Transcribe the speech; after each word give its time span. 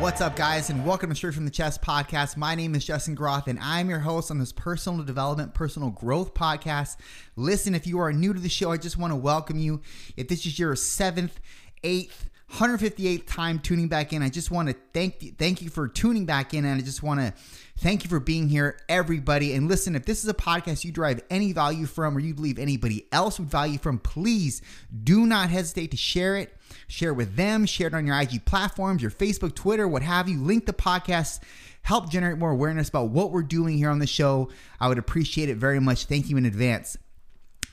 What's 0.00 0.20
up, 0.20 0.36
guys, 0.36 0.70
and 0.70 0.86
welcome 0.86 1.10
to 1.10 1.16
Straight 1.16 1.34
from 1.34 1.44
the 1.44 1.50
Chest 1.50 1.82
podcast. 1.82 2.36
My 2.36 2.54
name 2.54 2.76
is 2.76 2.84
Justin 2.84 3.16
Groth, 3.16 3.48
and 3.48 3.58
I'm 3.58 3.90
your 3.90 3.98
host 3.98 4.30
on 4.30 4.38
this 4.38 4.52
personal 4.52 5.04
development, 5.04 5.54
personal 5.54 5.90
growth 5.90 6.34
podcast. 6.34 6.96
Listen, 7.34 7.74
if 7.74 7.84
you 7.84 7.98
are 7.98 8.12
new 8.12 8.32
to 8.32 8.38
the 8.38 8.48
show, 8.48 8.70
I 8.70 8.76
just 8.76 8.96
want 8.96 9.10
to 9.10 9.16
welcome 9.16 9.58
you. 9.58 9.82
If 10.16 10.28
this 10.28 10.46
is 10.46 10.56
your 10.56 10.76
seventh, 10.76 11.40
eighth, 11.82 12.30
158th 12.52 13.26
time 13.26 13.58
tuning 13.58 13.88
back 13.88 14.12
in, 14.12 14.22
I 14.22 14.28
just 14.28 14.52
want 14.52 14.68
to 14.68 14.76
thank 14.94 15.20
you, 15.20 15.32
thank 15.32 15.62
you 15.62 15.68
for 15.68 15.88
tuning 15.88 16.26
back 16.26 16.54
in, 16.54 16.64
and 16.64 16.80
I 16.80 16.84
just 16.84 17.02
want 17.02 17.18
to 17.18 17.34
thank 17.78 18.04
you 18.04 18.08
for 18.08 18.20
being 18.20 18.48
here, 18.48 18.78
everybody. 18.88 19.52
And 19.52 19.66
listen, 19.66 19.96
if 19.96 20.06
this 20.06 20.22
is 20.22 20.30
a 20.30 20.34
podcast 20.34 20.84
you 20.84 20.92
derive 20.92 21.20
any 21.28 21.52
value 21.52 21.86
from, 21.86 22.16
or 22.16 22.20
you 22.20 22.34
believe 22.34 22.60
anybody 22.60 23.06
else 23.10 23.40
would 23.40 23.50
value 23.50 23.78
from, 23.78 23.98
please 23.98 24.62
do 25.02 25.26
not 25.26 25.50
hesitate 25.50 25.90
to 25.90 25.96
share 25.96 26.36
it 26.36 26.56
Share 26.88 27.12
with 27.12 27.36
them, 27.36 27.66
share 27.66 27.88
it 27.88 27.94
on 27.94 28.06
your 28.06 28.18
IG 28.18 28.46
platforms, 28.46 29.02
your 29.02 29.10
Facebook, 29.10 29.54
Twitter, 29.54 29.86
what 29.86 30.02
have 30.02 30.26
you. 30.26 30.40
Link 30.40 30.64
the 30.64 30.72
podcast, 30.72 31.40
help 31.82 32.10
generate 32.10 32.38
more 32.38 32.50
awareness 32.50 32.88
about 32.88 33.10
what 33.10 33.30
we're 33.30 33.42
doing 33.42 33.76
here 33.76 33.90
on 33.90 33.98
the 33.98 34.06
show. 34.06 34.48
I 34.80 34.88
would 34.88 34.96
appreciate 34.96 35.50
it 35.50 35.58
very 35.58 35.80
much. 35.80 36.06
Thank 36.06 36.30
you 36.30 36.38
in 36.38 36.46
advance. 36.46 36.96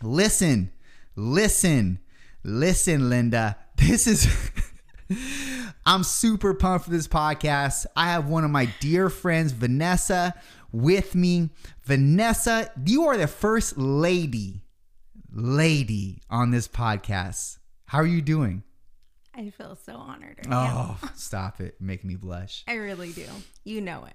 Listen, 0.04 0.72
listen, 1.16 2.00
listen, 2.44 3.10
Linda. 3.10 3.58
This 3.78 4.08
is. 4.08 4.28
I'm 5.86 6.04
super 6.04 6.54
pumped 6.54 6.86
for 6.86 6.92
this 6.92 7.10
podcast. 7.10 7.86
I 7.96 8.06
have 8.06 8.28
one 8.28 8.46
of 8.46 8.52
my 8.52 8.70
dear 8.80 9.10
friends, 9.10 9.52
Vanessa, 9.52 10.34
with 10.72 11.14
me. 11.14 11.50
Vanessa, 11.84 12.72
you 12.86 13.04
are 13.06 13.18
the 13.18 13.28
first 13.28 13.78
lady, 13.78 14.62
lady 15.32 16.22
on 16.30 16.52
this 16.52 16.68
podcast. 16.70 17.60
How 17.88 18.00
are 18.00 18.08
you 18.08 18.22
doing? 18.22 18.64
I 19.38 19.50
feel 19.50 19.76
so 19.76 19.96
honored. 19.96 20.40
Right 20.48 20.72
oh, 20.72 20.98
stop 21.16 21.60
it. 21.60 21.76
Making 21.82 22.08
me 22.08 22.16
blush. 22.16 22.64
I 22.68 22.76
really 22.76 23.12
do. 23.12 23.26
You 23.64 23.82
know 23.82 24.06
it. 24.06 24.14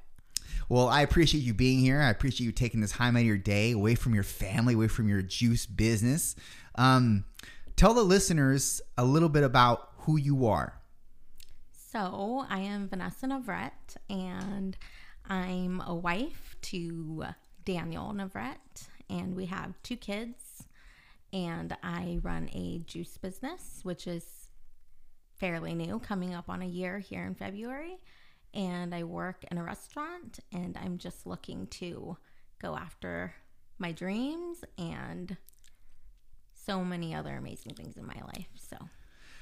Well, 0.68 0.88
I 0.88 1.02
appreciate 1.02 1.42
you 1.42 1.52
being 1.52 1.80
here. 1.80 2.00
I 2.00 2.10
appreciate 2.10 2.46
you 2.46 2.52
taking 2.52 2.80
this 2.80 2.92
time 2.92 3.16
out 3.16 3.20
of 3.20 3.26
your 3.26 3.36
day 3.36 3.72
away 3.72 3.94
from 3.94 4.14
your 4.14 4.24
family, 4.24 4.74
away 4.74 4.88
from 4.88 5.08
your 5.08 5.22
juice 5.22 5.66
business. 5.66 6.36
Um, 6.76 7.24
tell 7.76 7.92
the 7.92 8.02
listeners 8.02 8.80
a 8.96 9.04
little 9.04 9.28
bit 9.28 9.44
about 9.44 9.90
who 9.98 10.16
you 10.16 10.46
are. 10.46 10.80
So, 11.72 12.46
I 12.48 12.60
am 12.60 12.88
Vanessa 12.88 13.26
Navarrette, 13.26 13.96
and 14.08 14.76
I'm 15.28 15.82
a 15.84 15.94
wife 15.94 16.56
to 16.62 17.26
Daniel 17.64 18.12
Navarrette, 18.14 18.86
and 19.08 19.34
we 19.34 19.46
have 19.46 19.74
two 19.82 19.96
kids. 19.96 20.64
And 21.32 21.76
I 21.82 22.18
run 22.22 22.48
a 22.52 22.78
juice 22.86 23.18
business, 23.18 23.80
which 23.82 24.06
is 24.06 24.39
fairly 25.40 25.74
new, 25.74 25.98
coming 25.98 26.34
up 26.34 26.48
on 26.48 26.62
a 26.62 26.66
year 26.66 26.98
here 26.98 27.24
in 27.24 27.34
February. 27.34 27.98
And 28.52 28.94
I 28.94 29.04
work 29.04 29.44
in 29.50 29.58
a 29.58 29.64
restaurant 29.64 30.40
and 30.52 30.76
I'm 30.76 30.98
just 30.98 31.26
looking 31.26 31.66
to 31.68 32.16
go 32.60 32.76
after 32.76 33.34
my 33.78 33.92
dreams 33.92 34.62
and 34.76 35.36
so 36.66 36.84
many 36.84 37.14
other 37.14 37.36
amazing 37.36 37.74
things 37.74 37.96
in 37.96 38.06
my 38.06 38.20
life. 38.26 38.48
So 38.56 38.76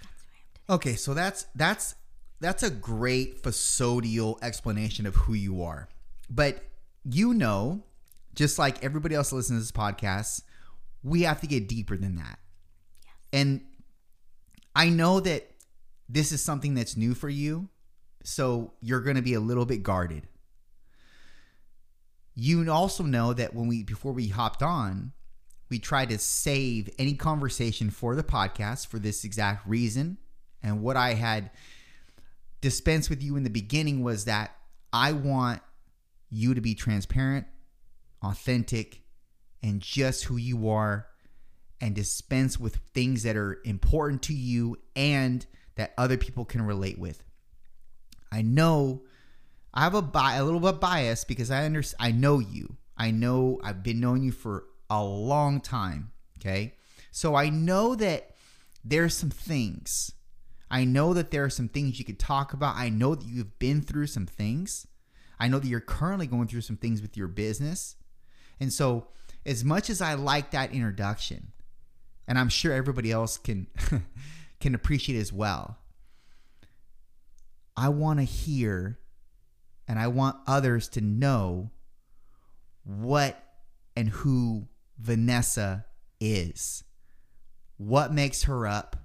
that's 0.02 0.22
who 0.22 0.30
I 0.32 0.38
am 0.38 0.48
today. 0.56 0.74
Okay, 0.74 0.94
so 0.94 1.14
that's 1.14 1.46
that's 1.54 1.94
that's 2.40 2.62
a 2.62 2.70
great 2.70 3.42
facodial 3.42 4.38
explanation 4.42 5.06
of 5.06 5.16
who 5.16 5.34
you 5.34 5.62
are. 5.62 5.88
But 6.30 6.62
you 7.04 7.34
know, 7.34 7.82
just 8.34 8.58
like 8.58 8.84
everybody 8.84 9.14
else 9.14 9.32
listening 9.32 9.58
to 9.58 9.62
this 9.62 9.72
podcast, 9.72 10.42
we 11.02 11.22
have 11.22 11.40
to 11.40 11.46
get 11.46 11.68
deeper 11.68 11.96
than 11.96 12.16
that. 12.16 12.38
Yes. 13.02 13.14
And 13.32 13.60
I 14.76 14.90
know 14.90 15.18
that 15.20 15.47
this 16.08 16.32
is 16.32 16.42
something 16.42 16.74
that's 16.74 16.96
new 16.96 17.14
for 17.14 17.28
you, 17.28 17.68
so 18.24 18.72
you're 18.80 19.00
going 19.00 19.16
to 19.16 19.22
be 19.22 19.34
a 19.34 19.40
little 19.40 19.66
bit 19.66 19.82
guarded. 19.82 20.26
You 22.34 22.70
also 22.70 23.02
know 23.02 23.32
that 23.32 23.54
when 23.54 23.66
we 23.66 23.82
before 23.82 24.12
we 24.12 24.28
hopped 24.28 24.62
on, 24.62 25.12
we 25.68 25.78
tried 25.78 26.10
to 26.10 26.18
save 26.18 26.88
any 26.98 27.14
conversation 27.14 27.90
for 27.90 28.14
the 28.14 28.22
podcast 28.22 28.86
for 28.86 28.98
this 28.98 29.24
exact 29.24 29.68
reason. 29.68 30.18
And 30.62 30.82
what 30.82 30.96
I 30.96 31.14
had 31.14 31.50
dispensed 32.60 33.10
with 33.10 33.22
you 33.22 33.36
in 33.36 33.42
the 33.42 33.50
beginning 33.50 34.02
was 34.02 34.24
that 34.24 34.56
I 34.92 35.12
want 35.12 35.60
you 36.30 36.54
to 36.54 36.60
be 36.60 36.74
transparent, 36.74 37.46
authentic, 38.22 39.02
and 39.62 39.80
just 39.80 40.24
who 40.24 40.36
you 40.36 40.68
are, 40.68 41.06
and 41.80 41.94
dispense 41.94 42.58
with 42.58 42.76
things 42.94 43.22
that 43.22 43.36
are 43.36 43.60
important 43.64 44.22
to 44.22 44.34
you 44.34 44.76
and 44.96 45.46
that 45.78 45.94
other 45.96 46.16
people 46.16 46.44
can 46.44 46.60
relate 46.62 46.98
with. 46.98 47.22
I 48.30 48.42
know 48.42 49.02
I 49.72 49.84
have 49.84 49.94
a 49.94 50.02
bi- 50.02 50.34
a 50.34 50.44
little 50.44 50.60
bit 50.60 50.80
bias 50.80 51.24
because 51.24 51.50
I 51.50 51.64
under 51.64 51.82
I 51.98 52.10
know 52.10 52.40
you. 52.40 52.76
I 52.96 53.12
know 53.12 53.60
I've 53.62 53.82
been 53.82 54.00
knowing 54.00 54.24
you 54.24 54.32
for 54.32 54.64
a 54.90 55.02
long 55.02 55.60
time, 55.60 56.10
okay? 56.38 56.74
So 57.12 57.36
I 57.36 57.48
know 57.48 57.94
that 57.94 58.34
there's 58.84 59.16
some 59.16 59.30
things. 59.30 60.12
I 60.68 60.84
know 60.84 61.14
that 61.14 61.30
there 61.30 61.44
are 61.44 61.50
some 61.50 61.68
things 61.68 61.98
you 61.98 62.04
could 62.04 62.18
talk 62.18 62.52
about. 62.52 62.76
I 62.76 62.88
know 62.88 63.14
that 63.14 63.26
you've 63.26 63.58
been 63.60 63.80
through 63.80 64.08
some 64.08 64.26
things. 64.26 64.86
I 65.38 65.46
know 65.46 65.60
that 65.60 65.68
you're 65.68 65.80
currently 65.80 66.26
going 66.26 66.48
through 66.48 66.62
some 66.62 66.76
things 66.76 67.00
with 67.00 67.16
your 67.16 67.28
business. 67.28 67.94
And 68.58 68.72
so, 68.72 69.06
as 69.46 69.64
much 69.64 69.88
as 69.88 70.02
I 70.02 70.14
like 70.14 70.50
that 70.50 70.72
introduction, 70.72 71.52
and 72.26 72.36
I'm 72.36 72.48
sure 72.48 72.72
everybody 72.72 73.12
else 73.12 73.38
can 73.38 73.68
can 74.60 74.74
appreciate 74.74 75.18
as 75.18 75.32
well. 75.32 75.78
I 77.76 77.88
want 77.90 78.18
to 78.18 78.24
hear 78.24 78.98
and 79.86 79.98
I 79.98 80.08
want 80.08 80.36
others 80.46 80.88
to 80.90 81.00
know 81.00 81.70
what 82.84 83.42
and 83.96 84.08
who 84.08 84.68
Vanessa 84.98 85.86
is. 86.20 86.84
What 87.76 88.12
makes 88.12 88.44
her 88.44 88.66
up? 88.66 88.96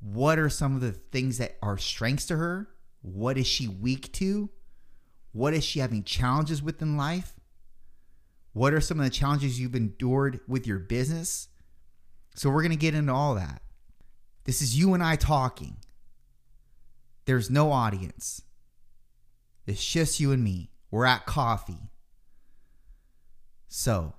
What 0.00 0.38
are 0.38 0.48
some 0.48 0.74
of 0.74 0.80
the 0.80 0.92
things 0.92 1.38
that 1.38 1.56
are 1.62 1.78
strengths 1.78 2.26
to 2.26 2.36
her? 2.36 2.68
What 3.02 3.38
is 3.38 3.46
she 3.46 3.68
weak 3.68 4.12
to? 4.14 4.50
What 5.32 5.54
is 5.54 5.64
she 5.64 5.80
having 5.80 6.02
challenges 6.02 6.62
with 6.62 6.82
in 6.82 6.96
life? 6.96 7.34
What 8.52 8.74
are 8.74 8.80
some 8.80 8.98
of 8.98 9.04
the 9.04 9.10
challenges 9.10 9.60
you've 9.60 9.76
endured 9.76 10.40
with 10.48 10.66
your 10.66 10.78
business? 10.78 11.48
So, 12.34 12.50
we're 12.50 12.62
going 12.62 12.70
to 12.70 12.76
get 12.76 12.94
into 12.94 13.12
all 13.12 13.34
that. 13.34 13.62
This 14.48 14.62
is 14.62 14.78
you 14.78 14.94
and 14.94 15.02
I 15.02 15.16
talking. 15.16 15.76
There's 17.26 17.50
no 17.50 17.70
audience. 17.70 18.40
It's 19.66 19.86
just 19.86 20.20
you 20.20 20.32
and 20.32 20.42
me. 20.42 20.70
We're 20.90 21.04
at 21.04 21.26
coffee. 21.26 21.90
So, 23.68 24.14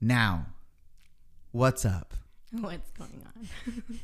now, 0.00 0.46
what's 1.52 1.84
up? 1.84 2.14
What's 2.50 2.90
going 2.92 3.26
on? 3.26 3.46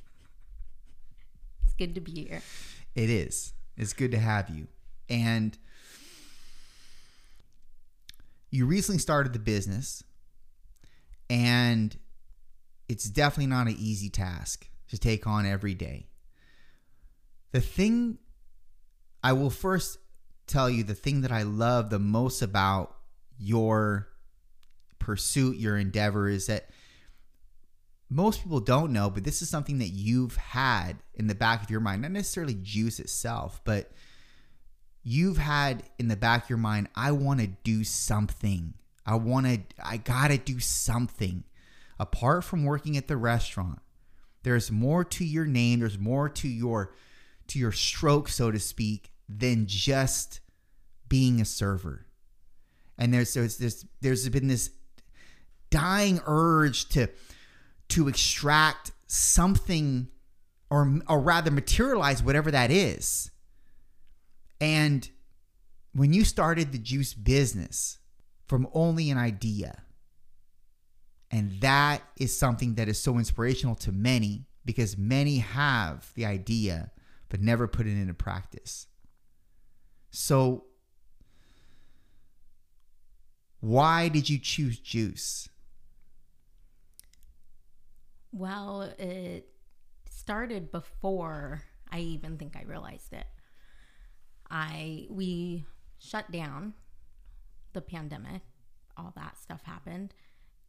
it's 1.64 1.74
good 1.78 1.94
to 1.94 2.02
be 2.02 2.12
here. 2.12 2.42
It 2.94 3.08
is. 3.08 3.54
It's 3.78 3.94
good 3.94 4.10
to 4.10 4.18
have 4.18 4.50
you. 4.50 4.68
And 5.08 5.56
you 8.50 8.66
recently 8.66 8.98
started 8.98 9.32
the 9.32 9.38
business 9.38 10.04
and 11.30 11.96
it's 12.88 13.04
definitely 13.04 13.46
not 13.46 13.66
an 13.66 13.76
easy 13.78 14.08
task 14.08 14.68
to 14.88 14.98
take 14.98 15.26
on 15.26 15.46
every 15.46 15.74
day. 15.74 16.08
The 17.52 17.60
thing 17.60 18.18
I 19.22 19.32
will 19.32 19.50
first 19.50 19.98
tell 20.46 20.68
you 20.68 20.82
the 20.82 20.94
thing 20.94 21.22
that 21.22 21.32
I 21.32 21.42
love 21.42 21.90
the 21.90 21.98
most 21.98 22.42
about 22.42 22.96
your 23.38 24.08
pursuit, 24.98 25.56
your 25.56 25.76
endeavor 25.76 26.28
is 26.28 26.46
that 26.46 26.68
most 28.08 28.42
people 28.42 28.60
don't 28.60 28.92
know, 28.92 29.08
but 29.08 29.24
this 29.24 29.40
is 29.40 29.48
something 29.48 29.78
that 29.78 29.88
you've 29.88 30.36
had 30.36 30.96
in 31.14 31.26
the 31.26 31.34
back 31.34 31.62
of 31.62 31.70
your 31.70 31.80
mind, 31.80 32.02
not 32.02 32.10
necessarily 32.10 32.54
juice 32.62 33.00
itself, 33.00 33.60
but 33.64 33.90
you've 35.02 35.38
had 35.38 35.82
in 35.98 36.08
the 36.08 36.16
back 36.16 36.44
of 36.44 36.50
your 36.50 36.58
mind, 36.58 36.88
I 36.94 37.12
want 37.12 37.40
to 37.40 37.46
do 37.46 37.84
something. 37.84 38.74
I 39.06 39.14
want 39.16 39.46
to, 39.46 39.60
I 39.82 39.96
got 39.96 40.28
to 40.28 40.38
do 40.38 40.60
something 40.60 41.44
apart 42.02 42.42
from 42.42 42.64
working 42.64 42.96
at 42.96 43.06
the 43.06 43.16
restaurant, 43.16 43.78
there's 44.42 44.72
more 44.72 45.04
to 45.04 45.24
your 45.24 45.46
name, 45.46 45.80
there's 45.80 45.98
more 45.98 46.28
to 46.28 46.48
your 46.48 46.94
to 47.46 47.58
your 47.58 47.72
stroke, 47.72 48.28
so 48.28 48.50
to 48.50 48.58
speak, 48.58 49.12
than 49.28 49.66
just 49.66 50.40
being 51.08 51.40
a 51.40 51.44
server. 51.44 52.06
And 52.98 53.14
there's 53.14 53.32
there's 53.34 53.56
there's, 53.56 53.86
there's 54.00 54.28
been 54.28 54.48
this 54.48 54.70
dying 55.70 56.20
urge 56.26 56.88
to 56.90 57.08
to 57.90 58.08
extract 58.08 58.90
something 59.06 60.08
or 60.70 60.98
or 61.08 61.20
rather 61.20 61.52
materialize 61.52 62.20
whatever 62.20 62.50
that 62.50 62.72
is. 62.72 63.30
And 64.60 65.08
when 65.94 66.12
you 66.12 66.24
started 66.24 66.72
the 66.72 66.78
juice 66.78 67.14
business 67.14 67.98
from 68.46 68.66
only 68.72 69.10
an 69.10 69.18
idea, 69.18 69.82
and 71.32 71.60
that 71.62 72.02
is 72.18 72.36
something 72.36 72.74
that 72.74 72.88
is 72.88 73.00
so 73.00 73.16
inspirational 73.16 73.74
to 73.76 73.90
many 73.90 74.44
because 74.64 74.98
many 74.98 75.38
have 75.38 76.12
the 76.14 76.26
idea 76.26 76.92
but 77.30 77.40
never 77.40 77.66
put 77.66 77.86
it 77.86 77.92
into 77.92 78.12
practice. 78.12 78.86
So, 80.10 80.64
why 83.60 84.08
did 84.08 84.28
you 84.28 84.38
choose 84.38 84.78
juice? 84.78 85.48
Well, 88.30 88.82
it 88.98 89.48
started 90.10 90.70
before 90.70 91.62
I 91.90 92.00
even 92.00 92.36
think 92.36 92.54
I 92.56 92.64
realized 92.64 93.14
it. 93.14 93.26
I 94.50 95.06
we 95.08 95.64
shut 95.98 96.30
down 96.30 96.74
the 97.72 97.80
pandemic, 97.80 98.42
all 98.98 99.14
that 99.16 99.38
stuff 99.38 99.62
happened, 99.62 100.12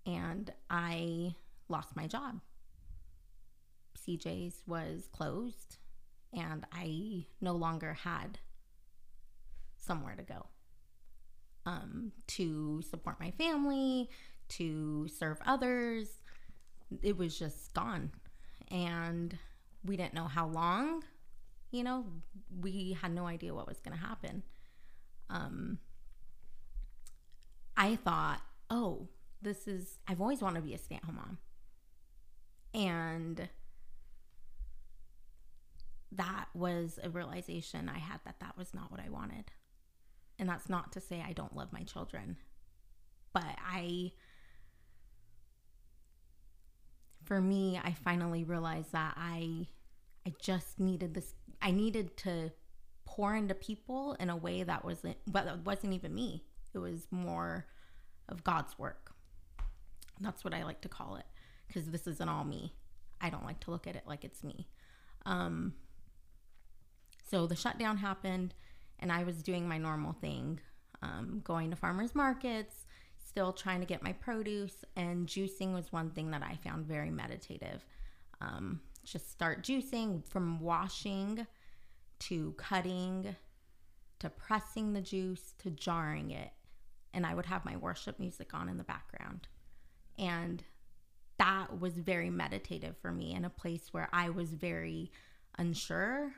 and 0.05 0.51
I 0.69 1.35
lost 1.69 1.95
my 1.95 2.07
job. 2.07 2.39
CJ's 3.97 4.61
was 4.67 5.07
closed, 5.11 5.77
and 6.33 6.65
I 6.71 7.25
no 7.41 7.53
longer 7.53 7.93
had 7.93 8.39
somewhere 9.77 10.15
to 10.15 10.23
go 10.23 10.47
um, 11.65 12.11
to 12.27 12.81
support 12.89 13.19
my 13.19 13.31
family, 13.31 14.09
to 14.49 15.07
serve 15.07 15.37
others. 15.45 16.07
It 17.01 17.17
was 17.17 17.37
just 17.37 17.73
gone. 17.73 18.11
And 18.69 19.37
we 19.83 19.97
didn't 19.97 20.13
know 20.13 20.27
how 20.27 20.47
long, 20.47 21.03
you 21.71 21.83
know, 21.83 22.05
we 22.61 22.97
had 23.01 23.13
no 23.13 23.25
idea 23.25 23.53
what 23.53 23.67
was 23.67 23.79
going 23.79 23.97
to 23.97 24.03
happen. 24.03 24.43
Um, 25.29 25.79
I 27.75 27.95
thought, 27.95 28.41
oh, 28.69 29.07
this 29.43 29.67
is, 29.67 29.99
I've 30.07 30.21
always 30.21 30.41
wanted 30.41 30.61
to 30.61 30.65
be 30.65 30.73
a 30.73 30.77
stay 30.77 30.95
at 30.95 31.03
home 31.03 31.15
mom. 31.15 31.37
And 32.73 33.49
that 36.11 36.45
was 36.53 36.99
a 37.03 37.09
realization 37.09 37.89
I 37.93 37.99
had 37.99 38.19
that 38.25 38.39
that 38.39 38.57
was 38.57 38.73
not 38.73 38.91
what 38.91 38.99
I 38.99 39.09
wanted. 39.09 39.51
And 40.39 40.49
that's 40.49 40.69
not 40.69 40.91
to 40.93 41.01
say 41.01 41.23
I 41.27 41.33
don't 41.33 41.55
love 41.55 41.71
my 41.71 41.83
children, 41.83 42.37
but 43.33 43.45
I, 43.45 44.11
for 47.23 47.39
me, 47.39 47.79
I 47.83 47.93
finally 47.93 48.43
realized 48.43 48.91
that 48.93 49.13
I, 49.17 49.67
I 50.25 50.33
just 50.41 50.79
needed 50.79 51.13
this. 51.13 51.35
I 51.61 51.71
needed 51.71 52.17
to 52.17 52.51
pour 53.05 53.35
into 53.35 53.53
people 53.53 54.15
in 54.19 54.29
a 54.29 54.35
way 54.35 54.63
that 54.63 54.83
wasn't, 54.83 55.17
but 55.27 55.45
it 55.45 55.59
wasn't 55.65 55.93
even 55.93 56.13
me. 56.15 56.43
It 56.73 56.79
was 56.79 57.07
more 57.11 57.67
of 58.27 58.43
God's 58.43 58.77
work. 58.79 59.02
That's 60.19 60.43
what 60.43 60.53
I 60.53 60.63
like 60.63 60.81
to 60.81 60.89
call 60.89 61.15
it 61.15 61.25
because 61.67 61.89
this 61.89 62.07
isn't 62.07 62.29
all 62.29 62.43
me. 62.43 62.73
I 63.21 63.29
don't 63.29 63.45
like 63.45 63.59
to 63.61 63.71
look 63.71 63.87
at 63.87 63.95
it 63.95 64.03
like 64.05 64.23
it's 64.23 64.43
me. 64.43 64.67
Um, 65.25 65.73
so 67.29 67.47
the 67.47 67.55
shutdown 67.55 67.97
happened, 67.97 68.53
and 68.99 69.11
I 69.11 69.23
was 69.23 69.41
doing 69.41 69.67
my 69.67 69.77
normal 69.77 70.13
thing, 70.13 70.59
um, 71.01 71.41
going 71.43 71.69
to 71.69 71.75
farmers 71.75 72.13
markets, 72.13 72.85
still 73.17 73.53
trying 73.53 73.79
to 73.79 73.85
get 73.85 74.03
my 74.03 74.13
produce, 74.13 74.83
and 74.95 75.27
juicing 75.27 75.73
was 75.73 75.91
one 75.91 76.11
thing 76.11 76.31
that 76.31 76.43
I 76.43 76.57
found 76.57 76.85
very 76.85 77.09
meditative. 77.09 77.85
Um, 78.41 78.81
just 79.03 79.31
start 79.31 79.63
juicing 79.63 80.23
from 80.25 80.59
washing 80.59 81.47
to 82.19 82.53
cutting 82.57 83.35
to 84.23 84.29
pressing 84.29 84.93
the 84.93 85.01
juice 85.01 85.53
to 85.59 85.69
jarring 85.69 86.31
it. 86.31 86.51
And 87.13 87.25
I 87.25 87.35
would 87.35 87.45
have 87.45 87.65
my 87.65 87.75
worship 87.75 88.19
music 88.19 88.53
on 88.53 88.69
in 88.69 88.77
the 88.77 88.83
background. 88.85 89.49
And 90.17 90.63
that 91.37 91.79
was 91.79 91.93
very 91.93 92.29
meditative 92.29 92.95
for 93.01 93.11
me 93.11 93.33
in 93.33 93.45
a 93.45 93.49
place 93.49 93.89
where 93.91 94.09
I 94.13 94.29
was 94.29 94.49
very 94.49 95.11
unsure 95.57 96.33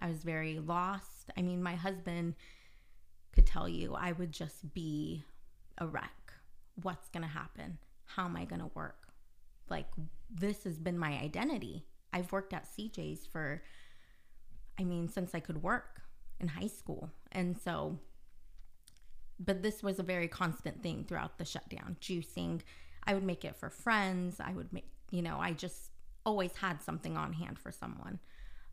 I 0.00 0.08
was 0.08 0.22
very 0.22 0.58
lost. 0.58 1.30
I 1.36 1.42
mean, 1.42 1.62
my 1.62 1.74
husband 1.74 2.34
could 3.32 3.46
tell 3.46 3.68
you 3.68 3.94
I 3.94 4.12
would 4.12 4.32
just 4.32 4.72
be 4.72 5.24
a 5.78 5.86
wreck. 5.86 6.32
What's 6.82 7.08
going 7.10 7.22
to 7.22 7.28
happen? 7.28 7.78
How 8.06 8.24
am 8.24 8.36
I 8.36 8.46
going 8.46 8.60
to 8.60 8.70
work? 8.74 9.08
Like, 9.68 9.86
this 10.30 10.64
has 10.64 10.78
been 10.78 10.98
my 10.98 11.20
identity. 11.20 11.84
I've 12.12 12.32
worked 12.32 12.54
at 12.54 12.66
CJ's 12.66 13.26
for, 13.26 13.62
I 14.78 14.84
mean, 14.84 15.08
since 15.08 15.34
I 15.34 15.40
could 15.40 15.62
work 15.62 16.00
in 16.40 16.48
high 16.48 16.66
school. 16.66 17.10
And 17.30 17.56
so, 17.56 17.98
but 19.38 19.62
this 19.62 19.82
was 19.82 19.98
a 19.98 20.02
very 20.02 20.28
constant 20.28 20.82
thing 20.82 21.04
throughout 21.04 21.38
the 21.38 21.44
shutdown. 21.44 21.98
Juicing, 22.00 22.62
I 23.04 23.14
would 23.14 23.24
make 23.24 23.44
it 23.44 23.56
for 23.56 23.70
friends. 23.70 24.40
I 24.40 24.52
would 24.52 24.72
make, 24.72 24.88
you 25.10 25.22
know, 25.22 25.38
I 25.40 25.52
just 25.52 25.90
always 26.24 26.52
had 26.56 26.82
something 26.82 27.16
on 27.16 27.32
hand 27.32 27.58
for 27.58 27.72
someone. 27.72 28.18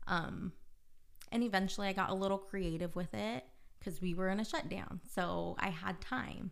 Um, 0.06 0.52
and 1.32 1.42
eventually 1.42 1.88
I 1.88 1.92
got 1.92 2.10
a 2.10 2.14
little 2.14 2.38
creative 2.38 2.96
with 2.96 3.14
it 3.14 3.44
because 3.78 4.00
we 4.00 4.14
were 4.14 4.28
in 4.28 4.40
a 4.40 4.44
shutdown. 4.44 5.00
So 5.12 5.56
I 5.58 5.70
had 5.70 6.00
time. 6.00 6.50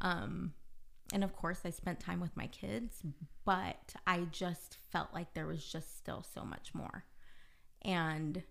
Um, 0.00 0.54
and 1.12 1.24
of 1.24 1.34
course, 1.34 1.60
I 1.64 1.70
spent 1.70 2.00
time 2.00 2.20
with 2.20 2.36
my 2.36 2.46
kids, 2.46 3.02
but 3.44 3.94
I 4.06 4.20
just 4.30 4.78
felt 4.92 5.08
like 5.12 5.34
there 5.34 5.46
was 5.46 5.64
just 5.64 5.98
still 5.98 6.24
so 6.34 6.44
much 6.44 6.74
more. 6.74 7.04
And 7.82 8.42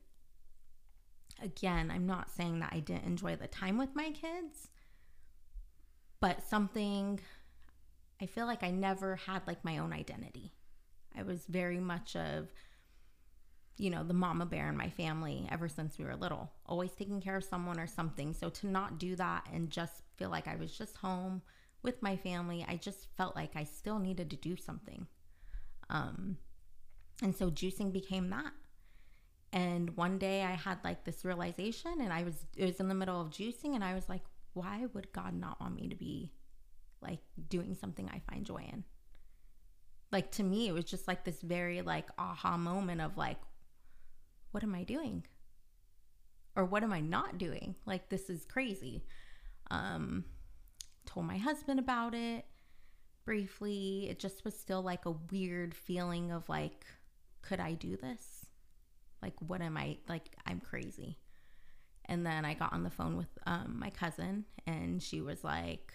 again, 1.42 1.92
I'm 1.92 2.06
not 2.06 2.30
saying 2.30 2.60
that 2.60 2.74
I 2.74 2.80
didn't 2.80 3.06
enjoy 3.06 3.36
the 3.36 3.48
time 3.48 3.78
with 3.78 3.96
my 3.96 4.12
kids, 4.12 4.68
but 6.20 6.44
something 6.44 7.20
I 8.21 8.25
feel 8.25 8.45
like 8.45 8.63
I 8.63 8.71
never 8.71 9.16
had 9.16 9.42
like 9.48 9.63
my 9.63 9.77
own 9.77 9.94
identity. 9.94 10.54
I 11.18 11.24
was 11.24 11.45
very 11.48 11.80
much 11.80 12.16
of 12.16 12.51
you 13.80 13.89
know, 13.89 14.04
the 14.04 14.13
mama 14.13 14.45
bear 14.45 14.68
in 14.68 14.75
my 14.75 14.89
family 14.89 15.48
ever 15.50 15.69
since 15.69 15.98
we 15.98 16.04
were 16.04 16.16
little, 16.16 16.51
always 16.66 16.92
taking 16.92 17.21
care 17.21 17.38
of 17.38 17.45
someone 17.45 17.80
or 17.80 17.88
something. 17.88 18.33
So 18.33 18.50
to 18.50 18.68
not 18.68 19.00
do 19.00 19.16
that 19.16 19.48
and 19.54 19.71
just 19.71 20.04
feel 20.18 20.30
like 20.30 20.50
I 20.50 20.57
was 20.57 20.77
just 20.77 20.98
home 20.98 21.42
with 21.81 22.01
my 22.04 22.18
family, 22.18 22.66
I 22.68 22.75
just 22.75 23.08
felt 23.15 23.38
like 23.38 23.55
I 23.55 23.63
still 23.63 23.98
needed 23.98 24.29
to 24.32 24.36
do 24.36 24.58
something. 24.58 25.08
Um, 25.89 26.36
and 27.24 27.34
so 27.34 27.50
juicing 27.50 27.94
became 27.94 28.29
that. 28.32 28.51
And 29.53 29.96
one 29.96 30.17
day 30.17 30.44
I 30.44 30.51
had 30.51 30.79
like 30.84 31.05
this 31.05 31.24
realization, 31.24 32.01
and 32.01 32.12
I 32.12 32.24
was, 32.24 32.36
it 32.58 32.65
was 32.65 32.79
in 32.82 32.89
the 32.89 32.94
middle 32.94 33.20
of 33.20 33.29
juicing, 33.29 33.75
and 33.75 33.84
I 33.84 33.94
was 33.94 34.10
like, 34.10 34.24
why 34.53 34.88
would 34.94 35.13
God 35.13 35.34
not 35.34 35.60
want 35.62 35.75
me 35.75 35.88
to 35.88 35.96
be 35.96 36.34
like 37.01 37.20
doing 37.50 37.75
something 37.75 38.10
I 38.10 38.22
find 38.32 38.46
joy 38.46 38.68
in? 38.72 38.84
Like 40.12 40.32
to 40.34 40.44
me, 40.44 40.68
it 40.68 40.74
was 40.74 40.86
just 40.86 41.08
like 41.08 41.24
this 41.24 41.41
very 41.41 41.82
like 41.82 42.10
aha 42.18 42.58
moment 42.58 43.01
of 43.01 43.18
like, 43.18 43.38
what 44.51 44.63
am 44.63 44.75
I 44.75 44.84
doing? 44.84 45.24
Or 46.56 46.65
what 46.65 46.84
am 46.84 46.91
I 46.91 47.00
not 47.00 47.38
doing? 47.38 47.75
Like, 47.86 48.10
this 48.10 48.29
is 48.29 48.44
crazy. 48.44 49.06
Um, 49.72 50.25
told 51.06 51.25
my 51.25 51.38
husband 51.38 51.79
about 51.79 52.13
it 52.13 52.46
briefly. 53.24 54.08
It 54.10 54.20
just 54.20 54.44
was 54.44 54.58
still 54.58 54.82
like 54.82 55.06
a 55.06 55.15
weird 55.32 55.75
feeling 55.75 56.32
of 56.32 56.50
like, 56.50 56.86
could 57.44 57.60
I 57.60 57.74
do 57.74 57.96
this? 57.96 58.48
Like, 59.22 59.36
what 59.39 59.62
am 59.62 59.77
I, 59.77 59.98
like, 60.10 60.36
I'm 60.46 60.60
crazy. 60.60 61.18
And 62.06 62.25
then 62.25 62.44
I 62.44 62.56
got 62.56 62.74
on 62.74 62.84
the 62.84 62.89
phone 62.89 63.15
with 63.15 63.29
um, 63.46 63.77
my 63.79 63.91
cousin, 63.91 64.46
and 64.65 65.01
she 65.01 65.22
was 65.22 65.44
like, 65.44 65.94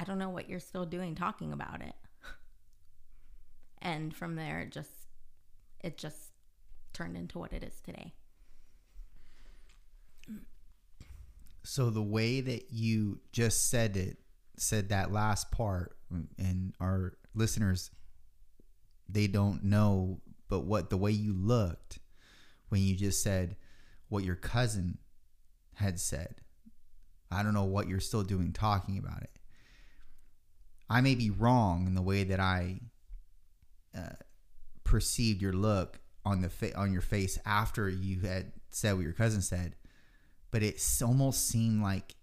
I 0.00 0.04
don't 0.04 0.18
know 0.18 0.30
what 0.30 0.48
you're 0.48 0.60
still 0.60 0.86
doing 0.86 1.14
talking 1.14 1.52
about 1.52 1.82
it. 1.82 1.94
and 3.82 4.16
from 4.16 4.34
there, 4.34 4.60
it 4.60 4.72
just, 4.72 4.88
it 5.78 5.98
just 5.98 6.32
turned 6.94 7.18
into 7.18 7.38
what 7.38 7.52
it 7.52 7.62
is 7.62 7.78
today. 7.80 8.14
So 11.62 11.90
the 11.90 12.02
way 12.02 12.40
that 12.40 12.68
you 12.70 13.20
just 13.30 13.68
said 13.68 13.98
it, 13.98 14.16
said 14.56 14.88
that 14.88 15.12
last 15.12 15.50
part, 15.50 15.98
and 16.38 16.72
our 16.80 17.18
listeners, 17.34 17.90
they 19.06 19.26
don't 19.26 19.64
know, 19.64 20.22
but 20.48 20.60
what 20.60 20.88
the 20.88 20.96
way 20.96 21.10
you 21.10 21.34
looked 21.34 21.98
when 22.70 22.80
you 22.80 22.96
just 22.96 23.22
said 23.22 23.54
what 24.08 24.24
your 24.24 24.34
cousin 24.34 24.96
had 25.74 26.00
said. 26.00 26.36
I 27.30 27.42
don't 27.42 27.52
know 27.52 27.64
what 27.64 27.86
you're 27.86 28.00
still 28.00 28.22
doing 28.22 28.54
talking 28.54 28.96
about 28.96 29.20
it. 29.20 29.39
I 30.90 31.00
may 31.00 31.14
be 31.14 31.30
wrong 31.30 31.86
in 31.86 31.94
the 31.94 32.02
way 32.02 32.24
that 32.24 32.40
I 32.40 32.80
uh, 33.96 34.16
perceived 34.82 35.40
your 35.40 35.52
look 35.52 36.00
on 36.24 36.42
the 36.42 36.48
fa- 36.48 36.76
on 36.76 36.92
your 36.92 37.00
face 37.00 37.38
after 37.46 37.88
you 37.88 38.20
had 38.20 38.52
said 38.70 38.94
what 38.94 39.04
your 39.04 39.12
cousin 39.12 39.40
said, 39.40 39.76
but 40.50 40.64
it 40.64 40.82
almost 41.00 41.46
seemed 41.46 41.80
like 41.80 42.16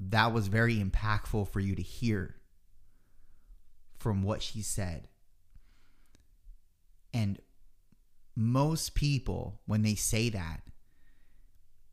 that 0.00 0.32
was 0.32 0.48
very 0.48 0.76
impactful 0.76 1.48
for 1.48 1.60
you 1.60 1.76
to 1.76 1.82
hear 1.82 2.34
from 3.98 4.24
what 4.24 4.42
she 4.42 4.60
said. 4.60 5.06
And 7.14 7.38
most 8.34 8.94
people, 8.94 9.60
when 9.66 9.82
they 9.82 9.94
say 9.94 10.30
that, 10.30 10.62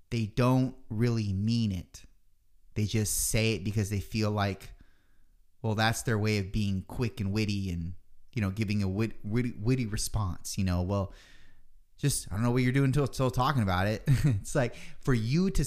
they 0.09 0.25
don't 0.25 0.73
really 0.89 1.33
mean 1.33 1.71
it. 1.71 2.01
They 2.73 2.85
just 2.85 3.29
say 3.29 3.53
it 3.53 3.63
because 3.63 3.91
they 3.91 3.99
feel 3.99 4.31
like, 4.31 4.69
well, 5.61 5.75
that's 5.75 6.03
their 6.03 6.17
way 6.17 6.37
of 6.37 6.51
being 6.51 6.83
quick 6.87 7.19
and 7.19 7.31
witty 7.31 7.69
and, 7.71 7.93
you 8.33 8.41
know, 8.41 8.49
giving 8.49 8.81
a 8.83 8.87
wit, 8.87 9.13
witty, 9.23 9.53
witty 9.59 9.85
response. 9.85 10.57
You 10.57 10.63
know, 10.63 10.81
well, 10.81 11.13
just, 11.97 12.27
I 12.31 12.35
don't 12.35 12.43
know 12.43 12.51
what 12.51 12.63
you're 12.63 12.71
doing 12.71 12.85
until, 12.85 13.03
until 13.03 13.31
talking 13.31 13.61
about 13.61 13.87
it. 13.87 14.03
it's 14.07 14.55
like 14.55 14.75
for 15.01 15.13
you 15.13 15.49
to, 15.51 15.65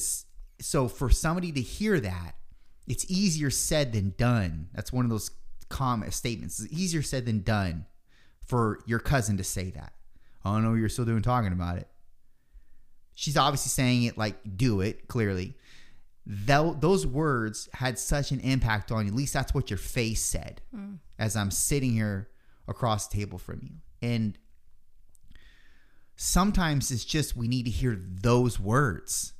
so 0.61 0.89
for 0.89 1.11
somebody 1.11 1.53
to 1.53 1.61
hear 1.61 2.01
that, 2.01 2.35
it's 2.89 3.09
easier 3.11 3.51
said 3.51 3.93
than 3.93 4.15
done. 4.17 4.69
That's 4.73 4.93
one 4.93 5.05
of 5.05 5.11
those 5.11 5.31
common 5.69 6.11
statements. 6.11 6.61
It's 6.61 6.73
easier 6.73 7.03
said 7.03 7.27
than 7.27 7.43
done 7.43 7.87
for 8.45 8.81
your 8.87 8.99
cousin 8.99 9.37
to 9.37 9.45
say 9.45 9.71
that. 9.71 9.93
I 10.45 10.53
don't 10.53 10.63
know 10.63 10.71
what 10.71 10.77
you're 10.77 10.89
still 10.89 11.05
doing 11.05 11.23
talking 11.23 11.53
about 11.53 11.79
it. 11.79 11.89
She's 13.15 13.37
obviously 13.37 13.69
saying 13.69 14.05
it 14.05 14.19
like 14.19 14.37
do 14.57 14.81
it, 14.81 15.07
clearly. 15.07 15.55
That, 16.25 16.81
those 16.81 17.07
words 17.07 17.69
had 17.75 17.99
such 17.99 18.31
an 18.31 18.41
impact 18.41 18.93
on 18.93 19.07
you. 19.07 19.13
At 19.13 19.17
least 19.17 19.35
that's 19.35 19.53
what 19.53 19.71
your 19.71 19.79
face 19.79 20.23
said 20.23 20.63
mm. 20.75 20.99
as 21.19 21.37
I'm 21.37 21.51
sitting 21.51 21.93
here 21.93 22.29
across 22.69 23.09
the 23.09 23.19
table 23.19 23.39
from 23.39 23.61
you. 23.63 23.73
And 24.01 24.39
sometimes 26.17 26.91
it's 26.91 27.05
just 27.05 27.37
we 27.37 27.49
need 27.49 27.65
to 27.65 27.71
hear 27.71 27.99
those 28.01 28.61
words. 28.61 29.33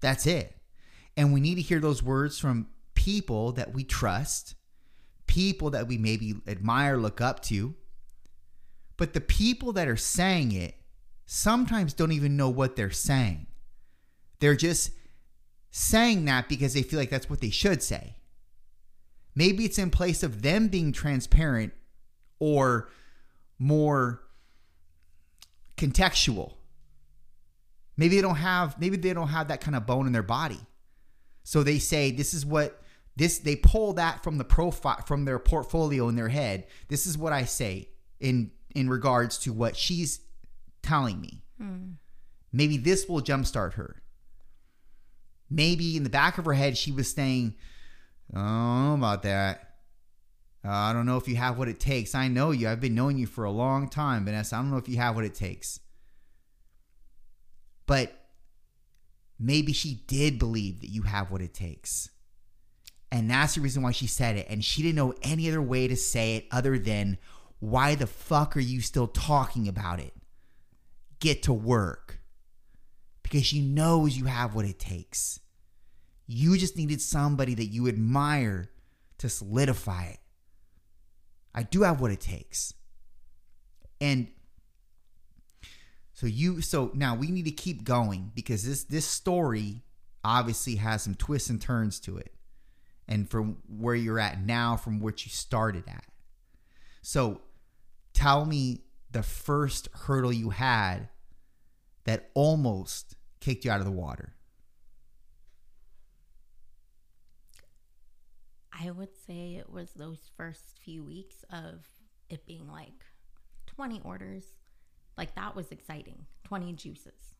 That's 0.00 0.26
it. 0.26 0.56
And 1.16 1.32
we 1.32 1.40
need 1.40 1.56
to 1.56 1.62
hear 1.62 1.80
those 1.80 2.02
words 2.02 2.38
from 2.38 2.68
people 2.94 3.52
that 3.52 3.72
we 3.72 3.84
trust, 3.84 4.54
people 5.26 5.70
that 5.70 5.86
we 5.86 5.96
maybe 5.96 6.34
admire, 6.46 6.96
look 6.96 7.20
up 7.20 7.40
to. 7.44 7.74
But 8.96 9.12
the 9.12 9.20
people 9.20 9.72
that 9.74 9.88
are 9.88 9.96
saying 9.96 10.52
it 10.52 10.74
sometimes 11.26 11.94
don't 11.94 12.12
even 12.12 12.36
know 12.36 12.48
what 12.48 12.76
they're 12.76 12.90
saying. 12.90 13.46
They're 14.40 14.56
just 14.56 14.90
saying 15.70 16.24
that 16.24 16.48
because 16.48 16.74
they 16.74 16.82
feel 16.82 16.98
like 16.98 17.10
that's 17.10 17.30
what 17.30 17.40
they 17.40 17.50
should 17.50 17.82
say. 17.82 18.16
Maybe 19.34 19.64
it's 19.64 19.78
in 19.78 19.90
place 19.90 20.22
of 20.22 20.42
them 20.42 20.68
being 20.68 20.92
transparent 20.92 21.72
or 22.38 22.90
more 23.58 24.22
contextual. 25.76 26.54
Maybe 27.96 28.16
they 28.16 28.22
don't 28.22 28.36
have 28.36 28.80
maybe 28.80 28.96
they 28.96 29.12
don't 29.12 29.28
have 29.28 29.48
that 29.48 29.60
kind 29.60 29.76
of 29.76 29.86
bone 29.86 30.06
in 30.06 30.12
their 30.12 30.22
body. 30.22 30.60
So 31.42 31.62
they 31.62 31.78
say 31.78 32.10
this 32.10 32.34
is 32.34 32.44
what 32.44 32.82
this 33.16 33.38
they 33.38 33.56
pull 33.56 33.92
that 33.94 34.24
from 34.24 34.38
the 34.38 34.44
profile 34.44 35.02
from 35.06 35.24
their 35.24 35.38
portfolio 35.38 36.08
in 36.08 36.16
their 36.16 36.28
head. 36.28 36.66
This 36.88 37.06
is 37.06 37.16
what 37.18 37.32
I 37.32 37.44
say 37.44 37.90
in 38.18 38.50
in 38.74 38.88
regards 38.88 39.38
to 39.40 39.52
what 39.52 39.76
she's 39.76 40.20
telling 40.82 41.20
me. 41.20 41.42
Hmm. 41.58 41.92
Maybe 42.52 42.78
this 42.78 43.08
will 43.08 43.20
jumpstart 43.20 43.74
her. 43.74 44.02
Maybe 45.50 45.96
in 45.96 46.04
the 46.04 46.10
back 46.10 46.38
of 46.38 46.44
her 46.44 46.52
head 46.52 46.78
she 46.78 46.92
was 46.92 47.12
saying, 47.12 47.54
"I 48.32 48.38
don't 48.38 49.00
know 49.00 49.06
about 49.06 49.22
that. 49.24 49.74
Uh, 50.64 50.70
I 50.70 50.92
don't 50.92 51.06
know 51.06 51.16
if 51.16 51.26
you 51.26 51.36
have 51.36 51.58
what 51.58 51.68
it 51.68 51.80
takes. 51.80 52.14
I 52.14 52.28
know 52.28 52.50
you. 52.50 52.68
I've 52.68 52.80
been 52.80 52.94
knowing 52.94 53.18
you 53.18 53.26
for 53.26 53.44
a 53.44 53.50
long 53.50 53.88
time, 53.88 54.24
Vanessa. 54.24 54.56
I 54.56 54.58
don't 54.58 54.70
know 54.70 54.76
if 54.76 54.88
you 54.88 54.98
have 54.98 55.14
what 55.14 55.24
it 55.24 55.34
takes." 55.34 55.80
But 57.86 58.12
maybe 59.38 59.72
she 59.72 60.04
did 60.06 60.38
believe 60.38 60.80
that 60.80 60.90
you 60.90 61.02
have 61.02 61.30
what 61.30 61.40
it 61.42 61.52
takes. 61.52 62.08
And 63.10 63.28
that's 63.28 63.56
the 63.56 63.60
reason 63.60 63.82
why 63.82 63.90
she 63.90 64.06
said 64.06 64.36
it. 64.36 64.46
And 64.48 64.64
she 64.64 64.82
didn't 64.82 64.94
know 64.94 65.14
any 65.22 65.48
other 65.48 65.62
way 65.62 65.88
to 65.88 65.96
say 65.96 66.36
it 66.36 66.46
other 66.52 66.78
than, 66.78 67.18
why 67.58 67.96
the 67.96 68.06
fuck 68.06 68.56
are 68.56 68.60
you 68.60 68.80
still 68.80 69.08
talking 69.08 69.66
about 69.66 69.98
it? 69.98 70.14
Get 71.18 71.42
to 71.44 71.52
work. 71.52 72.09
Because 73.30 73.46
she 73.46 73.60
knows 73.60 74.18
you 74.18 74.24
have 74.24 74.56
what 74.56 74.64
it 74.64 74.80
takes. 74.80 75.38
You 76.26 76.58
just 76.58 76.76
needed 76.76 77.00
somebody 77.00 77.54
that 77.54 77.66
you 77.66 77.86
admire 77.86 78.68
to 79.18 79.28
solidify 79.28 80.06
it. 80.06 80.18
I 81.54 81.62
do 81.62 81.82
have 81.82 82.00
what 82.00 82.10
it 82.10 82.20
takes. 82.20 82.74
And 84.00 84.28
so 86.12 86.26
you 86.26 86.60
so 86.60 86.90
now 86.92 87.14
we 87.14 87.30
need 87.30 87.44
to 87.44 87.52
keep 87.52 87.84
going 87.84 88.32
because 88.34 88.64
this 88.64 88.84
this 88.84 89.06
story 89.06 89.82
obviously 90.24 90.76
has 90.76 91.02
some 91.02 91.14
twists 91.14 91.50
and 91.50 91.60
turns 91.60 92.00
to 92.00 92.18
it. 92.18 92.34
And 93.06 93.30
from 93.30 93.58
where 93.68 93.94
you're 93.94 94.18
at 94.18 94.44
now 94.44 94.76
from 94.76 94.98
what 94.98 95.24
you 95.24 95.30
started 95.30 95.84
at. 95.86 96.04
So 97.02 97.42
tell 98.12 98.44
me 98.44 98.82
the 99.12 99.22
first 99.22 99.88
hurdle 99.92 100.32
you 100.32 100.50
had 100.50 101.08
that 102.04 102.30
almost 102.34 103.16
kicked 103.40 103.64
you 103.64 103.70
out 103.70 103.80
of 103.80 103.86
the 103.86 103.92
water. 103.92 104.34
I 108.72 108.90
would 108.90 109.14
say 109.26 109.56
it 109.56 109.70
was 109.70 109.90
those 109.92 110.30
first 110.36 110.78
few 110.82 111.04
weeks 111.04 111.44
of 111.52 111.84
it 112.30 112.46
being 112.46 112.68
like 112.70 113.04
20 113.66 114.00
orders, 114.04 114.44
like 115.18 115.34
that 115.34 115.54
was 115.54 115.70
exciting. 115.70 116.26
20 116.44 116.72
juices. 116.74 117.34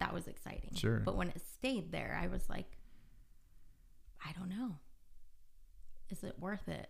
That 0.00 0.12
was 0.12 0.26
exciting. 0.26 0.74
Sure. 0.74 1.00
But 1.04 1.16
when 1.16 1.28
it 1.28 1.40
stayed 1.40 1.92
there, 1.92 2.18
I 2.20 2.26
was 2.26 2.48
like, 2.48 2.78
I 4.24 4.32
don't 4.32 4.48
know. 4.48 4.76
Is 6.08 6.24
it 6.24 6.38
worth 6.38 6.68
it? 6.68 6.88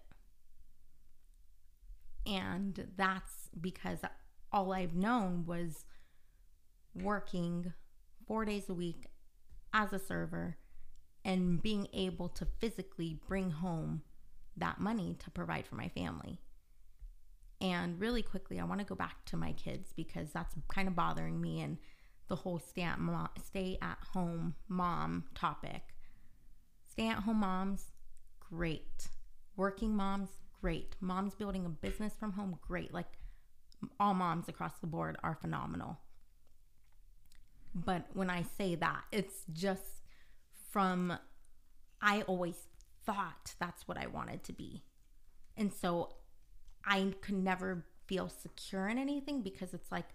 And 2.26 2.88
that's 2.96 3.50
because 3.60 3.98
all 4.52 4.72
I've 4.72 4.94
known 4.94 5.44
was 5.46 5.84
working 6.94 7.72
four 8.30 8.44
days 8.44 8.68
a 8.68 8.74
week 8.74 9.06
as 9.74 9.92
a 9.92 9.98
server 9.98 10.56
and 11.24 11.60
being 11.60 11.88
able 11.92 12.28
to 12.28 12.46
physically 12.60 13.18
bring 13.26 13.50
home 13.50 14.02
that 14.56 14.78
money 14.78 15.16
to 15.18 15.28
provide 15.32 15.66
for 15.66 15.74
my 15.74 15.88
family. 15.88 16.38
And 17.60 17.98
really 17.98 18.22
quickly, 18.22 18.60
I 18.60 18.64
want 18.64 18.78
to 18.78 18.86
go 18.86 18.94
back 18.94 19.24
to 19.26 19.36
my 19.36 19.50
kids 19.54 19.92
because 19.96 20.30
that's 20.30 20.54
kind 20.72 20.86
of 20.86 20.94
bothering 20.94 21.40
me 21.40 21.60
and 21.60 21.76
the 22.28 22.36
whole 22.36 22.60
stay 22.60 22.82
at, 22.82 23.00
stay 23.44 23.76
at 23.82 23.98
home 24.14 24.54
mom 24.68 25.24
topic. 25.34 25.82
Stay 26.86 27.08
at 27.08 27.24
home 27.24 27.38
moms, 27.38 27.90
great. 28.38 29.08
Working 29.56 29.96
moms, 29.96 30.28
great. 30.60 30.94
Moms 31.00 31.34
building 31.34 31.66
a 31.66 31.68
business 31.68 32.12
from 32.16 32.30
home, 32.30 32.60
great. 32.62 32.94
Like 32.94 33.18
all 33.98 34.14
moms 34.14 34.48
across 34.48 34.78
the 34.80 34.86
board 34.86 35.16
are 35.24 35.34
phenomenal. 35.34 35.98
But 37.74 38.06
when 38.14 38.30
I 38.30 38.44
say 38.58 38.74
that, 38.76 39.02
it's 39.12 39.44
just 39.52 40.02
from 40.70 41.18
I 42.02 42.22
always 42.22 42.66
thought 43.04 43.54
that's 43.58 43.86
what 43.86 43.98
I 43.98 44.06
wanted 44.06 44.42
to 44.44 44.52
be. 44.52 44.82
And 45.56 45.72
so 45.72 46.14
I 46.84 47.14
could 47.20 47.34
never 47.34 47.84
feel 48.06 48.28
secure 48.28 48.88
in 48.88 48.98
anything 48.98 49.42
because 49.42 49.74
it's 49.74 49.92
like 49.92 50.06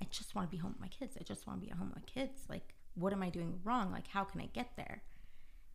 I 0.00 0.06
just 0.10 0.34
want 0.34 0.50
to 0.50 0.56
be 0.56 0.60
home 0.60 0.72
with 0.72 0.80
my 0.80 0.88
kids. 0.88 1.16
I 1.20 1.24
just 1.24 1.46
want 1.46 1.60
to 1.60 1.66
be 1.66 1.70
at 1.70 1.78
home 1.78 1.92
with 1.94 2.02
my 2.02 2.22
kids. 2.22 2.42
Like, 2.48 2.74
what 2.94 3.12
am 3.12 3.22
I 3.22 3.30
doing 3.30 3.60
wrong? 3.64 3.92
Like, 3.92 4.08
how 4.08 4.24
can 4.24 4.40
I 4.40 4.46
get 4.46 4.70
there? 4.76 5.02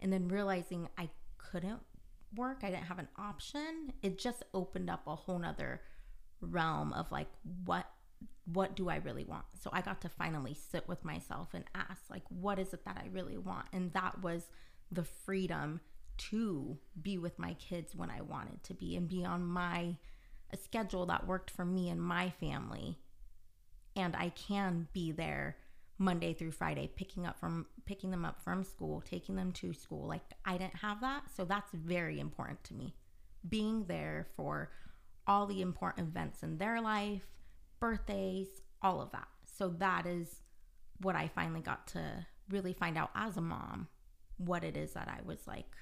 And 0.01 0.11
then 0.11 0.27
realizing 0.27 0.89
I 0.97 1.09
couldn't 1.37 1.79
work, 2.35 2.59
I 2.63 2.69
didn't 2.69 2.85
have 2.85 2.99
an 2.99 3.07
option. 3.17 3.93
It 4.01 4.17
just 4.17 4.43
opened 4.53 4.89
up 4.89 5.07
a 5.07 5.15
whole 5.15 5.39
nother 5.39 5.81
realm 6.41 6.93
of 6.93 7.11
like 7.11 7.29
what 7.65 7.85
what 8.51 8.75
do 8.75 8.89
I 8.89 8.97
really 8.97 9.25
want? 9.25 9.45
So 9.61 9.69
I 9.73 9.81
got 9.81 10.01
to 10.01 10.09
finally 10.09 10.53
sit 10.53 10.87
with 10.87 11.03
myself 11.03 11.49
and 11.53 11.65
ask 11.75 12.01
like 12.09 12.23
what 12.29 12.59
is 12.59 12.73
it 12.73 12.85
that 12.85 13.01
I 13.03 13.07
really 13.11 13.37
want? 13.37 13.67
And 13.73 13.91
that 13.93 14.21
was 14.21 14.43
the 14.91 15.03
freedom 15.03 15.81
to 16.17 16.77
be 17.01 17.17
with 17.17 17.37
my 17.37 17.53
kids 17.55 17.95
when 17.95 18.09
I 18.09 18.21
wanted 18.21 18.63
to 18.63 18.73
be 18.73 18.95
and 18.95 19.07
be 19.07 19.23
on 19.25 19.45
my 19.45 19.97
a 20.51 20.57
schedule 20.57 21.05
that 21.07 21.27
worked 21.27 21.51
for 21.51 21.65
me 21.65 21.89
and 21.89 22.01
my 22.01 22.29
family. 22.29 22.97
And 23.95 24.15
I 24.15 24.29
can 24.29 24.87
be 24.93 25.11
there 25.11 25.57
Monday 25.97 26.33
through 26.33 26.51
Friday, 26.51 26.89
picking 26.95 27.25
up 27.25 27.39
from 27.39 27.65
picking 27.85 28.11
them 28.11 28.23
up 28.23 28.41
from 28.43 28.63
school, 28.63 29.01
taking 29.01 29.35
them 29.35 29.51
to 29.53 29.73
school. 29.73 30.07
Like 30.07 30.21
I 30.45 30.57
didn't 30.57 30.77
have 30.77 31.01
that, 31.01 31.23
so 31.35 31.43
that's 31.43 31.73
very 31.73 32.19
important 32.19 32.63
to 32.65 32.73
me. 32.73 32.95
Being 33.47 33.85
there 33.85 34.27
for 34.35 34.71
all 35.25 35.47
the 35.47 35.61
important 35.61 36.07
events 36.07 36.43
in 36.43 36.57
their 36.57 36.79
life, 36.79 37.25
birthdays, 37.79 38.47
all 38.81 39.01
of 39.01 39.11
that. 39.11 39.27
So 39.57 39.69
that 39.79 40.05
is 40.05 40.41
what 41.01 41.15
I 41.15 41.27
finally 41.27 41.61
got 41.61 41.87
to 41.87 42.25
really 42.49 42.73
find 42.73 42.97
out 42.97 43.11
as 43.15 43.37
a 43.37 43.41
mom 43.41 43.87
what 44.37 44.63
it 44.63 44.77
is 44.77 44.93
that 44.93 45.07
I 45.07 45.25
was 45.25 45.39
like 45.47 45.75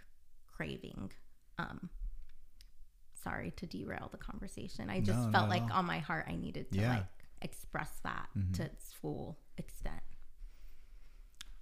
craving. 0.48 1.12
Um 1.58 1.90
sorry 3.24 3.52
to 3.58 3.66
derail 3.66 4.10
the 4.12 4.18
conversation. 4.18 4.90
I 4.90 5.00
just 5.00 5.20
no, 5.20 5.32
felt 5.32 5.50
like 5.50 5.64
on 5.72 5.86
my 5.86 6.00
heart 6.00 6.25
I 6.28 6.36
needed 6.36 6.72
to 6.72 6.80
yeah. 6.80 6.90
like 6.90 7.06
express 7.42 7.92
that 8.04 8.28
mm-hmm. 8.38 8.54
to 8.54 8.64
its 8.64 8.94
full 8.94 9.38
extent. 9.58 10.02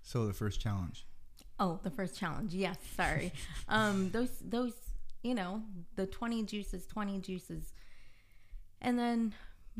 So 0.01 0.25
the 0.27 0.33
first 0.33 0.59
challenge. 0.59 1.05
Oh, 1.59 1.79
the 1.83 1.91
first 1.91 2.17
challenge. 2.17 2.53
Yes, 2.53 2.77
sorry. 2.95 3.31
um, 3.69 4.09
those 4.11 4.31
those 4.41 4.73
you 5.23 5.33
know, 5.33 5.63
the 5.95 6.05
20 6.05 6.43
juices, 6.43 6.85
20 6.85 7.19
juices. 7.19 7.73
And 8.81 8.99
then, 8.99 9.33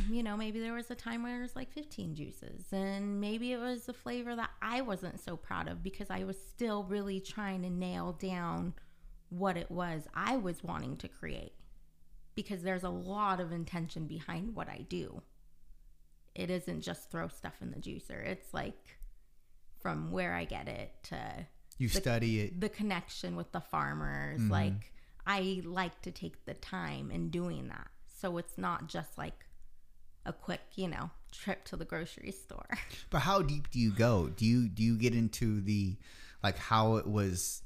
you 0.10 0.24
know, 0.24 0.36
maybe 0.36 0.60
there 0.60 0.74
was 0.74 0.90
a 0.90 0.96
time 0.96 1.22
where 1.24 1.38
it 1.38 1.42
was 1.42 1.56
like 1.56 1.72
15 1.72 2.16
juices. 2.16 2.66
And 2.72 3.22
maybe 3.22 3.52
it 3.52 3.60
was 3.60 3.88
a 3.88 3.94
flavor 3.94 4.36
that 4.36 4.50
I 4.62 4.82
wasn't 4.82 5.20
so 5.20 5.38
proud 5.38 5.68
of 5.68 5.84
because 5.84 6.10
I 6.10 6.24
was 6.24 6.38
still 6.50 6.84
really 6.84 7.20
trying 7.20 7.62
to 7.62 7.70
nail 7.70 8.14
down 8.14 8.74
what 9.30 9.56
it 9.58 9.70
was 9.72 10.04
I 10.16 10.38
was 10.38 10.64
wanting 10.64 10.98
to 10.98 11.08
create. 11.08 11.54
Because 12.36 12.64
there's 12.64 12.84
a 12.84 12.90
lot 12.90 13.40
of 13.40 13.52
intention 13.52 14.08
behind 14.08 14.56
what 14.56 14.68
I 14.68 14.86
do. 14.90 15.22
It 16.34 16.50
isn't 16.50 16.82
just 16.82 17.12
throw 17.12 17.28
stuff 17.28 17.54
in 17.62 17.70
the 17.70 17.78
juicer. 17.78 18.26
It's 18.26 18.52
like 18.54 18.98
from 19.80 20.12
where 20.12 20.34
I 20.34 20.46
get 20.46 20.68
it 20.68 20.92
to 21.04 21.46
You 21.78 21.88
the- 21.90 22.02
study 22.02 22.40
it. 22.40 22.60
the 22.60 22.70
connection 22.70 23.36
with 23.36 23.52
the 23.52 23.62
farmers. 23.62 24.42
Mhm. 24.42 24.50
Like 24.50 24.94
I 25.28 25.62
like 25.64 26.02
to 26.02 26.12
take 26.12 26.46
the 26.46 26.56
time 26.56 27.12
in 27.12 27.30
doing 27.30 27.68
that. 27.68 27.88
So 28.08 28.38
it's 28.38 28.58
not 28.58 28.88
just 28.88 29.18
like 29.18 29.43
a 30.26 30.34
quick, 30.34 30.62
you 30.76 30.88
know, 30.88 31.10
trip 31.32 31.66
to 31.66 31.76
the 31.76 31.86
grocery 31.86 32.32
store. 32.32 32.66
But 33.10 33.20
how 33.20 33.42
deep 33.42 33.70
do 33.70 33.80
you 33.80 33.92
go? 33.92 34.30
Do 34.30 34.46
you 34.46 34.68
do 34.68 34.84
you 34.84 34.98
get 34.98 35.14
into 35.14 35.62
the 35.62 35.96
like 36.42 36.58
how 36.58 36.96
it 36.96 37.08
was 37.08 37.62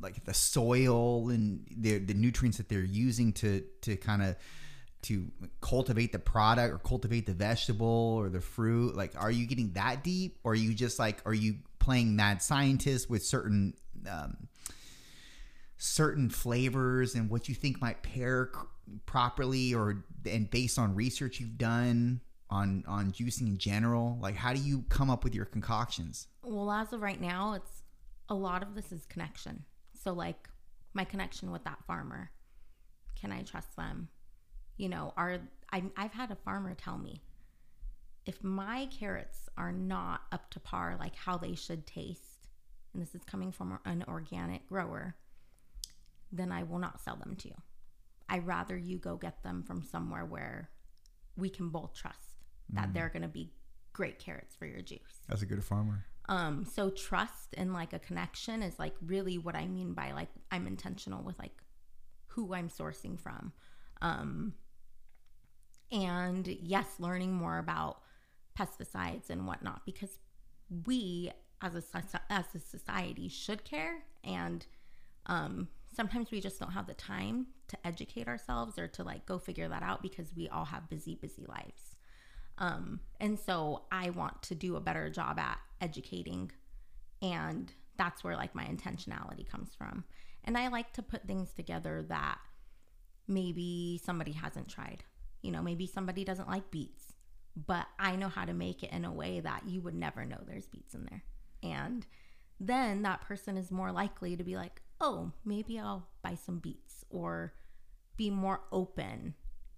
like 0.00 0.24
the 0.24 0.34
soil 0.34 1.28
and 1.30 1.64
the 1.70 1.98
the 1.98 2.14
nutrients 2.14 2.58
that 2.58 2.68
they're 2.68 2.80
using 2.80 3.32
to 3.34 3.62
to 3.82 3.96
kind 3.96 4.22
of 4.22 4.36
to 5.02 5.30
cultivate 5.60 6.12
the 6.12 6.18
product 6.18 6.74
or 6.74 6.78
cultivate 6.78 7.26
the 7.26 7.34
vegetable 7.34 8.16
or 8.18 8.28
the 8.28 8.40
fruit? 8.40 8.96
Like 8.96 9.12
are 9.16 9.30
you 9.30 9.46
getting 9.46 9.72
that 9.72 10.02
deep 10.02 10.38
or 10.44 10.52
are 10.52 10.56
you 10.56 10.74
just 10.74 10.98
like 10.98 11.22
are 11.24 11.34
you 11.34 11.56
playing 11.78 12.16
mad 12.16 12.42
scientist 12.42 13.08
with 13.08 13.24
certain 13.24 13.74
um 14.10 14.48
certain 15.76 16.30
flavors 16.30 17.14
and 17.14 17.28
what 17.28 17.48
you 17.48 17.54
think 17.54 17.80
might 17.80 18.02
pair 18.02 18.50
properly 19.06 19.74
or 19.74 20.04
and 20.30 20.50
based 20.50 20.78
on 20.78 20.94
research 20.94 21.40
you've 21.40 21.58
done 21.58 22.20
on 22.50 22.84
on 22.86 23.10
juicing 23.12 23.46
in 23.46 23.58
general 23.58 24.18
like 24.20 24.34
how 24.34 24.52
do 24.52 24.60
you 24.60 24.84
come 24.88 25.10
up 25.10 25.24
with 25.24 25.34
your 25.34 25.46
concoctions 25.46 26.28
well, 26.46 26.70
as 26.70 26.92
of 26.92 27.00
right 27.00 27.20
now, 27.20 27.54
it's 27.54 27.82
a 28.28 28.34
lot 28.34 28.62
of 28.62 28.74
this 28.74 28.92
is 28.92 29.06
connection. 29.06 29.64
So 30.02 30.12
like 30.12 30.48
my 30.92 31.04
connection 31.04 31.50
with 31.50 31.64
that 31.64 31.78
farmer. 31.86 32.30
Can 33.18 33.32
I 33.32 33.42
trust 33.42 33.74
them? 33.76 34.08
You 34.76 34.88
know, 34.88 35.14
are 35.16 35.38
I 35.72 35.82
I've 35.96 36.12
had 36.12 36.30
a 36.30 36.36
farmer 36.36 36.74
tell 36.74 36.98
me 36.98 37.22
if 38.26 38.42
my 38.42 38.88
carrots 38.98 39.48
are 39.56 39.72
not 39.72 40.22
up 40.32 40.50
to 40.50 40.60
par 40.60 40.96
like 40.98 41.14
how 41.16 41.38
they 41.38 41.54
should 41.54 41.86
taste, 41.86 42.48
and 42.92 43.02
this 43.02 43.14
is 43.14 43.24
coming 43.24 43.52
from 43.52 43.78
an 43.84 44.04
organic 44.08 44.66
grower, 44.68 45.16
then 46.32 46.52
I 46.52 46.64
will 46.64 46.78
not 46.78 47.00
sell 47.00 47.16
them 47.16 47.36
to 47.36 47.48
you. 47.48 47.54
I 48.28 48.38
rather 48.38 48.76
you 48.76 48.98
go 48.98 49.16
get 49.16 49.42
them 49.42 49.62
from 49.62 49.82
somewhere 49.82 50.24
where 50.24 50.70
we 51.36 51.50
can 51.50 51.68
both 51.68 51.94
trust 51.94 52.18
that 52.70 52.94
they're 52.94 53.08
going 53.08 53.22
to 53.22 53.28
be 53.28 53.52
great 53.92 54.18
carrots 54.18 54.56
for 54.56 54.66
your 54.66 54.80
juice. 54.80 55.20
as 55.30 55.42
a 55.42 55.46
good 55.46 55.62
farmer 55.62 56.04
Um, 56.28 56.64
so 56.64 56.90
trust 56.90 57.54
and 57.56 57.72
like 57.72 57.92
a 57.92 57.98
connection 57.98 58.62
is 58.62 58.78
like 58.78 58.94
really 59.04 59.38
what 59.38 59.54
I 59.54 59.66
mean 59.66 59.92
by 59.92 60.12
like 60.12 60.30
I'm 60.50 60.66
intentional 60.66 61.22
with 61.22 61.38
like 61.38 61.62
who 62.28 62.54
I'm 62.54 62.68
sourcing 62.68 63.20
from. 63.20 63.52
Um, 64.00 64.54
and 65.92 66.46
yes, 66.46 66.86
learning 66.98 67.34
more 67.34 67.58
about 67.58 68.00
pesticides 68.58 69.30
and 69.30 69.46
whatnot 69.46 69.82
because 69.84 70.18
we 70.86 71.30
as 71.62 71.74
a 71.74 71.82
as 72.30 72.44
a 72.54 72.58
society 72.58 73.28
should 73.28 73.64
care 73.64 74.02
and 74.24 74.66
um, 75.26 75.68
sometimes 75.94 76.30
we 76.30 76.40
just 76.40 76.58
don't 76.58 76.72
have 76.72 76.86
the 76.86 76.94
time 76.94 77.46
to 77.68 77.86
educate 77.86 78.28
ourselves 78.28 78.78
or 78.78 78.88
to 78.88 79.02
like 79.02 79.26
go 79.26 79.38
figure 79.38 79.68
that 79.68 79.82
out 79.82 80.02
because 80.02 80.34
we 80.36 80.48
all 80.48 80.64
have 80.66 80.88
busy 80.88 81.14
busy 81.14 81.44
lives 81.48 81.94
um, 82.58 83.00
and 83.20 83.38
so 83.38 83.82
I 83.90 84.10
want 84.10 84.42
to 84.42 84.54
do 84.54 84.76
a 84.76 84.80
better 84.80 85.10
job 85.10 85.38
at 85.38 85.58
educating. 85.80 86.50
And 87.22 87.72
that's 87.96 88.22
where 88.22 88.36
like 88.36 88.54
my 88.54 88.64
intentionality 88.64 89.48
comes 89.48 89.74
from. 89.76 90.04
And 90.44 90.56
I 90.58 90.68
like 90.68 90.92
to 90.94 91.02
put 91.02 91.26
things 91.26 91.52
together 91.52 92.04
that 92.08 92.38
maybe 93.26 94.00
somebody 94.04 94.32
hasn't 94.32 94.68
tried. 94.68 95.04
You 95.42 95.52
know, 95.52 95.62
maybe 95.62 95.86
somebody 95.86 96.24
doesn't 96.24 96.48
like 96.48 96.70
beets, 96.70 97.14
but 97.66 97.86
I 97.98 98.16
know 98.16 98.28
how 98.28 98.44
to 98.44 98.54
make 98.54 98.82
it 98.82 98.92
in 98.92 99.04
a 99.04 99.12
way 99.12 99.40
that 99.40 99.62
you 99.66 99.80
would 99.82 99.94
never 99.94 100.24
know 100.24 100.38
there's 100.46 100.66
beets 100.66 100.94
in 100.94 101.06
there. 101.10 101.22
And 101.62 102.06
then 102.60 103.02
that 103.02 103.22
person 103.22 103.56
is 103.56 103.70
more 103.70 103.90
likely 103.90 104.36
to 104.36 104.44
be 104.44 104.56
like, 104.56 104.80
oh, 105.00 105.32
maybe 105.44 105.78
I'll 105.78 106.06
buy 106.22 106.34
some 106.34 106.58
beets 106.58 107.04
or 107.10 107.52
be 108.16 108.30
more 108.30 108.60
open. 108.72 109.34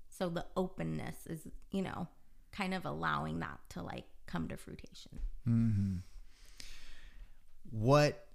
So 0.08 0.28
the 0.28 0.46
openness 0.56 1.26
is, 1.26 1.46
you 1.70 1.82
know, 1.82 2.08
kind 2.52 2.74
of 2.74 2.84
allowing 2.84 3.40
that 3.40 3.58
to 3.70 3.82
like 3.82 4.04
come 4.26 4.48
to 4.48 4.56
fruition. 4.56 5.20
Mm-hmm. 5.48 5.96
what 7.70 8.26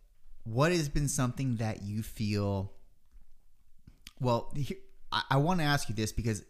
what 0.45 0.71
has 0.71 0.87
been 0.87 1.09
something 1.09 1.57
that 1.57 1.83
you 1.83 2.01
feel 2.03 2.71
well 4.21 4.49
here, 4.55 4.77
i, 5.11 5.21
I 5.31 5.37
want 5.37 5.59
to 5.59 5.65
ask 5.65 5.89
you 5.89 5.95
this 5.95 6.13
because 6.13 6.43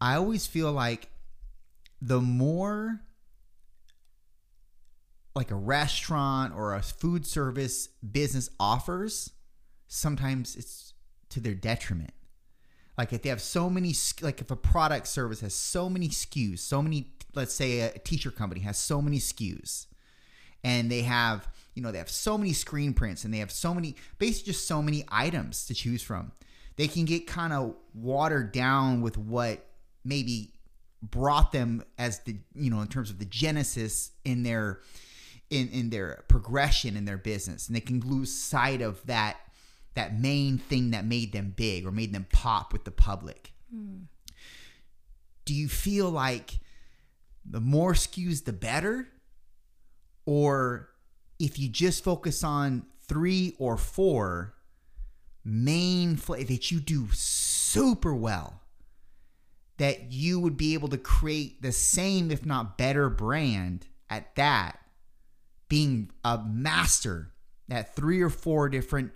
i 0.00 0.14
always 0.14 0.46
feel 0.46 0.70
like 0.70 1.08
the 2.00 2.20
more 2.20 3.00
like 5.34 5.50
a 5.50 5.56
restaurant 5.56 6.54
or 6.54 6.74
a 6.74 6.82
food 6.82 7.26
service 7.26 7.88
business 7.88 8.48
offers 8.60 9.32
sometimes 9.90 10.56
it's 10.56 10.94
to 11.28 11.40
their 11.40 11.54
detriment. 11.54 12.12
Like 12.96 13.12
if 13.12 13.22
they 13.22 13.28
have 13.28 13.42
so 13.42 13.68
many 13.68 13.94
like 14.22 14.40
if 14.40 14.50
a 14.50 14.56
product 14.56 15.06
service 15.08 15.40
has 15.40 15.54
so 15.54 15.90
many 15.90 16.08
SKUs, 16.08 16.60
so 16.60 16.80
many 16.80 17.12
let's 17.34 17.52
say 17.52 17.80
a 17.80 17.98
t-shirt 17.98 18.36
company 18.36 18.60
has 18.60 18.78
so 18.78 19.02
many 19.02 19.18
SKUs 19.18 19.86
and 20.62 20.90
they 20.90 21.02
have 21.02 21.48
you 21.74 21.82
know 21.82 21.92
they 21.92 21.98
have 21.98 22.10
so 22.10 22.36
many 22.36 22.52
screen 22.52 22.92
prints 22.92 23.24
and 23.24 23.32
they 23.32 23.38
have 23.38 23.50
so 23.50 23.74
many 23.74 23.96
basically 24.18 24.52
just 24.52 24.66
so 24.66 24.82
many 24.82 25.04
items 25.08 25.66
to 25.66 25.74
choose 25.74 26.02
from 26.02 26.32
they 26.76 26.88
can 26.88 27.04
get 27.04 27.26
kind 27.26 27.52
of 27.52 27.74
watered 27.94 28.52
down 28.52 29.00
with 29.00 29.16
what 29.16 29.64
maybe 30.04 30.52
brought 31.02 31.52
them 31.52 31.82
as 31.98 32.18
the 32.20 32.36
you 32.54 32.70
know 32.70 32.80
in 32.80 32.88
terms 32.88 33.10
of 33.10 33.18
the 33.18 33.24
genesis 33.24 34.10
in 34.24 34.42
their 34.42 34.80
in 35.48 35.68
in 35.68 35.90
their 35.90 36.24
progression 36.28 36.96
in 36.96 37.04
their 37.04 37.18
business 37.18 37.68
and 37.68 37.76
they 37.76 37.80
can 37.80 38.00
lose 38.00 38.34
sight 38.34 38.82
of 38.82 39.04
that 39.06 39.38
that 39.94 40.18
main 40.18 40.58
thing 40.58 40.90
that 40.92 41.04
made 41.04 41.32
them 41.32 41.52
big 41.56 41.86
or 41.86 41.90
made 41.90 42.12
them 42.12 42.26
pop 42.32 42.72
with 42.72 42.84
the 42.84 42.90
public. 42.90 43.52
Do 45.44 45.54
you 45.54 45.68
feel 45.68 46.10
like 46.10 46.60
the 47.44 47.60
more 47.60 47.92
SKUs 47.92 48.44
the 48.44 48.52
better? 48.52 49.08
Or 50.26 50.90
if 51.38 51.58
you 51.58 51.68
just 51.68 52.04
focus 52.04 52.44
on 52.44 52.86
three 53.08 53.56
or 53.58 53.76
four 53.76 54.54
main 55.44 56.14
that 56.14 56.70
you 56.70 56.78
do 56.80 57.08
super 57.12 58.14
well 58.14 58.60
that 59.78 60.12
you 60.12 60.38
would 60.38 60.58
be 60.58 60.74
able 60.74 60.88
to 60.88 60.98
create 60.98 61.62
the 61.62 61.72
same 61.72 62.30
if 62.30 62.44
not 62.44 62.76
better 62.76 63.08
brand 63.08 63.86
at 64.10 64.34
that 64.36 64.78
being 65.68 66.10
a 66.22 66.38
master 66.38 67.32
at 67.70 67.96
three 67.96 68.20
or 68.20 68.28
four 68.28 68.68
different 68.68 69.10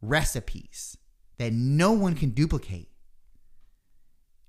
recipes 0.00 0.96
that 1.38 1.52
no 1.52 1.92
one 1.92 2.14
can 2.14 2.30
duplicate 2.30 2.88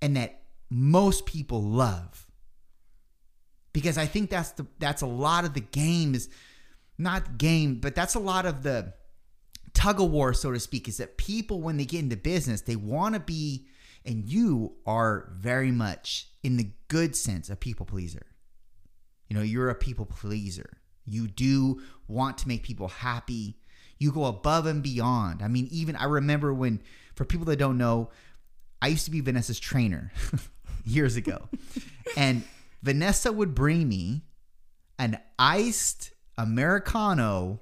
and 0.02 0.16
that 0.18 0.42
most 0.70 1.26
people 1.26 1.62
love 1.62 2.28
because 3.74 3.98
I 3.98 4.06
think 4.06 4.30
that's 4.30 4.52
the 4.52 4.66
that's 4.80 5.02
a 5.02 5.08
lot 5.08 5.46
of 5.46 5.54
the 5.54 5.62
game 5.62 6.16
is 6.16 6.30
not 6.98 7.38
game, 7.38 7.76
but 7.76 7.96
that's 7.96 8.16
a 8.16 8.20
lot 8.20 8.46
of 8.46 8.64
the 8.64 8.94
tug 9.74 10.00
of 10.00 10.12
war, 10.12 10.34
so 10.34 10.52
to 10.52 10.60
speak, 10.60 10.88
is 10.88 10.98
that 10.98 11.18
people 11.18 11.62
when 11.62 11.78
they 11.78 11.86
get 11.86 12.00
into 12.00 12.18
business, 12.18 12.62
they 12.62 12.76
want 12.76 13.16
to 13.16 13.20
be, 13.20 13.68
and 14.06 14.26
you 14.26 14.74
are 14.86 15.32
very 15.38 15.72
much 15.72 16.28
in 16.44 16.58
the 16.58 16.72
good 16.88 17.16
sense 17.16 17.50
a 17.50 17.56
people 17.56 17.86
pleaser. 17.86 18.26
You 19.30 19.38
know, 19.38 19.44
you're 19.44 19.70
a 19.70 19.76
people 19.76 20.06
pleaser. 20.06 20.78
You 21.06 21.28
do 21.28 21.82
want 22.08 22.38
to 22.40 22.48
make 22.48 22.64
people 22.64 22.90
happy. 22.90 23.58
You 24.02 24.12
go 24.12 24.26
above 24.26 24.66
and 24.66 24.82
beyond. 24.82 25.44
I 25.44 25.48
mean, 25.48 25.68
even 25.70 25.96
I 25.96 26.06
remember 26.06 26.52
when, 26.52 26.82
for 27.14 27.24
people 27.24 27.46
that 27.46 27.58
don't 27.58 27.78
know, 27.78 28.10
I 28.82 28.88
used 28.88 29.06
to 29.06 29.12
be 29.12 29.22
Vanessa's 29.22 29.60
trainer 29.60 30.12
years 30.86 31.18
ago. 31.18 31.48
and 32.18 32.44
Vanessa 32.82 33.32
would 33.32 33.54
bring 33.54 33.88
me 33.88 34.24
an 34.98 35.20
iced 35.38 36.14
Americano 36.36 37.62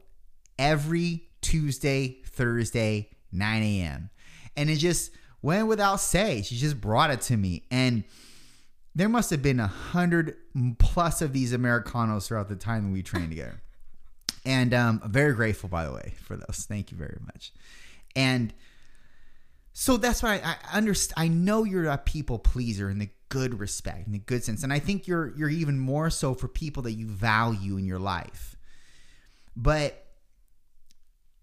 every 0.58 1.24
Tuesday, 1.42 2.22
Thursday, 2.26 3.10
9 3.34 3.62
a.m. 3.62 4.10
And 4.56 4.70
it 4.70 4.78
just 4.78 5.12
went 5.42 5.68
without 5.68 5.98
say. 5.98 6.42
She 6.42 6.56
just 6.56 6.80
brought 6.80 7.12
it 7.12 7.20
to 7.24 7.36
me. 7.36 7.64
And 7.70 8.06
there 8.96 9.10
must 9.10 9.30
have 9.32 9.42
been 9.42 9.60
a 9.60 9.68
hundred 9.68 10.38
plus 10.78 11.22
of 11.22 11.34
these 11.34 11.52
Americanos 11.52 12.30
throughout 12.30 12.48
the 12.48 12.56
time 12.56 12.94
we 12.94 13.04
trained 13.04 13.32
together. 13.32 13.62
And 14.50 14.74
um, 14.74 15.02
I'm 15.04 15.12
very 15.12 15.34
grateful, 15.36 15.70
by 15.70 15.86
the 15.86 15.94
way, 15.94 16.16
for 16.24 16.36
those. 16.36 16.66
Thank 16.68 16.92
you 16.92 16.98
very 16.98 17.20
much. 17.26 17.54
And 18.16 18.54
So 19.74 19.98
that's 19.98 20.22
why 20.24 20.42
I, 20.44 20.58
I 20.74 20.78
understand. 20.78 21.16
I 21.18 21.28
know 21.30 21.64
you're 21.64 21.86
a 21.86 21.98
people 21.98 22.40
pleaser 22.40 22.90
in 22.90 23.00
the 23.00 23.10
good 23.30 23.60
respect, 23.60 24.08
in 24.08 24.14
the 24.14 24.20
good 24.20 24.44
sense, 24.44 24.64
and 24.64 24.74
I 24.74 24.80
think 24.80 25.08
you're 25.08 25.34
you're 25.38 25.50
even 25.50 25.80
more 25.80 26.10
so 26.10 26.34
for 26.34 26.48
people 26.50 26.84
that 26.84 26.94
you 26.94 27.08
value 27.08 27.78
in 27.78 27.86
your 27.86 28.00
life. 28.00 28.58
But 29.56 30.06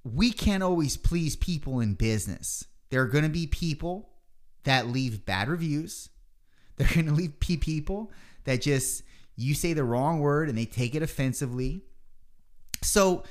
we 0.05 0.33
can't 0.33 0.63
always 0.63 0.97
please 0.97 1.37
people 1.37 1.81
in 1.81 1.95
business. 1.95 2.65
There 2.91 3.01
are 3.03 3.07
going 3.07 3.25
to 3.25 3.31
be 3.31 3.47
people 3.47 4.11
that 4.65 4.89
leave 4.89 5.25
bad 5.25 5.49
reviews. 5.49 6.11
They're 6.77 6.93
going 6.95 7.07
to 7.07 7.13
leave 7.13 7.41
people 7.41 8.13
that 8.45 8.61
just 8.61 9.03
you 9.37 9.55
say 9.55 9.73
the 9.73 9.85
wrong 9.85 10.21
word 10.21 10.49
and 10.51 10.59
they 10.59 10.67
take 10.67 10.95
it 10.95 11.03
offensively. 11.03 11.85
So 12.83 13.25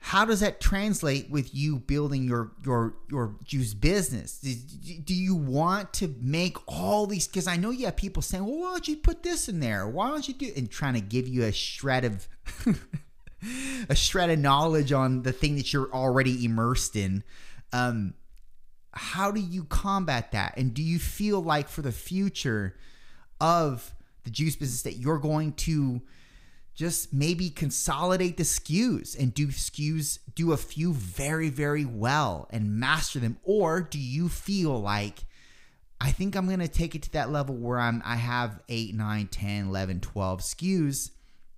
how 0.00 0.24
does 0.24 0.40
that 0.40 0.60
translate 0.60 1.28
with 1.28 1.54
you 1.54 1.78
building 1.78 2.24
your 2.24 2.52
your 2.64 2.94
your 3.10 3.36
juice 3.44 3.74
business? 3.74 4.38
Do 4.38 5.14
you 5.14 5.34
want 5.34 5.92
to 5.94 6.14
make 6.20 6.56
all 6.66 7.06
these 7.06 7.26
because 7.26 7.46
i 7.46 7.56
know 7.56 7.70
you 7.70 7.86
have 7.86 7.96
people 7.96 8.22
saying 8.22 8.44
well 8.44 8.60
why 8.60 8.70
don't 8.70 8.88
you 8.88 8.96
put 8.96 9.22
this 9.22 9.48
in 9.48 9.60
there? 9.60 9.88
Why 9.88 10.08
don't 10.08 10.26
you 10.26 10.34
do 10.34 10.52
and 10.56 10.70
trying 10.70 10.94
to 10.94 11.00
give 11.00 11.28
you 11.28 11.44
a 11.44 11.52
shred 11.52 12.04
of 12.04 12.28
a 13.88 13.94
shred 13.94 14.30
of 14.30 14.38
knowledge 14.38 14.92
on 14.92 15.22
the 15.22 15.32
thing 15.32 15.56
that 15.56 15.72
you're 15.72 15.92
already 15.92 16.44
immersed 16.44 16.96
in. 16.96 17.24
Um 17.72 18.14
how 18.92 19.30
do 19.30 19.40
you 19.40 19.64
combat 19.64 20.32
that? 20.32 20.56
And 20.56 20.72
do 20.72 20.82
you 20.82 20.98
feel 20.98 21.42
like 21.42 21.68
for 21.68 21.82
the 21.82 21.92
future 21.92 22.76
of 23.40 23.94
the 24.24 24.30
juice 24.30 24.56
business 24.56 24.82
that 24.82 24.96
you're 24.96 25.18
going 25.18 25.52
to 25.52 26.02
just 26.78 27.12
maybe 27.12 27.50
consolidate 27.50 28.36
the 28.36 28.44
SKUs 28.44 29.18
and 29.18 29.34
do 29.34 29.48
SKUs, 29.48 30.20
do 30.36 30.52
a 30.52 30.56
few 30.56 30.92
very, 30.92 31.48
very 31.48 31.84
well 31.84 32.46
and 32.50 32.78
master 32.78 33.18
them? 33.18 33.36
Or 33.42 33.80
do 33.80 33.98
you 33.98 34.28
feel 34.28 34.80
like, 34.80 35.24
I 36.00 36.12
think 36.12 36.36
I'm 36.36 36.46
going 36.46 36.60
to 36.60 36.68
take 36.68 36.94
it 36.94 37.02
to 37.02 37.12
that 37.14 37.32
level 37.32 37.56
where 37.56 37.80
I'm, 37.80 38.00
I 38.04 38.14
have 38.14 38.60
8, 38.68 38.94
9, 38.94 39.26
10, 39.26 39.66
11, 39.66 40.00
12 40.00 40.40
SKUs, 40.40 41.10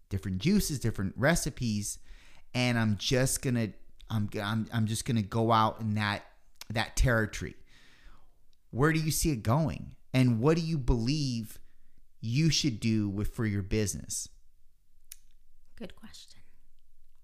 different 0.08 0.38
juices, 0.38 0.78
different 0.78 1.12
recipes, 1.18 1.98
and 2.54 2.78
I'm 2.78 2.96
just 2.96 3.42
going 3.42 3.56
to, 3.56 3.72
I'm, 4.08 4.30
I'm, 4.42 4.68
I'm 4.72 4.86
just 4.86 5.04
going 5.04 5.18
to 5.18 5.22
go 5.22 5.52
out 5.52 5.82
in 5.82 5.96
that, 5.96 6.22
that 6.70 6.96
territory. 6.96 7.56
Where 8.70 8.90
do 8.90 8.98
you 8.98 9.10
see 9.10 9.32
it 9.32 9.42
going? 9.42 9.96
And 10.14 10.40
what 10.40 10.56
do 10.56 10.62
you 10.62 10.78
believe 10.78 11.58
you 12.22 12.48
should 12.48 12.80
do 12.80 13.10
with 13.10 13.34
for 13.34 13.44
your 13.44 13.62
business? 13.62 14.26
Good 15.80 15.96
question. 15.96 16.40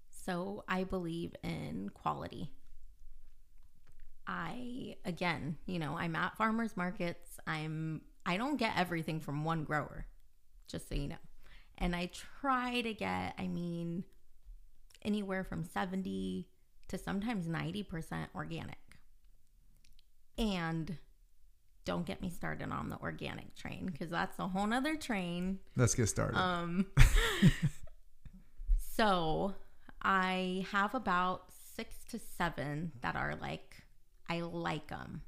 So 0.09 0.63
I 0.67 0.83
believe 0.83 1.35
in 1.43 1.91
quality. 1.93 2.49
I 4.25 4.95
again, 5.05 5.57
you 5.67 5.77
know, 5.77 5.95
I'm 5.95 6.15
at 6.15 6.35
farmers 6.35 6.75
markets. 6.75 7.39
I'm 7.45 8.01
I 8.25 8.35
don't 8.37 8.57
get 8.57 8.73
everything 8.75 9.19
from 9.19 9.45
one 9.45 9.63
grower, 9.63 10.07
just 10.67 10.89
so 10.89 10.95
you 10.95 11.07
know. 11.07 11.15
And 11.77 11.95
I 11.95 12.09
try 12.41 12.81
to 12.81 12.93
get, 12.95 13.35
I 13.37 13.47
mean, 13.47 14.03
anywhere 15.03 15.43
from 15.43 15.63
70 15.63 16.47
to 16.87 16.97
sometimes 16.97 17.47
90% 17.47 18.27
organic. 18.33 18.77
And 20.39 20.97
don't 21.85 22.05
get 22.05 22.21
me 22.21 22.31
started 22.31 22.71
on 22.71 22.89
the 22.89 22.97
organic 22.97 23.55
train 23.55 23.85
because 23.85 24.09
that's 24.09 24.39
a 24.39 24.47
whole 24.47 24.65
nother 24.65 24.95
train. 24.95 25.59
Let's 25.75 25.93
get 25.93 26.07
started. 26.09 26.37
Um 26.37 26.87
So 28.97 29.53
I 30.01 30.65
have 30.71 30.95
about 30.95 31.43
six 31.75 32.03
to 32.09 32.17
seven 32.17 32.91
that 33.01 33.15
are 33.15 33.35
like, 33.39 33.83
I 34.27 34.41
like 34.41 34.87
them. 34.87 35.21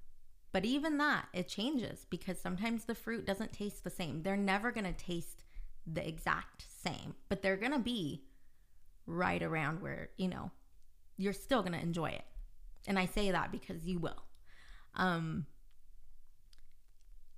But 0.51 0.65
even 0.65 0.97
that, 0.97 1.27
it 1.33 1.47
changes 1.47 2.07
because 2.09 2.39
sometimes 2.39 2.85
the 2.85 2.95
fruit 2.95 3.27
doesn't 3.27 3.53
taste 3.53 3.83
the 3.83 3.91
same. 3.91 4.23
They're 4.23 4.35
never 4.35 4.71
going 4.71 4.91
to 4.91 5.05
taste 5.05 5.43
the 5.85 6.05
exact 6.05 6.65
same, 6.83 7.13
but 7.29 7.43
they're 7.43 7.57
going 7.57 7.71
to 7.71 7.79
be 7.79 8.23
right 9.05 9.43
around 9.43 9.83
where, 9.83 10.09
you 10.17 10.29
know, 10.29 10.49
you're 11.17 11.31
still 11.31 11.61
going 11.61 11.73
to 11.73 11.79
enjoy 11.79 12.09
it. 12.09 12.25
And 12.87 12.97
I 12.97 13.05
say 13.05 13.29
that 13.29 13.51
because 13.51 13.85
you 13.85 13.99
will. 13.99 14.23
Um, 14.95 15.45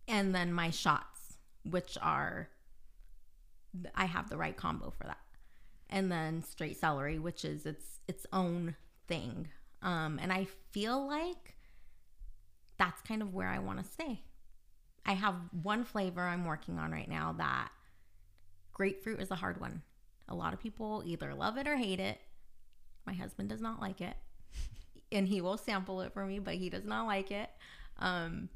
and 0.08 0.34
then 0.34 0.54
my 0.54 0.70
shots, 0.70 1.36
which 1.70 1.98
are, 2.02 2.48
I 3.94 4.06
have 4.06 4.30
the 4.30 4.38
right 4.38 4.56
combo 4.56 4.92
for 4.92 5.04
that 5.04 5.18
and 5.92 6.12
then 6.12 6.42
straight 6.42 6.80
celery, 6.80 7.20
which 7.20 7.44
is 7.46 7.66
its 7.66 8.00
its 8.08 8.26
own 8.32 8.76
thing. 9.08 9.50
Um, 9.82 10.20
and 10.22 10.32
I 10.32 10.48
feel 10.72 11.06
like 11.08 11.56
that's 12.78 13.02
kind 13.02 13.22
of 13.22 13.34
where 13.34 13.48
I 13.48 13.60
want 13.60 13.80
to 13.80 13.92
stay. 13.92 14.22
I 15.06 15.14
have 15.14 15.36
one 15.64 15.84
flavor 15.84 16.22
I'm 16.22 16.46
working 16.46 16.80
on 16.80 16.92
right 16.92 17.10
now 17.10 17.36
that 17.38 17.70
grapefruit 18.72 19.20
is 19.20 19.32
a 19.32 19.36
hard 19.36 19.60
one. 19.60 19.82
A 20.30 20.36
lot 20.36 20.54
of 20.54 20.60
people 20.60 21.04
either 21.06 21.34
love 21.34 21.58
it 21.58 21.68
or 21.68 21.76
hate 21.76 22.00
it. 22.00 22.20
My 23.06 23.14
husband 23.14 23.50
does 23.50 23.62
not 23.62 23.82
like 23.82 24.02
it. 24.02 24.16
and 25.12 25.28
he 25.28 25.42
will 25.42 25.58
sample 25.58 26.02
it 26.02 26.14
for 26.14 26.26
me, 26.26 26.40
but 26.40 26.56
he 26.56 26.70
does 26.70 26.86
not 26.86 27.08
like 27.08 27.32
it. 27.32 27.50
Um, 27.98 28.50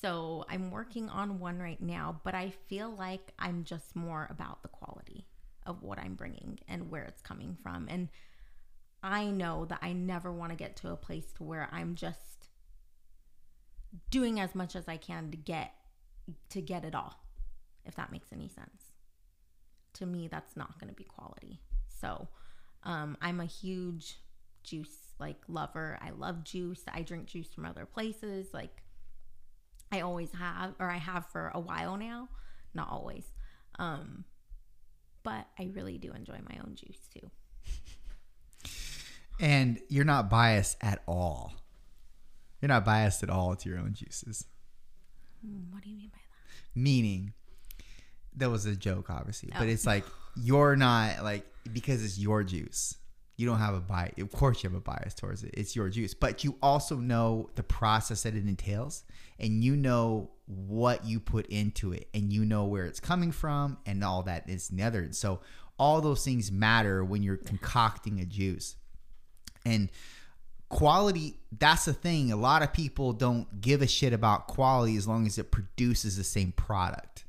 so 0.00 0.44
I'm 0.48 0.70
working 0.70 1.08
on 1.08 1.38
one 1.38 1.58
right 1.58 1.80
now, 1.80 2.20
but 2.24 2.34
I 2.34 2.50
feel 2.68 2.90
like 2.90 3.32
I'm 3.38 3.64
just 3.64 3.96
more 3.96 4.26
about 4.30 4.62
the 4.62 4.68
quality 4.68 5.26
of 5.66 5.82
what 5.82 5.98
I'm 5.98 6.14
bringing 6.14 6.58
and 6.68 6.90
where 6.90 7.04
it's 7.04 7.22
coming 7.22 7.56
from. 7.62 7.86
And 7.88 8.08
I 9.02 9.26
know 9.26 9.64
that 9.66 9.80
I 9.82 9.92
never 9.92 10.32
want 10.32 10.50
to 10.50 10.56
get 10.56 10.76
to 10.76 10.90
a 10.90 10.96
place 10.96 11.32
to 11.36 11.44
where 11.44 11.68
I'm 11.72 11.94
just 11.94 12.48
doing 14.10 14.40
as 14.40 14.54
much 14.54 14.76
as 14.76 14.88
I 14.88 14.96
can 14.96 15.30
to 15.30 15.36
get 15.36 15.72
to 16.50 16.60
get 16.60 16.84
it 16.84 16.94
all. 16.94 17.18
If 17.84 17.96
that 17.96 18.12
makes 18.12 18.32
any 18.32 18.48
sense. 18.48 18.92
To 19.94 20.06
me 20.06 20.28
that's 20.28 20.56
not 20.56 20.78
going 20.78 20.88
to 20.88 20.96
be 20.96 21.04
quality. 21.04 21.60
So, 22.00 22.28
um, 22.84 23.16
I'm 23.20 23.40
a 23.40 23.46
huge 23.46 24.18
juice 24.62 25.14
like 25.18 25.38
lover. 25.48 25.98
I 26.00 26.10
love 26.10 26.44
juice. 26.44 26.82
I 26.92 27.02
drink 27.02 27.26
juice 27.26 27.52
from 27.52 27.66
other 27.66 27.86
places 27.86 28.48
like 28.52 28.82
I 29.92 30.00
always 30.00 30.30
have 30.32 30.74
or 30.80 30.90
I 30.90 30.96
have 30.96 31.26
for 31.26 31.50
a 31.54 31.60
while 31.60 31.96
now, 31.96 32.28
not 32.74 32.90
always. 32.90 33.24
Um, 33.78 34.24
but 35.22 35.46
I 35.58 35.70
really 35.72 35.98
do 35.98 36.12
enjoy 36.12 36.38
my 36.48 36.58
own 36.64 36.74
juice 36.74 36.98
too. 37.12 37.30
and 39.40 39.80
you're 39.88 40.04
not 40.04 40.30
biased 40.30 40.76
at 40.80 41.02
all. 41.06 41.54
You're 42.60 42.68
not 42.68 42.84
biased 42.84 43.22
at 43.22 43.30
all 43.30 43.56
to 43.56 43.68
your 43.68 43.78
own 43.78 43.94
juices. 43.94 44.46
Mm, 45.46 45.72
what 45.72 45.82
do 45.82 45.90
you 45.90 45.96
mean 45.96 46.10
by 46.12 46.18
that? 46.18 46.80
Meaning, 46.80 47.32
that 48.36 48.50
was 48.50 48.66
a 48.66 48.76
joke, 48.76 49.10
obviously, 49.10 49.50
oh. 49.52 49.58
but 49.58 49.68
it's 49.68 49.86
like 49.86 50.04
you're 50.36 50.76
not 50.76 51.22
like 51.22 51.44
because 51.72 52.04
it's 52.04 52.18
your 52.18 52.42
juice. 52.44 52.96
You 53.42 53.48
don't 53.48 53.58
have 53.58 53.74
a 53.74 53.80
bias. 53.80 54.14
Of 54.18 54.30
course, 54.30 54.62
you 54.62 54.70
have 54.70 54.76
a 54.76 54.80
bias 54.80 55.14
towards 55.14 55.42
it. 55.42 55.50
It's 55.54 55.74
your 55.74 55.88
juice, 55.88 56.14
but 56.14 56.44
you 56.44 56.54
also 56.62 56.94
know 56.94 57.50
the 57.56 57.64
process 57.64 58.22
that 58.22 58.36
it 58.36 58.46
entails, 58.46 59.02
and 59.40 59.64
you 59.64 59.74
know 59.74 60.30
what 60.46 61.04
you 61.04 61.18
put 61.18 61.46
into 61.46 61.92
it 61.92 62.08
and 62.14 62.32
you 62.32 62.44
know 62.44 62.66
where 62.66 62.84
it's 62.84 63.00
coming 63.00 63.32
from 63.32 63.78
and 63.84 64.04
all 64.04 64.22
that 64.22 64.48
is 64.48 64.68
the 64.68 64.84
other. 64.84 65.08
So 65.10 65.40
all 65.76 66.00
those 66.00 66.24
things 66.24 66.52
matter 66.52 67.04
when 67.04 67.24
you're 67.24 67.36
concocting 67.36 68.20
a 68.20 68.24
juice. 68.24 68.76
And 69.66 69.90
quality, 70.68 71.40
that's 71.58 71.86
the 71.86 71.92
thing. 71.92 72.30
A 72.30 72.36
lot 72.36 72.62
of 72.62 72.72
people 72.72 73.12
don't 73.12 73.60
give 73.60 73.82
a 73.82 73.88
shit 73.88 74.12
about 74.12 74.46
quality 74.46 74.96
as 74.96 75.08
long 75.08 75.26
as 75.26 75.36
it 75.36 75.50
produces 75.50 76.16
the 76.16 76.22
same 76.22 76.52
product. 76.52 77.24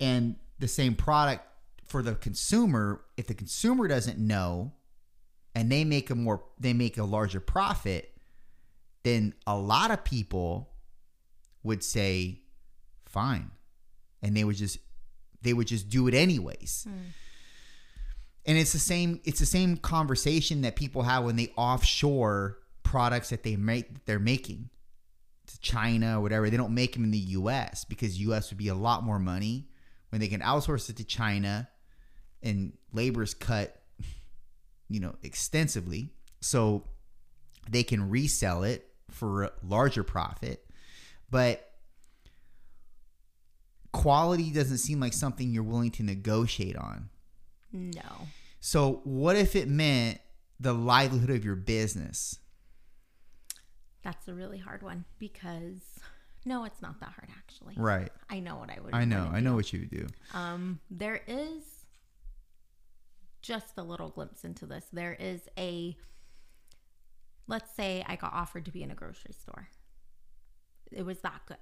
And 0.00 0.36
the 0.58 0.68
same 0.68 0.94
product 0.94 1.44
for 1.84 2.02
the 2.02 2.14
consumer, 2.14 3.02
if 3.18 3.26
the 3.26 3.34
consumer 3.34 3.88
doesn't 3.88 4.18
know 4.18 4.72
and 5.54 5.70
they 5.70 5.84
make 5.84 6.10
a 6.10 6.14
more 6.14 6.42
they 6.58 6.72
make 6.72 6.98
a 6.98 7.04
larger 7.04 7.40
profit, 7.40 8.16
then 9.02 9.34
a 9.46 9.56
lot 9.56 9.90
of 9.90 10.04
people 10.04 10.70
would 11.62 11.82
say 11.82 12.40
fine. 13.06 13.50
And 14.22 14.36
they 14.36 14.44
would 14.44 14.56
just 14.56 14.78
they 15.42 15.52
would 15.52 15.66
just 15.66 15.88
do 15.88 16.08
it 16.08 16.14
anyways. 16.14 16.86
Mm. 16.88 16.92
and 18.46 18.58
it's 18.58 18.72
the 18.72 18.78
same 18.78 19.20
it's 19.24 19.40
the 19.40 19.46
same 19.46 19.76
conversation 19.76 20.62
that 20.62 20.76
people 20.76 21.02
have 21.02 21.24
when 21.24 21.36
they 21.36 21.52
offshore 21.56 22.58
products 22.82 23.30
that 23.30 23.42
they 23.42 23.56
make 23.56 24.04
they're 24.06 24.18
making 24.18 24.70
to 25.46 25.60
China 25.60 26.18
or 26.18 26.22
whatever. 26.22 26.48
They 26.50 26.56
don't 26.56 26.74
make 26.74 26.94
them 26.94 27.04
in 27.04 27.10
the 27.10 27.18
US 27.18 27.84
because 27.84 28.18
US 28.20 28.50
would 28.50 28.58
be 28.58 28.68
a 28.68 28.74
lot 28.74 29.04
more 29.04 29.18
money 29.18 29.68
when 30.08 30.20
they 30.20 30.28
can 30.28 30.40
outsource 30.40 30.88
it 30.88 30.96
to 30.96 31.04
China 31.04 31.68
and 32.42 32.72
labor 32.92 33.22
is 33.22 33.34
cut 33.34 33.83
you 34.88 35.00
know 35.00 35.14
extensively 35.22 36.10
so 36.40 36.84
they 37.70 37.82
can 37.82 38.10
resell 38.10 38.62
it 38.62 38.88
for 39.10 39.44
a 39.44 39.52
larger 39.62 40.02
profit 40.02 40.64
but 41.30 41.74
quality 43.94 44.50
doesn't 44.50 44.78
seem 44.78 45.00
like 45.00 45.14
something 45.14 45.50
you're 45.50 45.62
willing 45.62 45.92
to 45.92 46.02
negotiate 46.02 46.76
on. 46.76 47.08
No. 47.72 48.28
So, 48.60 49.00
what 49.04 49.36
if 49.36 49.56
it 49.56 49.68
meant 49.68 50.20
the 50.60 50.74
livelihood 50.74 51.30
of 51.30 51.44
your 51.44 51.54
business? 51.54 52.38
That's 54.02 54.28
a 54.28 54.34
really 54.34 54.58
hard 54.58 54.82
one 54.82 55.04
because 55.18 55.80
no, 56.44 56.64
it's 56.64 56.82
not 56.82 57.00
that 57.00 57.10
hard 57.10 57.30
actually. 57.38 57.74
Right. 57.76 58.10
I 58.28 58.40
know 58.40 58.56
what 58.56 58.68
I 58.70 58.78
would. 58.82 58.94
I 58.94 59.04
know. 59.04 59.30
I 59.32 59.40
know 59.40 59.50
do. 59.50 59.56
what 59.56 59.72
you 59.72 59.80
would 59.80 59.90
do. 59.90 60.06
Um, 60.34 60.80
there 60.90 61.22
is 61.26 61.62
just 63.44 63.76
a 63.76 63.82
little 63.82 64.08
glimpse 64.08 64.42
into 64.42 64.64
this. 64.64 64.86
There 64.90 65.12
is 65.12 65.42
a, 65.58 65.94
let's 67.46 67.74
say 67.76 68.02
I 68.08 68.16
got 68.16 68.32
offered 68.32 68.64
to 68.64 68.70
be 68.70 68.82
in 68.82 68.90
a 68.90 68.94
grocery 68.94 69.34
store. 69.34 69.68
It 70.90 71.04
was 71.04 71.18
that 71.20 71.42
good. 71.46 71.56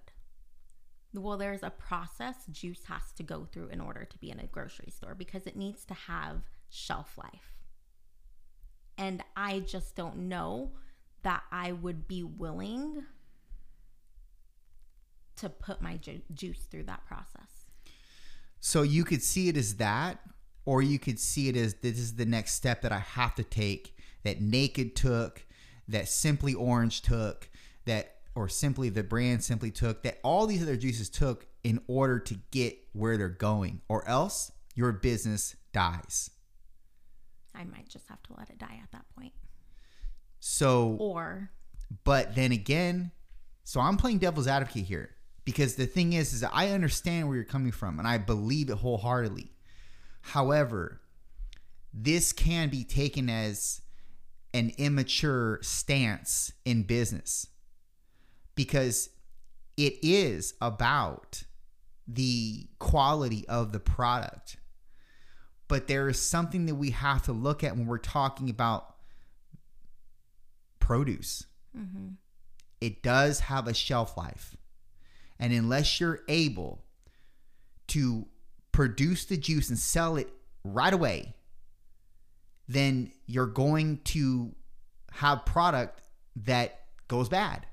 Well, 1.14 1.36
there's 1.36 1.64
a 1.64 1.70
process 1.70 2.36
juice 2.50 2.84
has 2.84 3.12
to 3.16 3.24
go 3.24 3.46
through 3.50 3.68
in 3.68 3.80
order 3.80 4.04
to 4.04 4.18
be 4.18 4.30
in 4.30 4.38
a 4.38 4.46
grocery 4.46 4.90
store 4.90 5.14
because 5.14 5.46
it 5.46 5.56
needs 5.56 5.84
to 5.86 5.94
have 5.94 6.42
shelf 6.70 7.18
life. 7.18 7.52
And 8.96 9.22
I 9.36 9.60
just 9.60 9.96
don't 9.96 10.28
know 10.28 10.70
that 11.22 11.42
I 11.50 11.72
would 11.72 12.06
be 12.06 12.22
willing 12.22 13.04
to 15.36 15.48
put 15.48 15.82
my 15.82 15.96
ju- 15.96 16.22
juice 16.32 16.66
through 16.70 16.84
that 16.84 17.04
process. 17.06 17.66
So 18.60 18.82
you 18.82 19.04
could 19.04 19.22
see 19.22 19.48
it 19.48 19.56
as 19.56 19.74
that, 19.76 20.20
or 20.64 20.82
you 20.82 20.98
could 20.98 21.18
see 21.18 21.48
it 21.48 21.56
as 21.56 21.74
this 21.74 21.98
is 21.98 22.14
the 22.14 22.24
next 22.24 22.54
step 22.54 22.82
that 22.82 22.92
I 22.92 22.98
have 22.98 23.34
to 23.36 23.44
take 23.44 23.96
that 24.24 24.40
Naked 24.40 24.94
took, 24.94 25.44
that 25.88 26.08
Simply 26.08 26.54
Orange 26.54 27.02
took, 27.02 27.48
that 27.84 28.16
or 28.34 28.48
simply 28.48 28.88
the 28.88 29.02
brand 29.02 29.44
simply 29.44 29.70
took, 29.70 30.02
that 30.04 30.18
all 30.22 30.46
these 30.46 30.62
other 30.62 30.76
juices 30.76 31.10
took 31.10 31.46
in 31.64 31.80
order 31.86 32.18
to 32.18 32.34
get 32.50 32.78
where 32.92 33.16
they're 33.16 33.28
going, 33.28 33.82
or 33.88 34.08
else 34.08 34.52
your 34.74 34.92
business 34.92 35.54
dies. 35.72 36.30
I 37.54 37.64
might 37.64 37.88
just 37.88 38.08
have 38.08 38.22
to 38.22 38.34
let 38.38 38.48
it 38.48 38.58
die 38.58 38.80
at 38.82 38.90
that 38.92 39.04
point. 39.14 39.32
So 40.40 40.96
Or 40.98 41.50
But 42.04 42.34
then 42.34 42.52
again, 42.52 43.12
so 43.64 43.80
I'm 43.80 43.96
playing 43.96 44.18
devil's 44.18 44.48
advocate 44.48 44.84
here 44.84 45.10
because 45.44 45.74
the 45.74 45.86
thing 45.86 46.14
is, 46.14 46.32
is 46.32 46.40
that 46.40 46.50
I 46.54 46.70
understand 46.70 47.28
where 47.28 47.36
you're 47.36 47.44
coming 47.44 47.72
from 47.72 47.98
and 47.98 48.08
I 48.08 48.18
believe 48.18 48.70
it 48.70 48.78
wholeheartedly. 48.78 49.51
However, 50.22 51.00
this 51.92 52.32
can 52.32 52.68
be 52.68 52.84
taken 52.84 53.28
as 53.28 53.82
an 54.54 54.72
immature 54.78 55.58
stance 55.62 56.52
in 56.64 56.82
business 56.82 57.46
because 58.54 59.10
it 59.76 59.94
is 60.02 60.54
about 60.60 61.44
the 62.06 62.68
quality 62.78 63.46
of 63.48 63.72
the 63.72 63.80
product. 63.80 64.56
But 65.68 65.86
there 65.86 66.08
is 66.08 66.20
something 66.20 66.66
that 66.66 66.74
we 66.74 66.90
have 66.90 67.22
to 67.22 67.32
look 67.32 67.64
at 67.64 67.76
when 67.76 67.86
we're 67.86 67.98
talking 67.98 68.50
about 68.50 68.96
produce 70.78 71.46
mm-hmm. 71.76 72.08
it 72.80 73.02
does 73.02 73.40
have 73.40 73.68
a 73.68 73.74
shelf 73.74 74.16
life. 74.16 74.56
And 75.38 75.52
unless 75.52 76.00
you're 76.00 76.20
able 76.28 76.84
to 77.88 78.26
produce 78.72 79.26
the 79.26 79.36
juice 79.36 79.68
and 79.68 79.78
sell 79.78 80.16
it 80.16 80.28
right 80.64 80.92
away, 80.92 81.34
then 82.68 83.12
you're 83.26 83.46
going 83.46 83.98
to 84.04 84.54
have 85.12 85.44
product 85.44 86.00
that 86.36 86.80
goes 87.08 87.28
bad. 87.28 87.66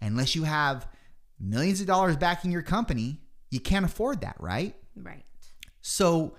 Unless 0.00 0.34
you 0.34 0.42
have 0.44 0.88
millions 1.38 1.80
of 1.80 1.86
dollars 1.86 2.16
backing 2.16 2.50
your 2.50 2.62
company, 2.62 3.20
you 3.50 3.60
can't 3.60 3.84
afford 3.84 4.20
that, 4.22 4.36
right? 4.40 4.74
right. 4.96 5.24
So, 5.80 6.34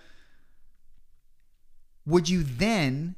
would 2.05 2.29
you 2.29 2.43
then 2.43 3.15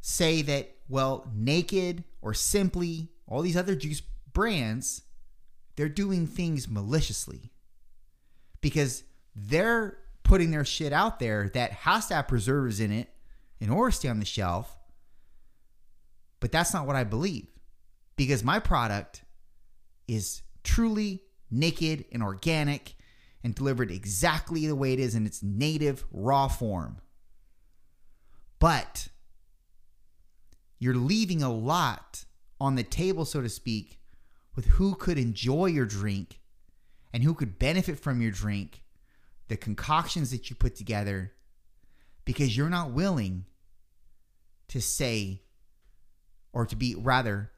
say 0.00 0.42
that, 0.42 0.74
well, 0.88 1.30
Naked 1.34 2.04
or 2.20 2.34
Simply, 2.34 3.08
all 3.26 3.42
these 3.42 3.56
other 3.56 3.74
juice 3.74 4.02
brands, 4.32 5.02
they're 5.76 5.88
doing 5.88 6.26
things 6.26 6.68
maliciously 6.68 7.52
because 8.60 9.04
they're 9.34 9.98
putting 10.22 10.50
their 10.50 10.64
shit 10.64 10.92
out 10.92 11.18
there 11.18 11.50
that 11.54 11.72
has 11.72 12.06
to 12.06 12.14
have 12.14 12.28
preservatives 12.28 12.80
in 12.80 12.92
it 12.92 13.08
in 13.60 13.70
order 13.70 13.90
to 13.90 13.96
stay 13.96 14.08
on 14.08 14.18
the 14.18 14.24
shelf. 14.24 14.76
But 16.40 16.52
that's 16.52 16.72
not 16.72 16.86
what 16.86 16.96
I 16.96 17.04
believe 17.04 17.46
because 18.16 18.44
my 18.44 18.58
product 18.58 19.22
is 20.08 20.42
truly 20.62 21.22
naked 21.50 22.04
and 22.12 22.22
organic 22.22 22.94
and 23.42 23.54
delivered 23.54 23.90
exactly 23.90 24.66
the 24.66 24.74
way 24.74 24.92
it 24.92 24.98
is 24.98 25.14
in 25.14 25.26
its 25.26 25.42
native 25.42 26.04
raw 26.10 26.48
form. 26.48 26.98
But 28.58 29.08
you're 30.78 30.94
leaving 30.94 31.42
a 31.42 31.52
lot 31.52 32.24
on 32.60 32.74
the 32.74 32.82
table, 32.82 33.24
so 33.24 33.40
to 33.40 33.48
speak, 33.48 33.98
with 34.54 34.66
who 34.66 34.94
could 34.94 35.18
enjoy 35.18 35.66
your 35.66 35.86
drink 35.86 36.40
and 37.12 37.22
who 37.22 37.34
could 37.34 37.58
benefit 37.58 37.98
from 37.98 38.20
your 38.20 38.30
drink, 38.30 38.82
the 39.50 39.56
concoctions 39.56 40.30
that 40.30 40.48
you 40.48 40.54
put 40.54 40.76
together, 40.76 41.32
because 42.24 42.56
you're 42.56 42.70
not 42.70 42.92
willing 42.92 43.44
to 44.68 44.80
say, 44.80 45.42
or 46.52 46.64
to 46.64 46.76
be 46.76 46.94
rather, 46.96 47.50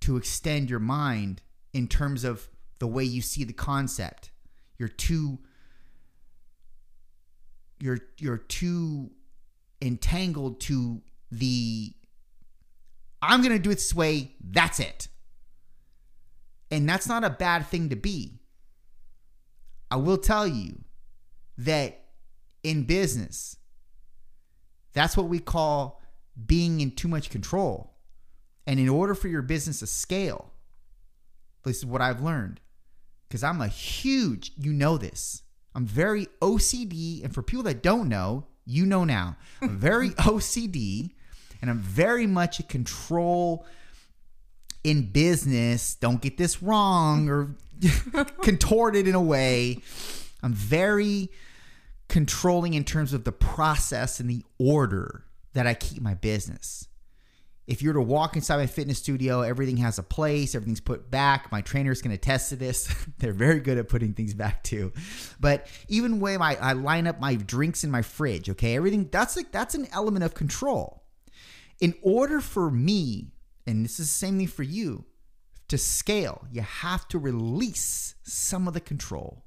to 0.00 0.18
extend 0.18 0.68
your 0.68 0.78
mind 0.78 1.40
in 1.72 1.88
terms 1.88 2.22
of 2.22 2.50
the 2.80 2.86
way 2.86 3.02
you 3.02 3.22
see 3.22 3.44
the 3.44 3.54
concept. 3.54 4.30
You're 4.76 4.90
too 4.90 5.38
you're 7.80 8.00
you're 8.18 8.36
too 8.36 9.10
entangled 9.80 10.60
to 10.60 11.00
the 11.32 11.94
I'm 13.22 13.40
going 13.40 13.54
to 13.54 13.58
do 13.58 13.70
it 13.70 13.76
this 13.76 13.94
way, 13.94 14.34
that's 14.38 14.80
it. 14.80 15.08
And 16.70 16.86
that's 16.86 17.08
not 17.08 17.24
a 17.24 17.30
bad 17.30 17.66
thing 17.68 17.88
to 17.88 17.96
be. 17.96 18.42
I 19.90 19.96
will 19.96 20.18
tell 20.18 20.46
you 20.46 20.84
that 21.58 22.04
in 22.62 22.84
business, 22.84 23.56
that's 24.92 25.16
what 25.16 25.28
we 25.28 25.38
call 25.38 26.00
being 26.46 26.80
in 26.80 26.92
too 26.92 27.08
much 27.08 27.30
control. 27.30 27.94
And 28.66 28.78
in 28.78 28.88
order 28.88 29.14
for 29.14 29.28
your 29.28 29.42
business 29.42 29.80
to 29.80 29.86
scale, 29.86 30.52
this 31.64 31.78
is 31.78 31.86
what 31.86 32.00
I've 32.00 32.22
learned. 32.22 32.60
Because 33.28 33.42
I'm 33.42 33.60
a 33.60 33.68
huge, 33.68 34.52
you 34.56 34.72
know 34.72 34.96
this. 34.96 35.42
I'm 35.74 35.86
very 35.86 36.26
OCD. 36.40 37.22
And 37.24 37.34
for 37.34 37.42
people 37.42 37.64
that 37.64 37.82
don't 37.82 38.08
know, 38.08 38.46
you 38.64 38.86
know 38.86 39.04
now. 39.04 39.36
I'm 39.60 39.78
very 39.78 40.10
OCD 40.10 41.10
and 41.60 41.70
I'm 41.70 41.78
very 41.78 42.26
much 42.26 42.60
a 42.60 42.62
control 42.62 43.66
in 44.84 45.10
business. 45.10 45.94
Don't 45.96 46.20
get 46.20 46.36
this 46.36 46.62
wrong 46.62 47.28
or 47.28 47.56
contorted 48.42 49.08
in 49.08 49.14
a 49.14 49.22
way. 49.22 49.78
I'm 50.42 50.52
very 50.52 51.30
controlling 52.08 52.74
in 52.74 52.84
terms 52.84 53.12
of 53.12 53.24
the 53.24 53.32
process 53.32 54.20
and 54.20 54.28
the 54.28 54.44
order 54.58 55.24
that 55.52 55.66
I 55.66 55.74
keep 55.74 56.02
my 56.02 56.14
business. 56.14 56.88
If 57.66 57.82
you 57.82 57.90
were 57.90 57.94
to 57.94 58.00
walk 58.00 58.34
inside 58.34 58.56
my 58.56 58.66
fitness 58.66 58.96
studio, 58.96 59.42
everything 59.42 59.76
has 59.76 59.98
a 59.98 60.02
place, 60.02 60.54
everything's 60.54 60.80
put 60.80 61.10
back. 61.10 61.52
My 61.52 61.60
trainers 61.60 62.00
can 62.00 62.12
attest 62.12 62.48
to 62.48 62.56
this. 62.56 62.88
They're 63.18 63.34
very 63.34 63.60
good 63.60 63.76
at 63.76 63.88
putting 63.90 64.14
things 64.14 64.32
back 64.32 64.64
too. 64.64 64.92
But 65.38 65.66
even 65.86 66.18
my 66.18 66.56
I 66.58 66.72
line 66.72 67.06
up 67.06 67.20
my 67.20 67.34
drinks 67.34 67.84
in 67.84 67.90
my 67.90 68.00
fridge, 68.00 68.48
okay? 68.48 68.74
Everything 68.74 69.10
that's 69.12 69.36
like 69.36 69.52
that's 69.52 69.74
an 69.74 69.86
element 69.92 70.24
of 70.24 70.32
control. 70.32 71.04
In 71.78 71.94
order 72.02 72.40
for 72.40 72.70
me, 72.70 73.32
and 73.66 73.84
this 73.84 74.00
is 74.00 74.06
the 74.06 74.26
same 74.26 74.38
thing 74.38 74.46
for 74.46 74.62
you, 74.62 75.04
to 75.68 75.76
scale, 75.76 76.46
you 76.50 76.62
have 76.62 77.06
to 77.08 77.18
release 77.18 78.14
some 78.22 78.66
of 78.66 78.72
the 78.72 78.80
control. 78.80 79.44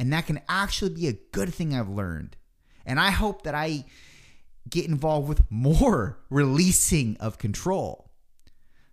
And 0.00 0.14
that 0.14 0.26
can 0.26 0.40
actually 0.48 0.94
be 0.94 1.08
a 1.08 1.12
good 1.12 1.52
thing 1.52 1.74
I've 1.74 1.90
learned. 1.90 2.34
And 2.86 2.98
I 2.98 3.10
hope 3.10 3.42
that 3.42 3.54
I 3.54 3.84
get 4.66 4.86
involved 4.88 5.28
with 5.28 5.42
more 5.50 6.18
releasing 6.30 7.18
of 7.18 7.36
control. 7.36 8.10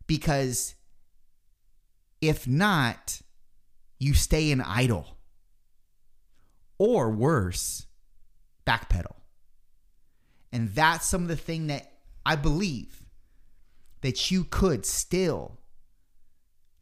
Because 0.06 0.76
if 2.20 2.46
not, 2.46 3.22
you 3.98 4.14
stay 4.14 4.52
in 4.52 4.60
idle. 4.60 5.18
Or 6.78 7.10
worse, 7.10 7.86
backpedal. 8.66 9.16
And 10.52 10.76
that's 10.76 11.08
some 11.08 11.22
of 11.22 11.30
the 11.30 11.38
thing 11.38 11.68
that 11.68 11.90
I 12.26 12.36
believe 12.36 13.06
that 14.02 14.30
you 14.30 14.44
could 14.44 14.86
still. 14.86 15.58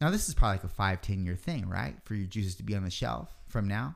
Now, 0.00 0.10
this 0.10 0.28
is 0.28 0.34
probably 0.34 0.56
like 0.56 0.64
a 0.64 0.68
five, 0.68 1.00
10 1.00 1.24
year 1.24 1.36
thing, 1.36 1.68
right? 1.68 1.94
For 2.04 2.16
your 2.16 2.26
juices 2.26 2.56
to 2.56 2.64
be 2.64 2.74
on 2.74 2.82
the 2.82 2.90
shelf 2.90 3.32
from 3.46 3.68
now. 3.68 3.94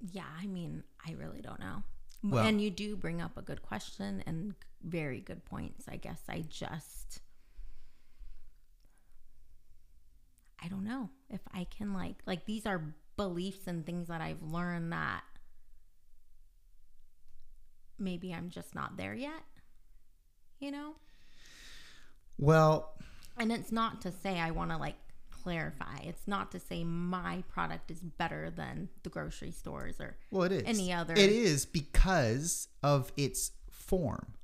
Yeah, 0.00 0.24
I 0.40 0.46
mean, 0.46 0.84
I 1.06 1.12
really 1.12 1.40
don't 1.40 1.60
know. 1.60 1.82
Well- 2.22 2.46
and 2.46 2.60
you 2.60 2.70
do 2.70 2.96
bring 2.96 3.20
up 3.20 3.36
a 3.36 3.42
good 3.42 3.62
question 3.62 4.22
and 4.26 4.54
very 4.82 5.20
good 5.20 5.44
points. 5.44 5.86
I 5.88 5.96
guess 5.96 6.22
I 6.28 6.44
just 6.48 7.20
I 10.62 10.68
don't 10.68 10.84
know 10.84 11.10
if 11.30 11.40
I 11.52 11.64
can 11.64 11.92
like 11.94 12.16
like 12.26 12.44
these 12.44 12.66
are 12.66 12.94
beliefs 13.16 13.66
and 13.66 13.84
things 13.86 14.08
that 14.08 14.20
I've 14.20 14.42
learned 14.42 14.92
that 14.92 15.22
maybe 17.98 18.32
I'm 18.32 18.50
just 18.50 18.74
not 18.74 18.96
there 18.96 19.14
yet. 19.14 19.42
You 20.60 20.70
know? 20.72 20.94
Well, 22.38 22.94
and 23.36 23.52
it's 23.52 23.72
not 23.72 24.00
to 24.02 24.12
say 24.12 24.38
I 24.38 24.50
want 24.50 24.70
to 24.70 24.76
like 24.76 24.96
clarify. 25.42 25.98
It's 26.02 26.26
not 26.26 26.50
to 26.52 26.60
say 26.60 26.84
my 26.84 27.42
product 27.48 27.90
is 27.90 28.00
better 28.00 28.50
than 28.50 28.88
the 29.02 29.10
grocery 29.10 29.50
stores 29.50 30.00
or 30.00 30.16
Well, 30.30 30.44
it 30.44 30.52
is. 30.52 30.62
Any 30.66 30.92
other- 30.92 31.14
It 31.14 31.30
is 31.30 31.66
because 31.66 32.68
of 32.82 33.12
its 33.16 33.52
form. 33.70 34.34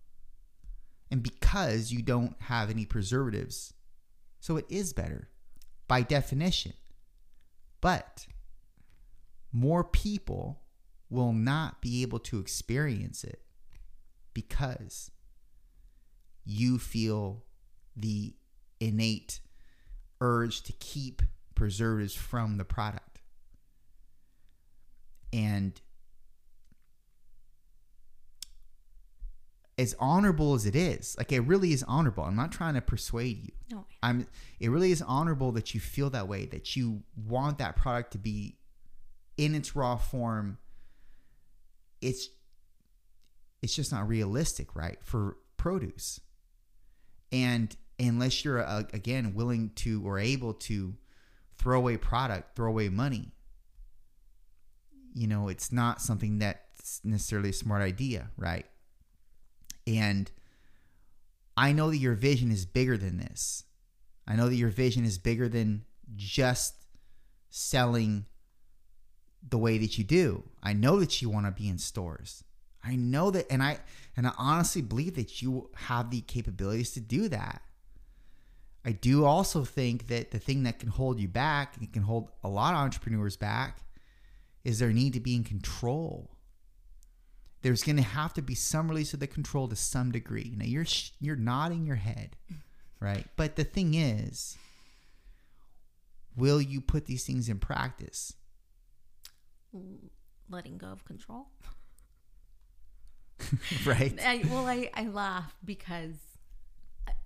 And 1.10 1.22
because 1.22 1.92
you 1.92 2.02
don't 2.02 2.40
have 2.42 2.70
any 2.70 2.86
preservatives. 2.86 3.72
So 4.40 4.56
it 4.56 4.66
is 4.68 4.92
better 4.92 5.28
by 5.86 6.02
definition. 6.02 6.72
But 7.80 8.26
more 9.52 9.84
people 9.84 10.62
will 11.10 11.32
not 11.32 11.80
be 11.80 12.02
able 12.02 12.18
to 12.18 12.40
experience 12.40 13.22
it 13.22 13.42
because 14.32 15.10
you 16.44 16.78
feel 16.78 17.44
the 17.96 18.34
innate 18.80 19.40
urge 20.24 20.62
to 20.62 20.72
keep 20.72 21.20
preservatives 21.54 22.14
from 22.14 22.56
the 22.56 22.64
product. 22.64 23.20
And 25.32 25.78
as 29.76 29.94
honorable 29.98 30.54
as 30.54 30.64
it 30.64 30.74
is, 30.74 31.14
like 31.18 31.30
it 31.30 31.40
really 31.40 31.72
is 31.72 31.82
honorable. 31.82 32.24
I'm 32.24 32.36
not 32.36 32.52
trying 32.52 32.74
to 32.74 32.80
persuade 32.80 33.42
you. 33.42 33.52
no. 33.70 33.86
I'm 34.02 34.26
it 34.60 34.70
really 34.70 34.92
is 34.92 35.02
honorable 35.02 35.52
that 35.52 35.74
you 35.74 35.80
feel 35.80 36.08
that 36.10 36.26
way, 36.26 36.46
that 36.46 36.74
you 36.74 37.02
want 37.16 37.58
that 37.58 37.76
product 37.76 38.12
to 38.12 38.18
be 38.18 38.56
in 39.36 39.54
its 39.54 39.76
raw 39.76 39.96
form. 39.96 40.58
It's 42.00 42.28
it's 43.62 43.74
just 43.74 43.92
not 43.92 44.08
realistic, 44.08 44.74
right? 44.74 44.98
For 45.02 45.36
produce. 45.56 46.20
And 47.32 47.76
unless 47.98 48.44
you're 48.44 48.64
uh, 48.64 48.84
again 48.92 49.34
willing 49.34 49.70
to 49.76 50.02
or 50.04 50.18
able 50.18 50.54
to 50.54 50.94
throw 51.56 51.78
away 51.78 51.96
product, 51.96 52.56
throw 52.56 52.68
away 52.68 52.88
money, 52.88 53.32
you 55.14 55.26
know, 55.26 55.48
it's 55.48 55.72
not 55.72 56.00
something 56.00 56.38
that's 56.38 57.00
necessarily 57.04 57.50
a 57.50 57.54
smart 57.54 57.82
idea, 57.82 58.30
right? 58.36 58.66
And 59.86 60.30
I 61.56 61.72
know 61.72 61.90
that 61.90 61.98
your 61.98 62.14
vision 62.14 62.50
is 62.50 62.66
bigger 62.66 62.96
than 62.96 63.18
this. 63.18 63.64
I 64.26 64.36
know 64.36 64.48
that 64.48 64.56
your 64.56 64.70
vision 64.70 65.04
is 65.04 65.18
bigger 65.18 65.48
than 65.48 65.84
just 66.16 66.74
selling 67.50 68.26
the 69.48 69.58
way 69.58 69.78
that 69.78 69.98
you 69.98 70.04
do. 70.04 70.44
I 70.62 70.72
know 70.72 70.98
that 71.00 71.20
you 71.22 71.28
want 71.28 71.46
to 71.46 71.52
be 71.52 71.68
in 71.68 71.78
stores. 71.78 72.42
I 72.82 72.96
know 72.96 73.30
that 73.30 73.50
and 73.50 73.62
I 73.62 73.78
and 74.16 74.26
I 74.26 74.32
honestly 74.36 74.82
believe 74.82 75.14
that 75.16 75.40
you 75.40 75.70
have 75.74 76.10
the 76.10 76.20
capabilities 76.20 76.90
to 76.92 77.00
do 77.00 77.28
that. 77.28 77.62
I 78.84 78.92
do 78.92 79.24
also 79.24 79.64
think 79.64 80.08
that 80.08 80.30
the 80.30 80.38
thing 80.38 80.64
that 80.64 80.78
can 80.78 80.90
hold 80.90 81.18
you 81.18 81.28
back, 81.28 81.76
and 81.76 81.84
it 81.84 81.92
can 81.92 82.02
hold 82.02 82.30
a 82.42 82.48
lot 82.48 82.74
of 82.74 82.80
entrepreneurs 82.80 83.36
back, 83.36 83.78
is 84.62 84.78
their 84.78 84.92
need 84.92 85.14
to 85.14 85.20
be 85.20 85.34
in 85.34 85.44
control 85.44 86.34
there's 87.64 87.82
going 87.82 87.96
to 87.96 88.02
have 88.02 88.34
to 88.34 88.42
be 88.42 88.54
some 88.54 88.88
release 88.88 89.14
of 89.14 89.20
the 89.20 89.26
control 89.26 89.66
to 89.68 89.74
some 89.74 90.12
degree. 90.12 90.52
Now 90.54 90.66
you're 90.66 90.84
sh- 90.84 91.12
you're 91.18 91.34
nodding 91.34 91.86
your 91.86 91.96
head, 91.96 92.36
right? 93.00 93.26
But 93.36 93.56
the 93.56 93.64
thing 93.64 93.94
is, 93.94 94.58
will 96.36 96.60
you 96.60 96.82
put 96.82 97.06
these 97.06 97.24
things 97.24 97.48
in 97.48 97.58
practice? 97.58 98.34
Letting 100.50 100.76
go 100.76 100.88
of 100.88 101.06
control. 101.06 101.46
right? 103.86 104.14
I, 104.22 104.44
well, 104.50 104.66
I, 104.66 104.90
I 104.92 105.06
laugh 105.06 105.56
because 105.64 106.16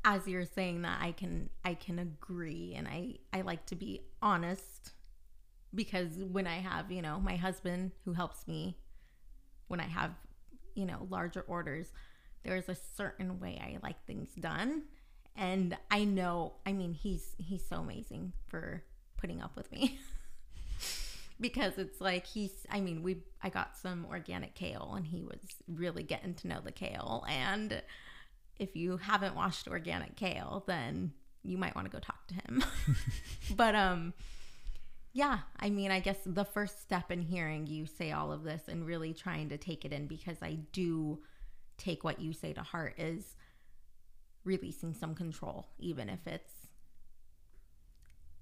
as 0.05 0.27
you're 0.27 0.45
saying 0.45 0.83
that, 0.83 0.99
I 1.01 1.12
can 1.12 1.51
I 1.64 1.75
can 1.75 1.99
agree, 1.99 2.75
and 2.77 2.88
I 2.88 3.17
I 3.33 3.43
like 3.43 3.67
to 3.67 3.77
be 3.77 4.03
honest 4.23 4.93
because 5.75 6.12
when 6.31 6.47
I 6.47 6.57
have 6.57 6.91
you 6.91 7.03
know 7.03 7.21
my 7.21 7.37
husband 7.37 7.93
who 8.05 8.12
helps 8.12 8.47
me 8.49 8.77
when 9.69 9.81
I 9.81 9.87
have 9.87 10.12
you 10.75 10.87
know 10.87 11.07
larger 11.11 11.43
orders, 11.43 11.93
there's 12.43 12.69
a 12.69 12.77
certain 12.97 13.41
way 13.41 13.61
I 13.62 13.79
like 13.83 14.05
things 14.07 14.31
done, 14.38 14.85
and 15.37 15.77
I 15.91 16.05
know 16.05 16.55
I 16.67 16.73
mean 16.73 16.95
he's 16.95 17.35
he's 17.38 17.67
so 17.67 17.77
amazing 17.77 18.33
for 18.47 18.83
putting 19.17 19.43
up 19.43 19.57
with 19.57 19.71
me. 19.73 19.99
because 21.41 21.79
it's 21.79 22.01
like 22.01 22.27
he's 22.27 22.67
i 22.71 22.81
mean 22.81 23.03
we 23.03 23.19
i 23.43 23.49
got 23.49 23.77
some 23.77 24.05
organic 24.11 24.55
kale 24.55 24.95
and 24.97 25.07
he 25.07 25.23
was 25.23 25.38
really 25.69 26.03
getting 26.03 26.35
to 26.35 26.49
know 26.49 26.61
the 26.64 26.73
kale 26.73 27.25
and 27.29 27.81
if 28.59 28.77
you 28.77 28.97
haven't 28.97 29.35
washed 29.35 29.68
organic 29.68 30.16
kale 30.16 30.64
then 30.66 31.12
you 31.42 31.57
might 31.57 31.75
want 31.75 31.87
to 31.87 31.90
go 31.90 32.01
talk 32.01 32.27
to 32.27 32.35
him. 32.35 32.64
But 33.57 33.75
um 33.75 34.14
yeah 35.14 35.38
i 35.59 35.71
mean 35.71 35.90
i 35.90 36.01
guess 36.01 36.18
the 36.27 36.44
first 36.44 36.83
step 36.83 37.11
in 37.11 37.23
hearing 37.23 37.66
you 37.66 37.87
say 37.87 38.12
all 38.12 38.31
of 38.31 38.44
this 38.44 38.68
and 38.68 38.87
really 38.87 39.14
trying 39.14 39.49
to 39.49 39.57
take 39.57 39.87
it 39.87 39.92
in 39.92 40.07
because 40.07 40.37
i 40.42 40.53
do 40.71 41.18
take 41.79 42.05
what 42.05 42.21
you 42.21 42.35
say 42.35 42.53
to 42.53 42.61
heart 42.61 42.94
is 42.99 43.35
releasing 44.44 44.92
some 44.92 45.14
control 45.14 45.66
even 45.79 46.11
if 46.11 46.27
it's 46.27 46.53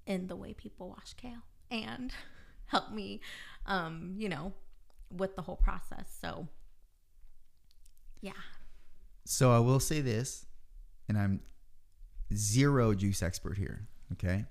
in 0.06 0.26
the 0.26 0.34
way 0.34 0.52
people 0.52 0.88
wash 0.88 1.14
kale 1.14 1.44
and 1.70 2.12
help 2.66 2.90
me 2.90 3.20
um 3.66 4.14
you 4.18 4.28
know 4.28 4.52
with 5.10 5.36
the 5.36 5.42
whole 5.42 5.56
process. 5.56 6.16
So 6.20 6.48
yeah 8.20 8.32
So 9.28 9.50
I 9.50 9.58
will 9.58 9.80
say 9.80 10.00
this, 10.00 10.46
and 11.08 11.18
I'm 11.18 11.40
zero 12.32 12.94
juice 12.94 13.22
expert 13.22 13.58
here, 13.58 13.88
okay? 14.12 14.44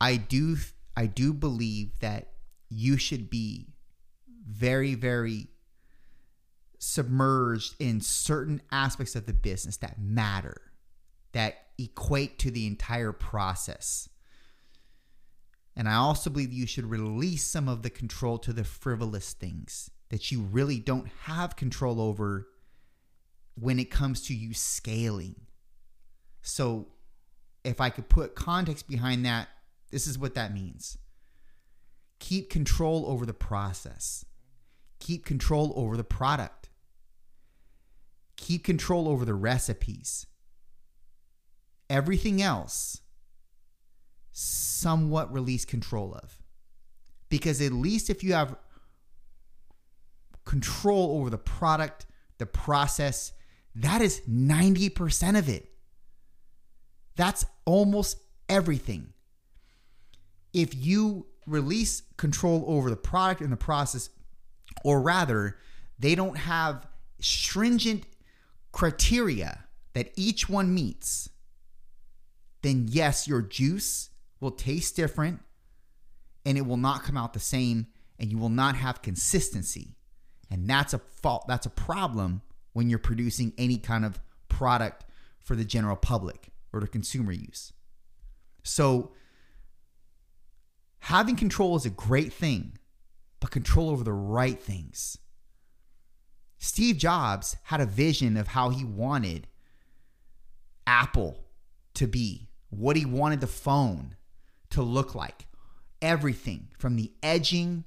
I 0.00 0.16
do 0.16 0.56
I 0.96 1.06
do 1.06 1.32
believe 1.34 1.98
that 2.00 2.30
you 2.70 2.96
should 2.96 3.28
be 3.28 3.68
very 4.46 4.94
very 4.94 5.48
submerged 6.78 7.74
in 7.78 8.00
certain 8.00 8.60
aspects 8.72 9.14
of 9.14 9.26
the 9.26 9.32
business 9.32 9.76
that 9.78 10.00
matter 10.00 10.60
that 11.32 11.56
equate 11.78 12.38
to 12.38 12.50
the 12.50 12.66
entire 12.66 13.12
process. 13.12 14.08
And 15.76 15.88
I 15.88 15.94
also 15.94 16.30
believe 16.30 16.52
you 16.52 16.66
should 16.66 16.86
release 16.86 17.44
some 17.44 17.68
of 17.68 17.82
the 17.82 17.90
control 17.90 18.38
to 18.38 18.52
the 18.52 18.64
frivolous 18.64 19.32
things 19.32 19.90
that 20.10 20.30
you 20.30 20.42
really 20.42 20.78
don't 20.78 21.08
have 21.24 21.56
control 21.56 22.00
over 22.00 22.46
when 23.54 23.78
it 23.78 23.90
comes 23.90 24.22
to 24.22 24.34
you 24.34 24.54
scaling. 24.54 25.36
So, 26.42 26.88
if 27.64 27.80
I 27.80 27.88
could 27.90 28.08
put 28.08 28.34
context 28.34 28.86
behind 28.86 29.24
that, 29.24 29.48
this 29.90 30.06
is 30.06 30.18
what 30.18 30.34
that 30.34 30.52
means. 30.52 30.98
Keep 32.18 32.50
control 32.50 33.04
over 33.06 33.24
the 33.24 33.32
process. 33.32 34.24
Keep 34.98 35.24
control 35.24 35.72
over 35.76 35.96
the 35.96 36.04
product. 36.04 36.70
Keep 38.36 38.64
control 38.64 39.08
over 39.08 39.24
the 39.24 39.34
recipes. 39.34 40.26
Everything 41.88 42.42
else, 42.42 43.00
somewhat 44.32 45.32
release 45.32 45.64
control 45.64 46.14
of. 46.14 46.38
Because 47.28 47.60
at 47.60 47.72
least 47.72 48.10
if 48.10 48.24
you 48.24 48.32
have 48.32 48.56
control 50.44 51.18
over 51.18 51.30
the 51.30 51.38
product, 51.38 52.06
the 52.38 52.46
process, 52.46 53.32
that 53.76 54.02
is 54.02 54.20
90% 54.28 55.38
of 55.38 55.48
it. 55.48 55.70
That's 57.16 57.44
almost 57.64 58.18
everything. 58.48 59.12
If 60.52 60.74
you 60.74 61.26
release 61.46 62.02
control 62.16 62.64
over 62.68 62.90
the 62.90 62.96
product 62.96 63.40
and 63.40 63.52
the 63.52 63.56
process, 63.56 64.10
or 64.84 65.00
rather, 65.00 65.58
they 65.98 66.14
don't 66.14 66.36
have 66.36 66.86
stringent 67.20 68.04
criteria 68.72 69.64
that 69.94 70.12
each 70.16 70.48
one 70.48 70.74
meets, 70.74 71.28
then 72.62 72.86
yes, 72.88 73.28
your 73.28 73.42
juice 73.42 74.10
will 74.40 74.50
taste 74.50 74.96
different 74.96 75.40
and 76.46 76.58
it 76.58 76.66
will 76.66 76.76
not 76.76 77.02
come 77.02 77.16
out 77.16 77.32
the 77.32 77.40
same 77.40 77.86
and 78.18 78.30
you 78.30 78.38
will 78.38 78.48
not 78.48 78.76
have 78.76 79.02
consistency. 79.02 79.96
And 80.50 80.68
that's 80.68 80.94
a 80.94 80.98
fault, 80.98 81.46
that's 81.48 81.66
a 81.66 81.70
problem 81.70 82.42
when 82.74 82.90
you're 82.90 82.98
producing 82.98 83.54
any 83.56 83.78
kind 83.78 84.04
of 84.04 84.20
product 84.48 85.04
for 85.40 85.56
the 85.56 85.64
general 85.64 85.96
public 85.96 86.50
or 86.72 86.80
to 86.80 86.86
consumer 86.86 87.32
use. 87.32 87.72
So 88.62 89.12
having 90.98 91.36
control 91.36 91.76
is 91.76 91.86
a 91.86 91.90
great 91.90 92.32
thing, 92.32 92.78
but 93.40 93.50
control 93.50 93.90
over 93.90 94.04
the 94.04 94.12
right 94.12 94.60
things. 94.60 95.18
Steve 96.58 96.96
Jobs 96.96 97.56
had 97.64 97.80
a 97.80 97.86
vision 97.86 98.36
of 98.36 98.48
how 98.48 98.70
he 98.70 98.84
wanted 98.84 99.46
Apple 100.86 101.44
to 101.94 102.06
be, 102.06 102.48
what 102.70 102.96
he 102.96 103.04
wanted 103.04 103.40
the 103.40 103.46
phone 103.46 104.16
to 104.70 104.82
look 104.82 105.14
like. 105.14 105.46
Everything 106.00 106.68
from 106.78 106.96
the 106.96 107.12
edging 107.22 107.84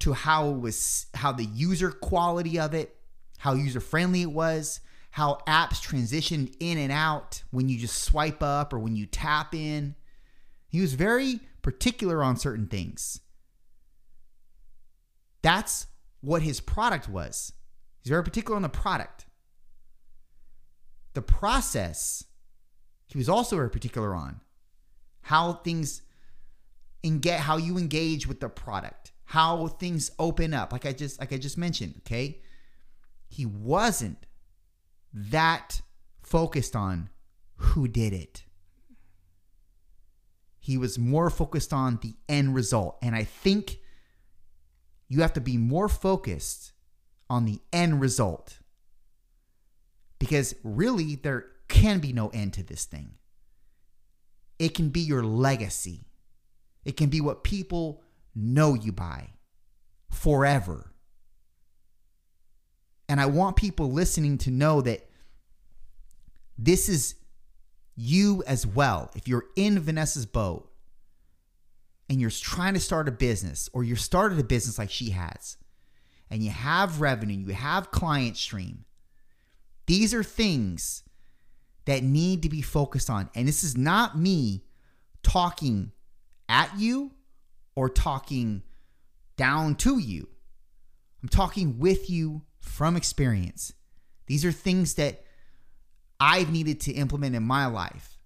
to 0.00 0.12
how 0.12 0.50
it 0.50 0.60
was 0.60 1.06
how 1.14 1.32
the 1.32 1.44
user 1.44 1.90
quality 1.90 2.58
of 2.58 2.74
it, 2.74 2.96
how 3.40 3.54
user 3.54 3.80
friendly 3.80 4.20
it 4.20 4.30
was, 4.30 4.80
how 5.12 5.38
apps 5.48 5.80
transitioned 5.80 6.54
in 6.60 6.76
and 6.76 6.92
out 6.92 7.42
when 7.50 7.70
you 7.70 7.78
just 7.78 8.02
swipe 8.02 8.42
up 8.42 8.70
or 8.70 8.78
when 8.78 8.96
you 8.96 9.06
tap 9.06 9.54
in. 9.54 9.94
He 10.68 10.82
was 10.82 10.92
very 10.92 11.40
particular 11.62 12.22
on 12.22 12.36
certain 12.36 12.66
things. 12.66 13.20
That's 15.40 15.86
what 16.20 16.42
his 16.42 16.60
product 16.60 17.08
was. 17.08 17.54
He's 18.02 18.10
very 18.10 18.22
particular 18.22 18.56
on 18.56 18.62
the 18.62 18.68
product. 18.68 19.24
The 21.14 21.22
process, 21.22 22.24
he 23.06 23.16
was 23.16 23.30
also 23.30 23.56
very 23.56 23.70
particular 23.70 24.14
on 24.14 24.42
how 25.22 25.54
things 25.54 26.02
and 27.02 27.22
get 27.22 27.40
how 27.40 27.56
you 27.56 27.78
engage 27.78 28.26
with 28.26 28.40
the 28.40 28.50
product, 28.50 29.12
how 29.24 29.66
things 29.66 30.10
open 30.18 30.52
up. 30.52 30.72
Like 30.72 30.84
I 30.84 30.92
just 30.92 31.18
like 31.20 31.32
I 31.32 31.38
just 31.38 31.56
mentioned, 31.56 31.94
okay? 32.00 32.42
He 33.30 33.46
wasn't 33.46 34.26
that 35.14 35.80
focused 36.20 36.76
on 36.76 37.08
who 37.56 37.88
did 37.88 38.12
it. 38.12 38.44
He 40.58 40.76
was 40.76 40.98
more 40.98 41.30
focused 41.30 41.72
on 41.72 42.00
the 42.02 42.16
end 42.28 42.54
result. 42.54 42.98
And 43.00 43.14
I 43.14 43.24
think 43.24 43.78
you 45.08 45.22
have 45.22 45.32
to 45.34 45.40
be 45.40 45.56
more 45.56 45.88
focused 45.88 46.72
on 47.30 47.44
the 47.44 47.60
end 47.72 48.00
result. 48.00 48.58
Because 50.18 50.54
really, 50.62 51.14
there 51.14 51.46
can 51.68 52.00
be 52.00 52.12
no 52.12 52.28
end 52.28 52.52
to 52.54 52.62
this 52.62 52.84
thing. 52.84 53.14
It 54.58 54.74
can 54.74 54.90
be 54.90 55.00
your 55.00 55.22
legacy, 55.22 56.04
it 56.84 56.96
can 56.96 57.08
be 57.08 57.20
what 57.20 57.44
people 57.44 58.02
know 58.34 58.74
you 58.74 58.92
by 58.92 59.30
forever. 60.10 60.89
And 63.10 63.20
I 63.20 63.26
want 63.26 63.56
people 63.56 63.90
listening 63.90 64.38
to 64.38 64.52
know 64.52 64.82
that 64.82 65.10
this 66.56 66.88
is 66.88 67.16
you 67.96 68.44
as 68.46 68.64
well. 68.64 69.10
If 69.16 69.26
you're 69.26 69.46
in 69.56 69.80
Vanessa's 69.80 70.26
boat 70.26 70.70
and 72.08 72.20
you're 72.20 72.30
trying 72.30 72.74
to 72.74 72.80
start 72.80 73.08
a 73.08 73.10
business 73.10 73.68
or 73.72 73.82
you 73.82 73.96
started 73.96 74.38
a 74.38 74.44
business 74.44 74.78
like 74.78 74.92
she 74.92 75.10
has 75.10 75.56
and 76.30 76.40
you 76.40 76.50
have 76.50 77.00
revenue, 77.00 77.38
you 77.38 77.52
have 77.52 77.90
client 77.90 78.36
stream, 78.36 78.84
these 79.86 80.14
are 80.14 80.22
things 80.22 81.02
that 81.86 82.04
need 82.04 82.44
to 82.44 82.48
be 82.48 82.62
focused 82.62 83.10
on. 83.10 83.28
And 83.34 83.48
this 83.48 83.64
is 83.64 83.76
not 83.76 84.16
me 84.16 84.62
talking 85.24 85.90
at 86.48 86.78
you 86.78 87.10
or 87.74 87.88
talking 87.88 88.62
down 89.36 89.74
to 89.74 89.98
you. 89.98 90.28
I'm 91.24 91.28
talking 91.28 91.80
with 91.80 92.08
you 92.08 92.42
from 92.60 92.96
experience. 92.96 93.72
These 94.26 94.44
are 94.44 94.52
things 94.52 94.94
that 94.94 95.24
I've 96.20 96.52
needed 96.52 96.80
to 96.82 96.92
implement 96.92 97.34
in 97.34 97.42
my 97.42 97.66
life 97.66 98.18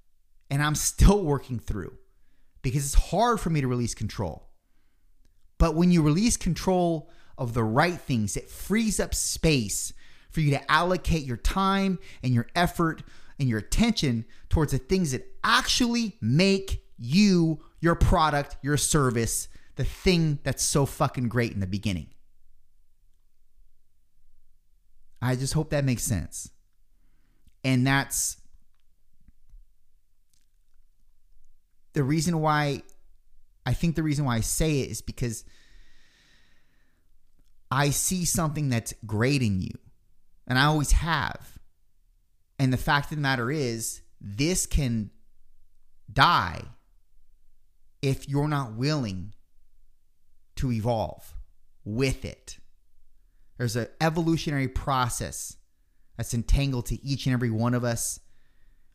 and 0.50 0.62
I'm 0.62 0.74
still 0.74 1.24
working 1.24 1.58
through 1.58 1.96
because 2.62 2.84
it's 2.84 3.10
hard 3.10 3.40
for 3.40 3.50
me 3.50 3.60
to 3.60 3.68
release 3.68 3.94
control. 3.94 4.48
But 5.58 5.74
when 5.74 5.90
you 5.90 6.02
release 6.02 6.36
control 6.36 7.10
of 7.38 7.54
the 7.54 7.64
right 7.64 8.00
things, 8.00 8.36
it 8.36 8.50
frees 8.50 9.00
up 9.00 9.14
space 9.14 9.92
for 10.30 10.40
you 10.40 10.50
to 10.50 10.70
allocate 10.70 11.24
your 11.24 11.36
time 11.36 11.98
and 12.22 12.34
your 12.34 12.46
effort 12.54 13.02
and 13.38 13.48
your 13.48 13.58
attention 13.58 14.24
towards 14.48 14.72
the 14.72 14.78
things 14.78 15.12
that 15.12 15.26
actually 15.42 16.16
make 16.20 16.84
you, 16.98 17.64
your 17.80 17.94
product, 17.94 18.56
your 18.62 18.76
service, 18.76 19.48
the 19.76 19.84
thing 19.84 20.38
that's 20.42 20.62
so 20.62 20.86
fucking 20.86 21.28
great 21.28 21.52
in 21.52 21.60
the 21.60 21.66
beginning. 21.66 22.08
I 25.24 25.36
just 25.36 25.54
hope 25.54 25.70
that 25.70 25.84
makes 25.84 26.02
sense. 26.02 26.50
And 27.64 27.86
that's 27.86 28.36
the 31.94 32.02
reason 32.02 32.40
why 32.40 32.82
I 33.64 33.72
think 33.72 33.96
the 33.96 34.02
reason 34.02 34.26
why 34.26 34.36
I 34.36 34.40
say 34.40 34.80
it 34.80 34.90
is 34.90 35.00
because 35.00 35.44
I 37.70 37.90
see 37.90 38.24
something 38.24 38.68
that's 38.68 38.92
great 39.06 39.42
in 39.42 39.60
you. 39.60 39.72
And 40.46 40.58
I 40.58 40.64
always 40.64 40.92
have. 40.92 41.58
And 42.58 42.72
the 42.72 42.76
fact 42.76 43.10
of 43.10 43.16
the 43.16 43.22
matter 43.22 43.50
is, 43.50 44.02
this 44.20 44.66
can 44.66 45.10
die 46.12 46.62
if 48.02 48.28
you're 48.28 48.48
not 48.48 48.74
willing 48.74 49.32
to 50.56 50.70
evolve 50.70 51.34
with 51.84 52.24
it. 52.24 52.58
There's 53.58 53.76
an 53.76 53.88
evolutionary 54.00 54.68
process 54.68 55.56
that's 56.16 56.34
entangled 56.34 56.86
to 56.86 57.04
each 57.04 57.26
and 57.26 57.32
every 57.32 57.50
one 57.50 57.74
of 57.74 57.84
us, 57.84 58.20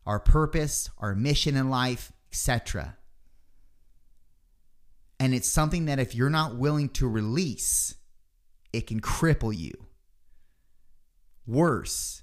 our 0.06 0.20
purpose, 0.20 0.90
our 0.98 1.16
mission 1.16 1.56
in 1.56 1.70
life, 1.70 2.12
etc. 2.32 2.98
And 5.20 5.34
it's 5.34 5.50
something 5.50 5.86
that 5.86 6.00
if 6.00 6.16
you're 6.16 6.30
not 6.30 6.56
willing 6.56 6.90
to 6.90 7.08
release, 7.08 7.96
it 8.72 8.88
can 8.88 9.02
cripple 9.02 9.56
you. 9.56 9.74
Worse, 11.46 12.22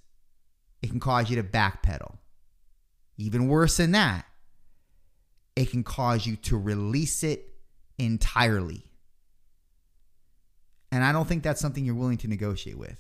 it 0.83 0.91
can 0.91 1.01
cause 1.01 1.29
you 1.29 1.37
to 1.37 1.43
backpedal. 1.43 2.19
Even 3.19 3.49
worse 3.49 3.79
than 3.79 3.93
that, 3.93 4.27
it 5.57 5.71
can 5.71 5.83
cause 5.83 6.27
you 6.27 6.37
to 6.37 6.57
release 6.57 7.23
it 7.23 7.55
entirely. 7.99 8.85
And 10.93 11.05
I 11.05 11.13
don't 11.13 11.27
think 11.27 11.43
that's 11.43 11.61
something 11.61 11.85
you're 11.85 11.95
willing 11.95 12.19
to 12.19 12.29
negotiate 12.29 12.79
with. 12.79 12.97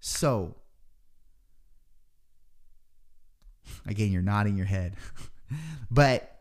So, 0.00 0.56
again, 3.86 4.12
you're 4.12 4.22
nodding 4.22 4.56
your 4.56 4.66
head. 4.66 4.96
but 5.90 6.40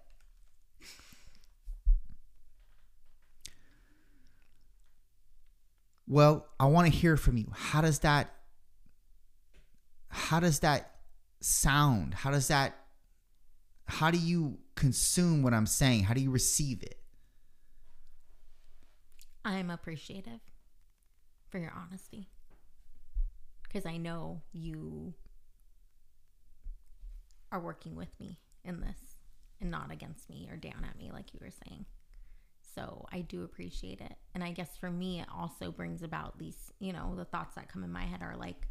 well, 6.08 6.48
I 6.60 6.66
want 6.66 6.92
to 6.92 6.98
hear 6.98 7.18
from 7.18 7.38
you. 7.38 7.52
How 7.54 7.82
does 7.82 8.00
that 8.00 8.34
how 10.10 10.40
does 10.40 10.60
that 10.60 10.96
sound? 11.40 12.14
How 12.14 12.32
does 12.32 12.48
that 12.50 12.76
how 13.88 14.12
do 14.12 14.18
you 14.18 14.58
consume 14.76 15.44
what 15.44 15.54
I'm 15.54 15.66
saying? 15.66 16.04
How 16.04 16.14
do 16.14 16.22
you 16.22 16.32
receive 16.32 16.84
it? 16.84 16.99
I'm 19.46 19.70
appreciative 19.70 20.40
for 21.50 21.60
your 21.60 21.74
honesty 21.76 22.28
because 23.64 23.86
I 23.86 23.98
know 23.98 24.42
you 24.52 25.14
are 27.52 27.60
working 27.60 27.96
with 27.96 28.20
me 28.20 28.40
in 28.64 28.82
this 28.82 29.18
and 29.62 29.72
not 29.72 29.92
against 29.92 30.30
me 30.30 30.48
or 30.52 30.58
down 30.58 30.86
at 30.88 30.98
me, 30.98 31.12
like 31.12 31.34
you 31.34 31.40
were 31.42 31.52
saying. 31.68 31.86
So 32.76 33.06
I 33.12 33.22
do 33.22 33.44
appreciate 33.44 34.02
it. 34.02 34.16
And 34.34 34.44
I 34.44 34.52
guess 34.52 34.78
for 34.78 34.92
me, 34.92 35.20
it 35.20 35.28
also 35.36 35.72
brings 35.72 36.04
about 36.04 36.38
these, 36.38 36.72
you 36.80 36.94
know, 36.94 37.16
the 37.16 37.26
thoughts 37.26 37.56
that 37.56 37.72
come 37.72 37.84
in 37.84 37.92
my 37.92 38.06
head 38.06 38.22
are 38.22 38.36
like 38.36 38.68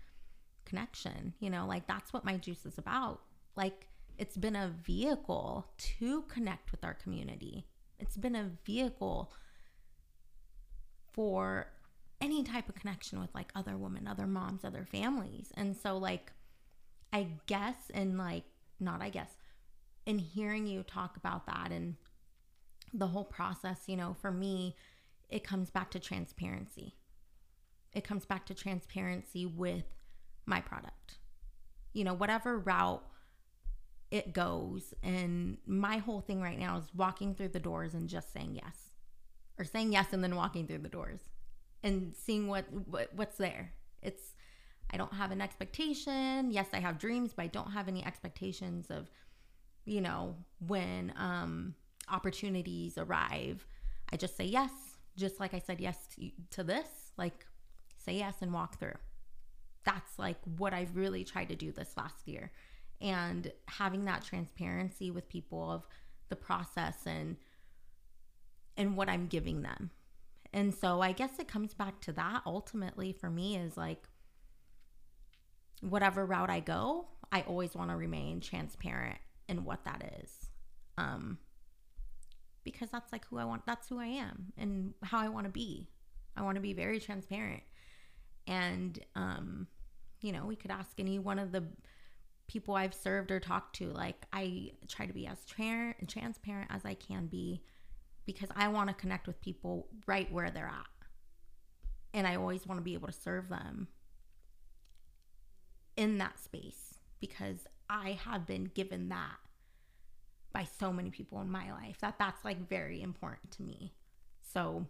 connection, 0.65 1.35
you 1.41 1.51
know, 1.51 1.67
like 1.67 1.87
that's 1.87 2.13
what 2.13 2.25
my 2.25 2.37
juice 2.37 2.65
is 2.65 2.79
about. 2.79 3.21
Like 3.57 3.89
it's 4.17 4.37
been 4.37 4.57
a 4.57 4.73
vehicle 4.85 5.67
to 5.99 6.23
connect 6.23 6.71
with 6.71 6.85
our 6.85 6.95
community, 6.95 7.67
it's 7.99 8.17
been 8.17 8.37
a 8.37 8.51
vehicle 8.65 9.33
for 11.19 11.67
any 12.21 12.45
type 12.45 12.69
of 12.69 12.77
connection 12.77 13.19
with 13.19 13.35
like 13.35 13.51
other 13.57 13.77
women, 13.77 14.07
other 14.07 14.25
moms, 14.25 14.65
other 14.65 14.87
families. 14.89 15.51
And 15.57 15.77
so, 15.77 15.99
like, 15.99 16.31
I 17.13 17.27
guess, 17.47 17.75
and 17.93 18.17
like, 18.17 18.45
not 18.79 19.03
I 19.03 19.09
guess, 19.09 19.37
in 20.07 20.21
hearing 20.21 20.69
you 20.69 20.85
talk 20.85 21.17
about 21.17 21.45
that 21.47 21.73
and 21.73 21.97
the 22.95 23.09
whole 23.09 23.25
process, 23.25 23.81
you 23.89 23.97
know, 23.97 24.15
for 24.23 24.31
me, 24.31 24.77
it 25.29 25.43
comes 25.43 25.71
back 25.71 25.91
to 25.91 25.99
transparency. 25.99 26.95
It 27.93 28.05
comes 28.05 28.25
back 28.25 28.47
to 28.47 28.55
transparency 28.55 29.45
with 29.45 29.87
my 30.47 30.61
product. 30.61 31.19
You 31.95 32.05
know, 32.05 32.15
whatever 32.15 32.61
route 32.61 33.03
it 34.13 34.33
goes. 34.33 34.95
And 35.03 35.59
my 35.67 35.97
whole 35.97 36.21
thing 36.21 36.41
right 36.41 36.61
now 36.61 36.79
is 36.79 36.85
walking 36.95 37.35
through 37.35 37.49
the 37.49 37.59
doors 37.59 37.95
and 37.95 38.09
just 38.09 38.33
saying 38.33 38.55
yes, 38.55 38.88
or 39.59 39.65
saying 39.65 39.93
yes 39.93 40.13
and 40.13 40.23
then 40.23 40.37
walking 40.37 40.67
through 40.67 40.79
the 40.79 40.89
doors 40.89 41.21
and 41.83 42.15
seeing 42.17 42.49
what, 42.49 42.65
what 42.87 43.11
what's 43.15 43.37
there. 43.37 43.73
It's 44.03 44.35
I 44.91 44.97
don't 44.97 45.13
have 45.13 45.31
an 45.31 45.41
expectation. 45.41 46.51
Yes, 46.51 46.69
I 46.73 46.79
have 46.79 46.99
dreams, 46.99 47.33
but 47.35 47.43
I 47.43 47.49
don't 47.49 47.73
have 47.73 47.89
any 47.89 48.05
expectations 48.05 48.87
of, 48.91 49.11
you 49.85 50.01
know, 50.01 50.35
when 50.67 51.13
um, 51.17 51.75
opportunities 52.11 52.97
arrive. 52.97 53.67
I 54.13 54.17
just 54.17 54.37
say 54.37 54.45
yes, 54.45 54.71
just 55.17 55.41
like 55.41 55.53
I 55.53 55.59
said 55.59 55.81
yes 55.81 56.09
to, 56.15 56.31
to 56.53 56.65
this. 56.65 56.89
Like, 57.19 57.45
say 57.99 58.15
yes 58.15 58.37
and 58.41 58.53
walk 58.53 58.79
through. 58.79 58.97
That's 59.85 60.19
like 60.19 60.39
what 60.57 60.73
I've 60.73 60.97
really 60.97 61.25
tried 61.25 61.49
to 61.51 61.57
do 61.57 61.71
this 61.71 61.93
last 61.97 62.27
year. 62.27 62.51
And 63.01 63.53
having 63.67 64.07
that 64.07 64.25
transparency 64.25 65.11
with 65.11 65.29
people 65.29 65.71
of 65.71 65.87
the 66.31 66.37
process 66.37 66.97
and 67.07 67.37
and 68.79 68.97
what 68.97 69.11
I'm 69.11 69.27
giving 69.27 69.61
them. 69.61 69.91
And 70.55 70.75
so 70.75 71.03
I 71.03 71.13
guess 71.13 71.39
it 71.39 71.49
comes 71.49 71.75
back 71.75 72.01
to 72.03 72.13
that 72.13 72.43
ultimately 72.47 73.13
for 73.13 73.29
me 73.29 73.57
is 73.57 73.77
like 73.77 74.09
whatever 75.83 76.25
route 76.25 76.49
I 76.49 76.61
go, 76.61 77.09
I 77.31 77.43
always 77.43 77.75
want 77.75 77.91
to 77.91 77.97
remain 77.97 78.41
transparent 78.41 79.19
in 79.49 79.65
what 79.65 79.85
that 79.85 80.21
is. 80.23 80.31
Um, 80.97 81.39
because 82.65 82.91
that's 82.91 83.13
like 83.13 83.27
who 83.27 83.39
I 83.39 83.45
want, 83.45 83.67
that's 83.67 83.89
who 83.89 83.99
I 83.99 84.07
am 84.07 84.53
and 84.57 84.95
how 85.03 85.19
I 85.19 85.29
want 85.29 85.45
to 85.45 85.53
be. 85.53 85.89
I 86.37 86.43
want 86.43 86.55
to 86.55 86.61
be 86.61 86.73
very 86.73 87.01
transparent. 87.01 87.63
And, 88.47 88.99
um, 89.15 89.67
you 90.23 90.33
know, 90.33 90.47
we 90.47 90.57
could 90.57 90.71
ask 90.71 90.99
any 90.99 91.19
one 91.19 91.39
of 91.39 91.53
the 91.53 91.65
people 92.47 92.75
I've 92.75 92.95
served 92.95 93.31
or 93.31 93.41
talked 93.41 93.77
to. 93.77 93.91
Like, 93.91 94.25
I 94.33 94.73
try 94.89 95.07
to 95.07 95.13
be 95.13 95.27
as 95.27 95.45
tra- 95.45 95.95
transparent 96.07 96.71
as 96.71 96.85
I 96.85 96.95
can 96.95 97.27
be 97.27 97.63
because 98.29 98.51
I 98.55 98.69
want 98.69 98.91
to 98.91 98.95
connect 98.95 99.27
with 99.27 99.41
people 99.41 99.87
right 100.07 100.31
where 100.31 100.51
they're 100.51 100.67
at. 100.67 101.07
And 102.13 102.27
I 102.27 102.37
always 102.37 102.67
want 102.67 102.79
to 102.79 102.85
be 102.85 102.93
able 102.93 103.07
to 103.07 103.13
serve 103.15 103.49
them 103.49 103.89
in 105.97 106.19
that 106.19 106.39
space 106.39 106.97
because 107.23 107.67
I 107.89 108.19
have 108.27 108.47
been 108.47 108.71
given 108.75 109.09
that 109.09 109.39
by 110.53 110.69
so 110.79 110.93
many 110.93 111.09
people 111.09 111.41
in 111.41 111.51
my 111.51 111.73
life 111.73 112.01
that 112.03 112.17
that's 112.19 112.45
like 112.45 112.69
very 112.69 113.01
important 113.01 113.51
to 113.53 113.63
me. 113.63 113.95
So 114.43 114.85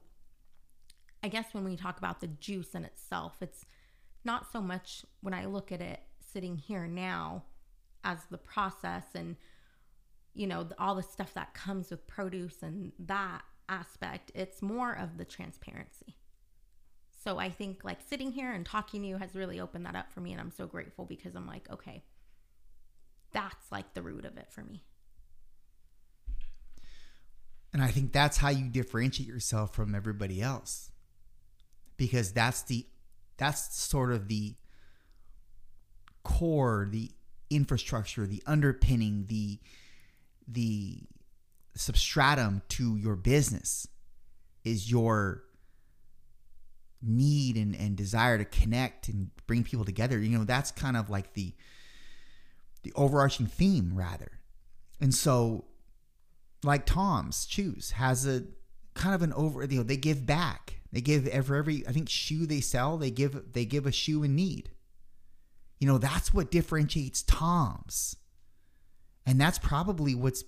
I 1.22 1.28
guess 1.28 1.46
when 1.52 1.62
we 1.62 1.76
talk 1.76 1.98
about 1.98 2.20
the 2.20 2.26
juice 2.26 2.74
in 2.74 2.84
itself, 2.84 3.34
it's 3.40 3.64
not 4.24 4.50
so 4.50 4.60
much 4.60 5.04
when 5.20 5.32
I 5.32 5.44
look 5.44 5.70
at 5.70 5.80
it 5.80 6.00
sitting 6.18 6.56
here 6.56 6.88
now 6.88 7.44
as 8.02 8.18
the 8.32 8.38
process 8.38 9.04
and 9.14 9.36
you 10.38 10.46
know 10.46 10.68
all 10.78 10.94
the 10.94 11.02
stuff 11.02 11.34
that 11.34 11.52
comes 11.52 11.90
with 11.90 12.06
produce 12.06 12.62
and 12.62 12.92
that 12.98 13.42
aspect 13.68 14.30
it's 14.34 14.62
more 14.62 14.92
of 14.96 15.18
the 15.18 15.24
transparency. 15.24 16.16
So 17.24 17.38
i 17.38 17.50
think 17.50 17.84
like 17.84 17.98
sitting 18.08 18.30
here 18.30 18.52
and 18.52 18.64
talking 18.64 19.02
to 19.02 19.08
you 19.08 19.16
has 19.16 19.34
really 19.34 19.60
opened 19.60 19.84
that 19.84 19.96
up 19.96 20.12
for 20.12 20.20
me 20.20 20.32
and 20.32 20.40
i'm 20.40 20.52
so 20.52 20.66
grateful 20.66 21.04
because 21.04 21.34
i'm 21.34 21.46
like 21.46 21.68
okay 21.70 22.04
that's 23.32 23.70
like 23.70 23.92
the 23.92 24.00
root 24.00 24.24
of 24.24 24.38
it 24.38 24.46
for 24.50 24.62
me. 24.62 24.84
And 27.72 27.82
i 27.82 27.88
think 27.88 28.12
that's 28.12 28.38
how 28.38 28.48
you 28.48 28.68
differentiate 28.68 29.28
yourself 29.28 29.74
from 29.74 29.94
everybody 29.94 30.40
else 30.40 30.92
because 31.96 32.32
that's 32.32 32.62
the 32.62 32.86
that's 33.36 33.78
sort 33.78 34.12
of 34.12 34.28
the 34.28 34.54
core 36.22 36.88
the 36.90 37.10
infrastructure 37.50 38.26
the 38.26 38.42
underpinning 38.46 39.26
the 39.28 39.58
the 40.48 41.00
substratum 41.74 42.62
to 42.68 42.96
your 42.96 43.16
business 43.16 43.86
is 44.64 44.90
your 44.90 45.44
need 47.00 47.56
and, 47.56 47.76
and 47.76 47.96
desire 47.96 48.38
to 48.38 48.44
connect 48.44 49.08
and 49.08 49.30
bring 49.46 49.62
people 49.62 49.84
together. 49.84 50.18
You 50.18 50.38
know 50.38 50.44
that's 50.44 50.70
kind 50.70 50.96
of 50.96 51.10
like 51.10 51.34
the 51.34 51.54
the 52.82 52.92
overarching 52.94 53.46
theme 53.46 53.92
rather. 53.94 54.32
And 55.00 55.14
so 55.14 55.66
like 56.64 56.86
tom's 56.86 57.46
shoes 57.48 57.92
has 57.92 58.26
a 58.26 58.44
kind 58.94 59.14
of 59.14 59.22
an 59.22 59.32
over 59.32 59.64
you 59.64 59.78
know 59.78 59.82
they 59.82 59.96
give 59.96 60.26
back. 60.26 60.74
They 60.92 61.02
give 61.02 61.26
every 61.26 61.58
every 61.58 61.86
i 61.86 61.92
think 61.92 62.08
shoe 62.08 62.46
they 62.46 62.62
sell 62.62 62.96
they 62.96 63.10
give 63.10 63.52
they 63.52 63.64
give 63.64 63.86
a 63.86 63.92
shoe 63.92 64.22
in 64.22 64.34
need. 64.34 64.70
You 65.78 65.86
know 65.86 65.98
that's 65.98 66.34
what 66.34 66.50
differentiates 66.50 67.22
tom's 67.22 68.16
and 69.28 69.38
that's 69.38 69.58
probably 69.58 70.14
what's 70.14 70.42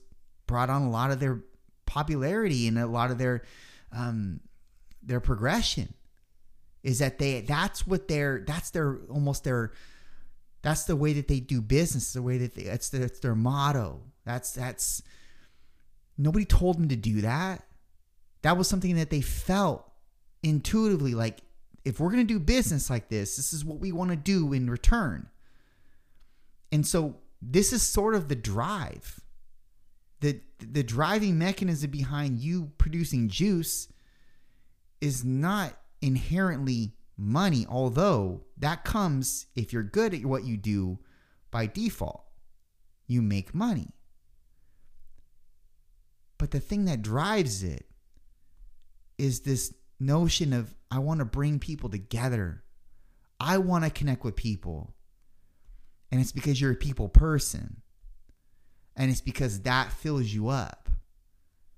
brought 0.47 0.71
on 0.71 0.81
a 0.81 0.91
lot 0.91 1.11
of 1.11 1.21
their 1.21 1.43
popularity 1.85 2.67
and 2.67 2.79
a 2.79 2.87
lot 2.87 3.11
of 3.11 3.19
their 3.19 3.43
um, 3.93 4.41
their 5.03 5.21
progression 5.21 5.93
is 6.83 7.01
that 7.01 7.19
they 7.19 7.43
that's 7.43 7.87
what 7.87 8.09
their 8.09 8.43
that's 8.47 8.71
their 8.71 9.01
almost 9.11 9.45
their 9.45 9.73
that's 10.63 10.85
the 10.85 10.97
way 10.97 11.13
that 11.13 11.29
they 11.29 11.41
do 11.41 11.61
business 11.61 12.15
the 12.15 12.23
way 12.23 12.39
that 12.39 12.55
they, 12.55 12.63
that's, 12.65 12.89
their, 12.89 13.35
motto. 13.35 14.01
That's 14.25 14.53
that's 14.53 15.03
nobody 16.17 16.47
told 16.47 16.79
them 16.79 16.89
to 16.89 16.97
do 16.97 17.21
that. 17.21 17.63
That 18.41 18.57
was 18.57 18.67
something 18.67 18.97
that 18.97 19.11
they 19.11 19.21
felt 19.21 19.87
intuitively 20.43 21.15
like 21.15 21.41
if 21.85 22.01
we're 22.01 22.11
going 22.11 22.27
to 22.27 22.35
do 22.35 22.41
business 22.41 22.89
like 22.89 23.11
this 23.11 23.37
this 23.37 23.53
is 23.53 23.63
what 23.63 23.79
we 23.79 23.93
want 23.93 24.09
to 24.09 24.17
do 24.17 24.55
in 24.55 24.71
return. 24.71 25.29
And 26.73 26.87
so 26.87 27.17
this 27.43 27.73
is 27.73 27.83
sort 27.83 28.15
of 28.15 28.29
the 28.29 28.37
drive. 28.37 29.21
The 30.21 30.41
the 30.59 30.83
driving 30.83 31.39
mechanism 31.39 31.91
behind 31.91 32.39
you 32.39 32.73
producing 32.77 33.29
juice 33.29 33.89
is 35.01 35.25
not 35.25 35.75
inherently 36.03 36.93
money, 37.17 37.67
although 37.69 38.43
that 38.59 38.85
comes 38.85 39.47
if 39.55 39.73
you're 39.73 39.83
good 39.83 40.15
at 40.15 40.25
what 40.25 40.45
you 40.45 40.57
do 40.57 40.99
by 41.51 41.67
default. 41.67 42.25
You 43.07 43.23
make 43.23 43.55
money. 43.55 43.95
But 46.39 46.53
the 46.53 46.61
thing 46.61 46.85
that 46.87 47.03
drives 47.03 47.63
it 47.63 47.87
is 49.19 49.41
this 49.41 49.75
notion 49.99 50.53
of 50.53 50.75
I 50.91 50.99
want 50.99 51.21
to 51.21 51.27
bring 51.27 51.59
people 51.59 51.91
together. 51.91 52.63
I 53.39 53.59
want 53.59 53.85
to 53.85 53.91
connect 53.91 54.25
with 54.25 54.37
people. 54.37 54.95
And 56.11 56.21
it's 56.21 56.33
because 56.33 56.61
you're 56.61 56.73
a 56.73 56.77
people 56.77 57.09
person. 57.09 57.83
And 58.97 59.11
it's 59.11 59.21
because 59.21 59.63
that 59.63 59.93
fills 59.93 60.27
you 60.27 60.49
up, 60.49 60.89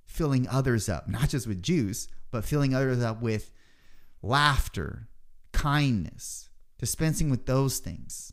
filling 0.07 0.49
others 0.49 0.89
up, 0.89 1.09
not 1.09 1.28
just 1.28 1.47
with 1.47 1.62
juice, 1.62 2.09
but 2.30 2.45
filling 2.45 2.74
others 2.74 3.03
up 3.03 3.20
with 3.20 3.53
laughter, 4.22 5.09
kindness, 5.53 6.49
dispensing 6.78 7.30
with 7.30 7.47
those 7.47 7.78
things. 7.78 8.33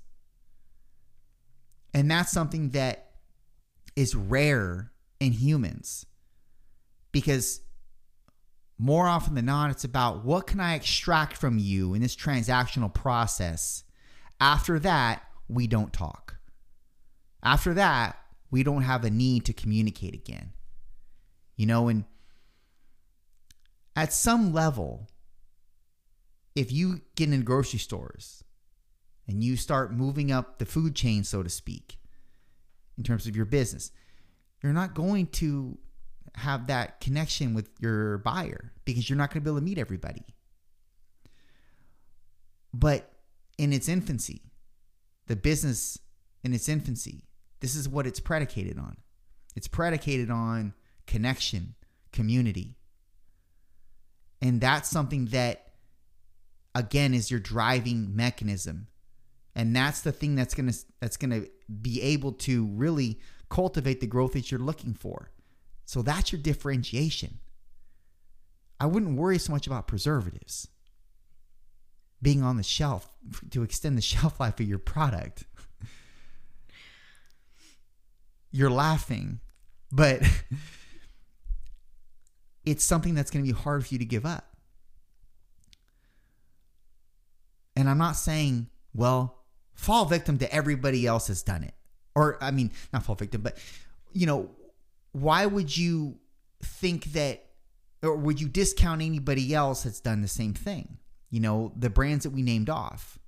And 1.94 2.10
that's 2.10 2.32
something 2.32 2.70
that 2.70 3.12
is 3.96 4.16
rare 4.16 4.92
in 5.20 5.34
humans 5.34 6.06
because 7.12 7.62
more 8.78 9.08
often 9.08 9.36
than 9.36 9.46
not, 9.46 9.72
it's 9.72 9.84
about 9.84 10.24
what 10.24 10.48
can 10.48 10.60
I 10.62 10.76
extract 10.76 11.36
from 11.36 11.60
you 11.60 11.94
in 11.94 12.02
this 12.02 12.16
transactional 12.16 12.94
process. 12.94 13.84
After 14.40 14.80
that, 14.80 15.24
we 15.50 15.68
don't 15.68 15.92
talk. 15.92 16.38
After 17.44 17.74
that, 17.74 18.18
we 18.52 18.64
don't 18.64 18.84
have 18.84 19.04
a 19.04 19.10
need 19.10 19.46
to 19.46 19.54
communicate 19.54 20.14
again. 20.14 20.54
You 21.56 21.66
know, 21.66 21.88
and 21.88 22.06
at 23.96 24.14
some 24.14 24.54
level, 24.54 25.10
if 26.56 26.72
you 26.72 27.02
get 27.16 27.32
in 27.32 27.42
grocery 27.42 27.80
stores 27.80 28.44
and 29.28 29.44
you 29.44 29.58
start 29.58 29.94
moving 29.94 30.32
up 30.32 30.60
the 30.60 30.66
food 30.66 30.96
chain, 30.96 31.24
so 31.24 31.44
to 31.44 31.50
speak, 31.50 31.98
in 32.98 33.04
terms 33.04 33.28
of 33.28 33.36
your 33.36 33.46
business, 33.46 33.92
you're 34.62 34.74
not 34.74 34.94
going 34.94 35.28
to 35.28 35.78
have 36.36 36.68
that 36.68 37.00
connection 37.00 37.54
with 37.54 37.70
your 37.80 38.20
buyer 38.20 38.72
because 38.86 39.10
you're 39.10 39.18
not 39.18 39.30
going 39.30 39.42
to 39.42 39.46
be 39.46 39.50
able 39.50 39.60
to 39.60 39.66
meet 39.66 39.78
everybody. 39.78 40.24
But 42.74 43.12
in 43.58 43.74
its 43.74 43.90
infancy, 43.90 44.49
the 45.30 45.36
business 45.36 46.00
in 46.44 46.54
its 46.54 46.68
infancy. 46.68 47.24
This 47.62 47.76
is 47.76 47.88
what 47.88 48.08
it's 48.08 48.20
predicated 48.20 48.78
on. 48.78 48.98
It's 49.56 49.68
predicated 49.68 50.32
on 50.32 50.74
connection, 51.06 51.76
community. 52.12 52.78
And 54.42 54.60
that's 54.60 54.90
something 54.90 55.26
that, 55.28 55.74
again, 56.74 57.14
is 57.14 57.30
your 57.30 57.40
driving 57.40 58.16
mechanism. 58.16 58.88
And 59.56 59.76
that's 59.76 60.02
the 60.02 60.12
thing 60.12 60.36
that's 60.36 60.56
gonna 60.56 60.74
that's 61.00 61.18
gonna 61.18 61.44
be 61.82 62.02
able 62.02 62.32
to 62.32 62.66
really 62.66 63.20
cultivate 63.50 64.00
the 64.00 64.08
growth 64.08 64.34
that 64.34 64.50
you're 64.50 64.60
looking 64.60 64.94
for. 64.96 65.32
So 65.86 66.02
that's 66.02 66.32
your 66.32 66.42
differentiation. 66.42 67.40
I 68.80 68.88
wouldn't 68.88 69.18
worry 69.18 69.38
so 69.38 69.52
much 69.52 69.68
about 69.68 69.88
preservatives 69.88 70.70
being 72.22 72.44
on 72.44 72.58
the 72.58 72.64
shelf 72.64 73.10
to 73.52 73.64
extend 73.64 73.98
the 73.98 74.02
shelf 74.02 74.40
life 74.40 74.60
of 74.60 74.68
your 74.68 74.80
product. 74.80 75.46
You're 78.52 78.72
laughing, 78.72 79.40
but 79.92 80.22
it's 82.66 82.84
something 82.84 83.14
that's 83.14 83.32
going 83.32 83.46
to 83.46 83.52
be 83.52 83.58
hard 83.58 83.86
for 83.86 83.94
you 83.94 84.00
to 84.00 84.06
give 84.06 84.26
up. 84.26 84.46
And 87.76 87.90
I'm 87.90 87.98
not 87.98 88.14
saying, 88.14 88.68
well, 88.94 89.38
fall 89.74 90.06
victim 90.06 90.38
to 90.40 90.54
everybody 90.54 91.08
else 91.08 91.28
has 91.28 91.42
done 91.42 91.64
it. 91.64 91.74
Or, 92.16 92.44
I 92.44 92.52
mean, 92.52 92.72
not 92.92 93.04
fall 93.04 93.16
victim, 93.16 93.42
but, 93.42 93.58
you 94.12 94.26
know, 94.26 94.50
why 95.14 95.46
would 95.46 95.76
you 95.76 96.18
think 96.62 97.06
that, 97.14 97.46
or 98.04 98.16
would 98.16 98.42
you 98.42 98.50
discount 98.50 99.02
anybody 99.02 99.54
else 99.54 99.84
that's 99.84 100.00
done 100.00 100.22
the 100.22 100.28
same 100.28 100.54
thing? 100.54 100.99
You 101.30 101.40
know, 101.40 101.74
the 101.78 101.90
brands 101.90 102.24
that 102.24 102.32
we 102.32 102.42
named 102.42 102.70
off, 102.70 103.20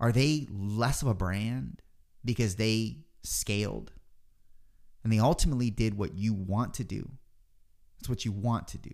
are 0.00 0.12
they 0.12 0.46
less 0.50 1.02
of 1.02 1.08
a 1.08 1.14
brand 1.14 1.80
because 2.24 2.56
they 2.56 2.98
scaled 3.22 3.92
and 5.04 5.12
they 5.12 5.18
ultimately 5.18 5.70
did 5.70 5.96
what 5.96 6.14
you 6.14 6.34
want 6.34 6.74
to 6.74 6.84
do? 6.84 7.08
It's 7.98 8.08
what 8.08 8.24
you 8.24 8.32
want 8.32 8.68
to 8.68 8.78
do. 8.78 8.90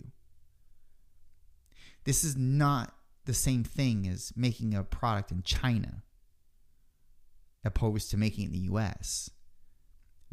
This 2.04 2.24
is 2.24 2.36
not 2.36 2.94
the 3.24 3.34
same 3.34 3.64
thing 3.64 4.06
as 4.06 4.32
making 4.36 4.74
a 4.74 4.82
product 4.82 5.30
in 5.30 5.42
China 5.42 6.02
opposed 7.64 8.10
to 8.10 8.16
making 8.16 8.44
it 8.44 8.46
in 8.46 8.52
the 8.52 8.74
US. 8.74 9.30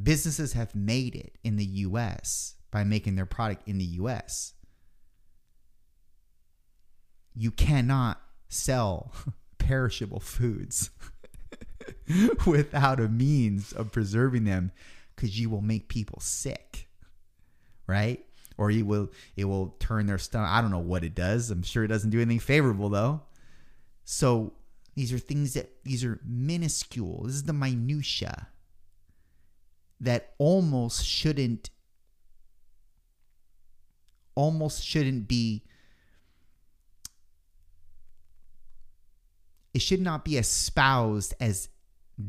Businesses 0.02 0.54
have 0.54 0.76
made 0.76 1.16
it 1.16 1.38
in 1.44 1.56
the 1.56 1.66
US 1.66 2.56
by 2.72 2.84
making 2.84 3.16
their 3.16 3.26
product 3.26 3.68
in 3.68 3.78
the 3.78 3.86
US. 3.86 4.55
You 7.36 7.52
cannot 7.52 8.22
sell 8.48 9.12
perishable 9.58 10.20
foods 10.20 10.90
without 12.46 13.00
a 13.00 13.08
means 13.08 13.74
of 13.74 13.92
preserving 13.92 14.46
them 14.46 14.72
because 15.16 15.40
you 15.40 15.50
will 15.50 15.62
make 15.62 15.88
people 15.88 16.20
sick, 16.20 16.88
right? 17.88 18.26
Or 18.58 18.72
you 18.72 18.86
will 18.86 19.10
it 19.36 19.46
will 19.46 19.76
turn 19.80 20.06
their 20.06 20.18
stomach. 20.18 20.50
I 20.50 20.62
don't 20.62 20.72
know 20.72 20.80
what 20.80 21.04
it 21.04 21.16
does. 21.16 21.52
I'm 21.52 21.64
sure 21.64 21.84
it 21.84 21.90
doesn't 21.90 22.10
do 22.10 22.22
anything 22.22 22.40
favorable 22.40 22.90
though. 22.90 23.22
So 24.06 24.54
these 24.96 25.12
are 25.12 25.20
things 25.20 25.54
that 25.56 25.84
these 25.84 26.06
are 26.06 26.20
minuscule. 26.26 27.24
This 27.26 27.36
is 27.36 27.44
the 27.44 27.54
minutia 27.54 28.48
that 30.00 30.34
almost 30.38 31.06
shouldn't 31.06 31.70
almost 34.36 34.84
shouldn't 34.84 35.28
be 35.28 35.64
it 39.76 39.82
should 39.82 40.02
not 40.02 40.24
be 40.24 40.38
espoused 40.38 41.34
as 41.42 41.68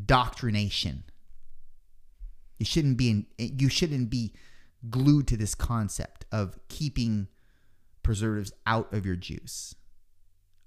doctrination. 0.05 1.05
It 2.59 2.66
shouldn't 2.66 2.97
be 2.97 3.09
in, 3.09 3.26
you 3.38 3.68
shouldn't 3.68 4.11
be 4.11 4.34
glued 4.90 5.28
to 5.28 5.36
this 5.36 5.55
concept 5.55 6.24
of 6.32 6.59
keeping 6.68 7.28
preservatives 8.03 8.53
out 8.66 8.92
of 8.92 9.07
your 9.07 9.14
juice. 9.14 9.76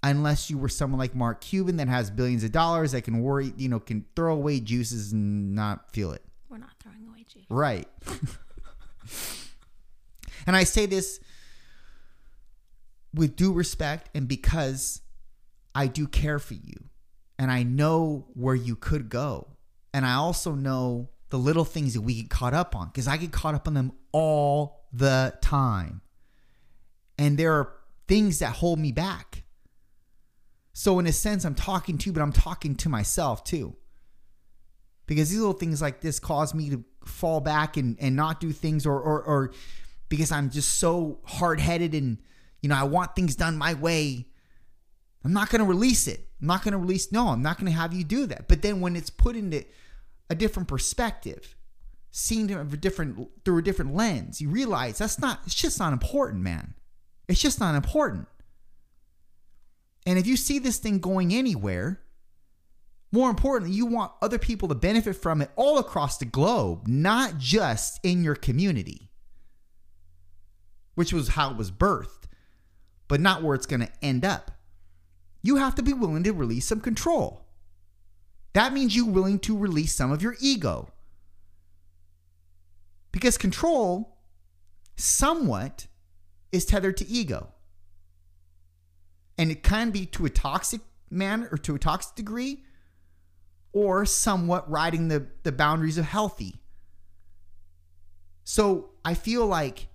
Unless 0.02 0.48
you 0.48 0.56
were 0.56 0.70
someone 0.70 0.98
like 0.98 1.14
Mark 1.14 1.42
Cuban 1.42 1.76
that 1.76 1.88
has 1.88 2.10
billions 2.10 2.44
of 2.44 2.52
dollars 2.52 2.92
that 2.92 3.02
can 3.02 3.20
worry, 3.20 3.52
you 3.58 3.68
know, 3.68 3.78
can 3.78 4.06
throw 4.16 4.32
away 4.32 4.58
juices 4.58 5.12
and 5.12 5.54
not 5.54 5.92
feel 5.92 6.12
it. 6.12 6.24
We're 6.48 6.56
not 6.56 6.70
throwing 6.82 7.06
away 7.06 7.26
juice. 7.28 7.44
Right. 7.50 7.88
and 10.46 10.56
I 10.56 10.64
say 10.64 10.86
this 10.86 11.20
with 13.12 13.36
due 13.36 13.52
respect 13.52 14.08
and 14.14 14.26
because 14.26 15.02
I 15.74 15.86
do 15.86 16.06
care 16.06 16.38
for 16.38 16.54
you 16.54 16.90
and 17.38 17.50
I 17.50 17.62
know 17.62 18.26
where 18.34 18.54
you 18.54 18.76
could 18.76 19.08
go. 19.08 19.48
And 19.94 20.04
I 20.04 20.14
also 20.14 20.52
know 20.52 21.08
the 21.30 21.38
little 21.38 21.64
things 21.64 21.94
that 21.94 22.02
we 22.02 22.14
get 22.14 22.30
caught 22.30 22.54
up 22.54 22.76
on 22.76 22.88
because 22.88 23.08
I 23.08 23.16
get 23.16 23.32
caught 23.32 23.54
up 23.54 23.66
on 23.66 23.74
them 23.74 23.92
all 24.12 24.84
the 24.92 25.34
time. 25.40 26.02
And 27.18 27.38
there 27.38 27.54
are 27.54 27.72
things 28.08 28.40
that 28.40 28.56
hold 28.56 28.78
me 28.78 28.92
back. 28.92 29.44
So, 30.72 30.98
in 30.98 31.06
a 31.06 31.12
sense, 31.12 31.44
I'm 31.44 31.54
talking 31.54 31.98
to 31.98 32.06
you, 32.06 32.12
but 32.12 32.22
I'm 32.22 32.32
talking 32.32 32.74
to 32.76 32.88
myself 32.88 33.44
too. 33.44 33.76
Because 35.06 35.30
these 35.30 35.38
little 35.38 35.54
things 35.54 35.82
like 35.82 36.00
this 36.00 36.20
cause 36.20 36.54
me 36.54 36.70
to 36.70 36.84
fall 37.04 37.40
back 37.40 37.76
and, 37.76 37.96
and 38.00 38.16
not 38.16 38.40
do 38.40 38.52
things, 38.52 38.86
or, 38.86 39.00
or, 39.00 39.22
or 39.22 39.52
because 40.08 40.30
I'm 40.30 40.50
just 40.50 40.78
so 40.78 41.20
hard 41.24 41.60
headed 41.60 41.94
and, 41.94 42.18
you 42.62 42.68
know, 42.68 42.76
I 42.76 42.84
want 42.84 43.16
things 43.16 43.36
done 43.36 43.56
my 43.56 43.74
way. 43.74 44.26
I'm 45.24 45.32
not 45.32 45.50
going 45.50 45.60
to 45.60 45.66
release 45.66 46.06
it. 46.06 46.28
I'm 46.40 46.46
not 46.46 46.62
going 46.62 46.72
to 46.72 46.78
release, 46.78 47.12
no, 47.12 47.28
I'm 47.28 47.42
not 47.42 47.58
going 47.58 47.70
to 47.70 47.78
have 47.78 47.92
you 47.92 48.04
do 48.04 48.26
that. 48.26 48.48
But 48.48 48.62
then 48.62 48.80
when 48.80 48.96
it's 48.96 49.10
put 49.10 49.36
into 49.36 49.64
a 50.30 50.34
different 50.34 50.68
perspective, 50.68 51.56
seen 52.10 52.48
through 52.48 52.60
a 52.60 52.64
different 52.64 53.28
through 53.44 53.58
a 53.58 53.62
different 53.62 53.94
lens, 53.94 54.40
you 54.40 54.48
realize 54.48 54.98
that's 54.98 55.18
not 55.18 55.40
it's 55.44 55.54
just 55.54 55.78
not 55.78 55.92
important, 55.92 56.42
man. 56.42 56.74
It's 57.28 57.40
just 57.40 57.60
not 57.60 57.74
important. 57.74 58.26
And 60.06 60.18
if 60.18 60.26
you 60.26 60.36
see 60.36 60.58
this 60.58 60.78
thing 60.78 60.98
going 60.98 61.32
anywhere, 61.32 62.00
more 63.12 63.28
importantly, 63.28 63.76
you 63.76 63.86
want 63.86 64.12
other 64.22 64.38
people 64.38 64.68
to 64.68 64.74
benefit 64.74 65.14
from 65.14 65.42
it 65.42 65.50
all 65.56 65.78
across 65.78 66.18
the 66.18 66.24
globe, 66.24 66.88
not 66.88 67.38
just 67.38 68.00
in 68.02 68.24
your 68.24 68.34
community, 68.34 69.10
which 70.94 71.12
was 71.12 71.28
how 71.28 71.50
it 71.50 71.56
was 71.56 71.70
birthed, 71.70 72.24
but 73.08 73.20
not 73.20 73.42
where 73.42 73.54
it's 73.54 73.66
going 73.66 73.80
to 73.80 73.92
end 74.02 74.24
up. 74.24 74.52
You 75.42 75.56
have 75.56 75.74
to 75.76 75.82
be 75.82 75.92
willing 75.92 76.22
to 76.24 76.32
release 76.32 76.66
some 76.66 76.80
control. 76.80 77.46
That 78.52 78.72
means 78.72 78.94
you're 78.94 79.06
willing 79.06 79.38
to 79.40 79.56
release 79.56 79.94
some 79.94 80.10
of 80.12 80.22
your 80.22 80.36
ego. 80.40 80.92
Because 83.12 83.38
control, 83.38 84.18
somewhat, 84.96 85.86
is 86.52 86.64
tethered 86.64 86.96
to 86.98 87.08
ego. 87.08 87.48
And 89.38 89.50
it 89.50 89.62
can 89.62 89.90
be 89.90 90.04
to 90.06 90.26
a 90.26 90.30
toxic 90.30 90.80
manner 91.08 91.48
or 91.50 91.58
to 91.58 91.74
a 91.74 91.78
toxic 91.78 92.14
degree, 92.14 92.64
or 93.72 94.04
somewhat 94.04 94.68
riding 94.70 95.08
the, 95.08 95.26
the 95.42 95.52
boundaries 95.52 95.96
of 95.96 96.04
healthy. 96.04 96.60
So 98.44 98.90
I 99.04 99.14
feel 99.14 99.46
like 99.46 99.88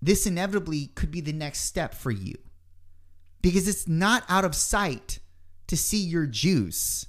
this 0.00 0.26
inevitably 0.26 0.86
could 0.86 1.10
be 1.10 1.20
the 1.20 1.32
next 1.32 1.60
step 1.60 1.94
for 1.94 2.10
you 2.10 2.36
because 3.42 3.68
it's 3.68 3.88
not 3.88 4.24
out 4.28 4.44
of 4.44 4.54
sight 4.54 5.18
to 5.66 5.76
see 5.76 6.02
your 6.02 6.26
juice 6.26 7.06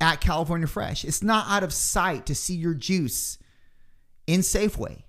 at 0.00 0.20
California 0.20 0.66
Fresh. 0.66 1.04
It's 1.04 1.22
not 1.22 1.46
out 1.48 1.62
of 1.62 1.72
sight 1.72 2.26
to 2.26 2.34
see 2.34 2.54
your 2.54 2.74
juice 2.74 3.38
in 4.26 4.40
Safeway. 4.40 5.02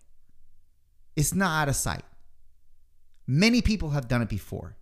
It's 1.15 1.33
not 1.33 1.61
out 1.61 1.69
of 1.69 1.75
sight. 1.75 2.03
Many 3.25 3.61
people 3.61 3.91
have 3.91 4.07
done 4.07 4.21
it 4.21 4.29
before. 4.29 4.75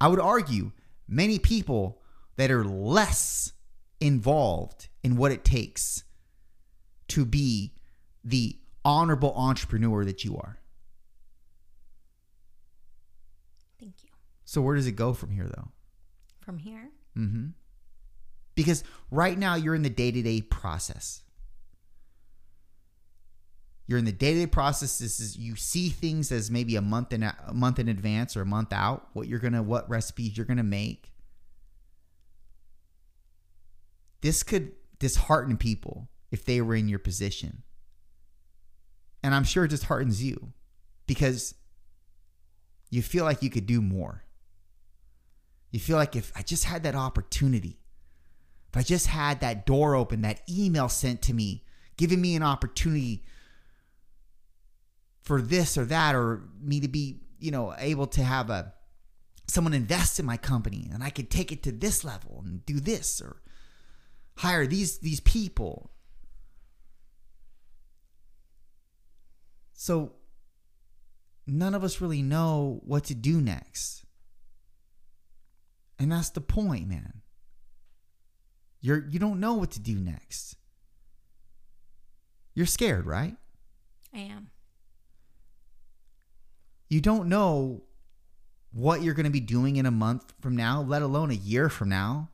I 0.00 0.08
would 0.08 0.20
argue 0.20 0.72
many 1.06 1.38
people 1.38 2.00
that 2.36 2.50
are 2.50 2.64
less 2.64 3.52
involved 4.00 4.88
in 5.02 5.16
what 5.16 5.32
it 5.32 5.44
takes 5.44 6.04
to 7.08 7.24
be 7.24 7.72
the 8.24 8.58
honorable 8.84 9.34
entrepreneur 9.36 10.04
that 10.04 10.24
you 10.24 10.36
are. 10.36 10.58
Thank 13.78 14.02
you. 14.02 14.10
So 14.54 14.62
where 14.62 14.76
does 14.76 14.86
it 14.86 14.92
go 14.92 15.12
from 15.12 15.32
here 15.32 15.48
though? 15.48 15.72
From 16.40 16.58
here, 16.58 16.90
Mm-hmm. 17.18 17.46
Because 18.54 18.84
right 19.10 19.36
now 19.36 19.56
you're 19.56 19.74
in 19.74 19.82
the 19.82 19.90
day 19.90 20.12
to 20.12 20.22
day 20.22 20.42
process. 20.42 21.22
You're 23.88 23.98
in 23.98 24.04
the 24.04 24.12
day 24.12 24.34
to 24.34 24.40
day 24.40 24.46
process. 24.46 25.00
This 25.00 25.18
is 25.18 25.36
you 25.36 25.56
see 25.56 25.88
things 25.88 26.30
as 26.30 26.52
maybe 26.52 26.76
a 26.76 26.80
month 26.80 27.12
in 27.12 27.24
a 27.24 27.34
month 27.52 27.80
in 27.80 27.88
advance 27.88 28.36
or 28.36 28.42
a 28.42 28.46
month 28.46 28.72
out. 28.72 29.08
What 29.12 29.26
you're 29.26 29.40
gonna, 29.40 29.62
what 29.62 29.90
recipes 29.90 30.36
you're 30.36 30.46
gonna 30.46 30.62
make. 30.62 31.10
This 34.20 34.44
could 34.44 34.70
dishearten 35.00 35.56
people 35.56 36.08
if 36.30 36.44
they 36.44 36.60
were 36.60 36.76
in 36.76 36.88
your 36.88 37.00
position, 37.00 37.64
and 39.20 39.34
I'm 39.34 39.44
sure 39.44 39.64
it 39.64 39.68
disheartens 39.68 40.22
you 40.22 40.52
because 41.06 41.56
you 42.90 43.02
feel 43.02 43.24
like 43.24 43.42
you 43.42 43.50
could 43.50 43.66
do 43.66 43.82
more. 43.82 44.23
You 45.74 45.80
feel 45.80 45.96
like 45.96 46.14
if 46.14 46.30
I 46.36 46.42
just 46.42 46.62
had 46.66 46.84
that 46.84 46.94
opportunity, 46.94 47.80
if 48.70 48.76
I 48.76 48.82
just 48.82 49.08
had 49.08 49.40
that 49.40 49.66
door 49.66 49.96
open, 49.96 50.22
that 50.22 50.40
email 50.48 50.88
sent 50.88 51.20
to 51.22 51.34
me, 51.34 51.64
giving 51.96 52.20
me 52.20 52.36
an 52.36 52.44
opportunity 52.44 53.24
for 55.22 55.42
this 55.42 55.76
or 55.76 55.84
that, 55.86 56.14
or 56.14 56.44
me 56.60 56.78
to 56.78 56.86
be, 56.86 57.22
you 57.40 57.50
know, 57.50 57.74
able 57.76 58.06
to 58.06 58.22
have 58.22 58.50
a 58.50 58.72
someone 59.48 59.74
invest 59.74 60.20
in 60.20 60.24
my 60.24 60.36
company 60.36 60.88
and 60.92 61.02
I 61.02 61.10
could 61.10 61.28
take 61.28 61.50
it 61.50 61.64
to 61.64 61.72
this 61.72 62.04
level 62.04 62.44
and 62.46 62.64
do 62.64 62.78
this 62.78 63.20
or 63.20 63.42
hire 64.36 64.68
these 64.68 64.98
these 64.98 65.18
people. 65.18 65.90
So 69.72 70.12
none 71.48 71.74
of 71.74 71.82
us 71.82 72.00
really 72.00 72.22
know 72.22 72.80
what 72.84 73.02
to 73.06 73.14
do 73.16 73.40
next. 73.40 74.03
And 75.98 76.10
that's 76.10 76.30
the 76.30 76.40
point, 76.40 76.88
man. 76.88 77.22
You're 78.80 79.06
you 79.08 79.18
don't 79.18 79.40
know 79.40 79.54
what 79.54 79.70
to 79.72 79.80
do 79.80 79.94
next. 79.94 80.56
You're 82.54 82.66
scared, 82.66 83.06
right? 83.06 83.36
I 84.14 84.18
am. 84.18 84.50
You 86.88 87.00
don't 87.00 87.28
know 87.28 87.82
what 88.72 89.02
you're 89.02 89.14
going 89.14 89.24
to 89.24 89.30
be 89.30 89.40
doing 89.40 89.76
in 89.76 89.86
a 89.86 89.90
month 89.90 90.34
from 90.40 90.54
now, 90.56 90.82
let 90.82 91.02
alone 91.02 91.30
a 91.30 91.34
year 91.34 91.68
from 91.68 91.88
now. 91.88 92.30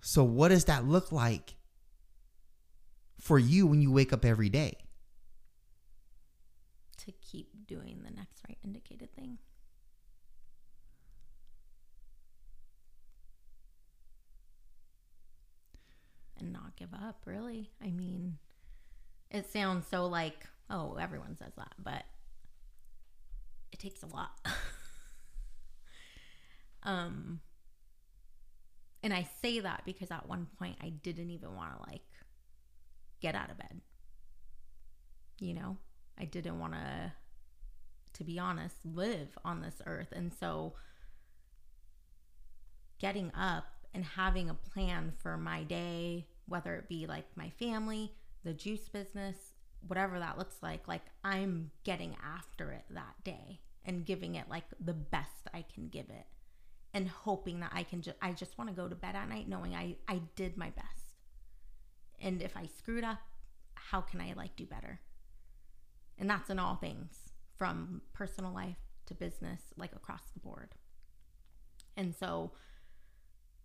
So 0.00 0.24
what 0.24 0.48
does 0.48 0.64
that 0.66 0.86
look 0.86 1.12
like 1.12 1.56
for 3.20 3.38
you 3.38 3.66
when 3.66 3.82
you 3.82 3.92
wake 3.92 4.12
up 4.12 4.24
every 4.24 4.48
day? 4.48 4.76
To 7.04 7.12
keep 7.12 7.66
doing 7.66 8.00
the 8.04 8.10
next 8.10 8.40
right 8.48 8.58
indicated 8.64 9.14
thing. 9.14 9.38
And 16.40 16.52
not 16.52 16.76
give 16.76 16.94
up, 16.94 17.22
really. 17.24 17.70
I 17.82 17.90
mean, 17.90 18.38
it 19.30 19.50
sounds 19.50 19.86
so 19.88 20.06
like, 20.06 20.46
oh, 20.70 20.96
everyone 21.00 21.36
says 21.36 21.52
that, 21.56 21.72
but 21.78 22.04
it 23.72 23.78
takes 23.78 24.02
a 24.02 24.06
lot. 24.06 24.30
Um, 26.82 27.40
and 29.02 29.12
I 29.12 29.28
say 29.42 29.60
that 29.60 29.82
because 29.84 30.10
at 30.10 30.28
one 30.28 30.46
point 30.58 30.76
I 30.82 30.88
didn't 30.88 31.30
even 31.30 31.54
want 31.54 31.76
to 31.76 31.90
like 31.90 32.02
get 33.20 33.34
out 33.34 33.50
of 33.50 33.58
bed. 33.58 33.80
You 35.38 35.54
know, 35.54 35.76
I 36.18 36.24
didn't 36.24 36.58
want 36.58 36.72
to, 36.72 37.12
to 38.14 38.24
be 38.24 38.38
honest, 38.38 38.74
live 38.84 39.38
on 39.44 39.60
this 39.60 39.80
earth. 39.86 40.08
And 40.12 40.32
so 40.40 40.74
getting 42.98 43.30
up 43.34 43.66
and 43.94 44.04
having 44.04 44.50
a 44.50 44.54
plan 44.54 45.12
for 45.18 45.36
my 45.36 45.62
day, 45.62 46.26
whether 46.46 46.74
it 46.76 46.88
be 46.88 47.06
like 47.06 47.26
my 47.36 47.50
family, 47.50 48.12
the 48.44 48.52
juice 48.52 48.88
business, 48.88 49.36
whatever 49.86 50.18
that 50.18 50.38
looks 50.38 50.56
like, 50.62 50.86
like 50.88 51.02
I'm 51.24 51.70
getting 51.84 52.16
after 52.24 52.70
it 52.72 52.84
that 52.90 53.22
day 53.24 53.60
and 53.84 54.04
giving 54.04 54.34
it 54.34 54.48
like 54.48 54.64
the 54.80 54.92
best 54.92 55.48
I 55.54 55.64
can 55.74 55.88
give 55.88 56.10
it 56.10 56.26
and 56.94 57.08
hoping 57.08 57.60
that 57.60 57.72
I 57.74 57.82
can 57.82 58.02
just 58.02 58.16
I 58.20 58.32
just 58.32 58.56
want 58.58 58.70
to 58.70 58.76
go 58.76 58.88
to 58.88 58.94
bed 58.94 59.14
at 59.14 59.28
night 59.28 59.48
knowing 59.48 59.74
I 59.74 59.96
I 60.06 60.22
did 60.36 60.56
my 60.56 60.70
best. 60.70 60.88
And 62.20 62.42
if 62.42 62.56
I 62.56 62.66
screwed 62.66 63.04
up, 63.04 63.20
how 63.74 64.00
can 64.00 64.20
I 64.20 64.32
like 64.36 64.56
do 64.56 64.66
better? 64.66 65.00
And 66.18 66.28
that's 66.28 66.50
in 66.50 66.58
all 66.58 66.76
things 66.76 67.30
from 67.56 68.02
personal 68.12 68.52
life 68.52 68.76
to 69.06 69.14
business 69.14 69.60
like 69.76 69.94
across 69.94 70.22
the 70.34 70.40
board. 70.40 70.74
And 71.96 72.14
so 72.14 72.52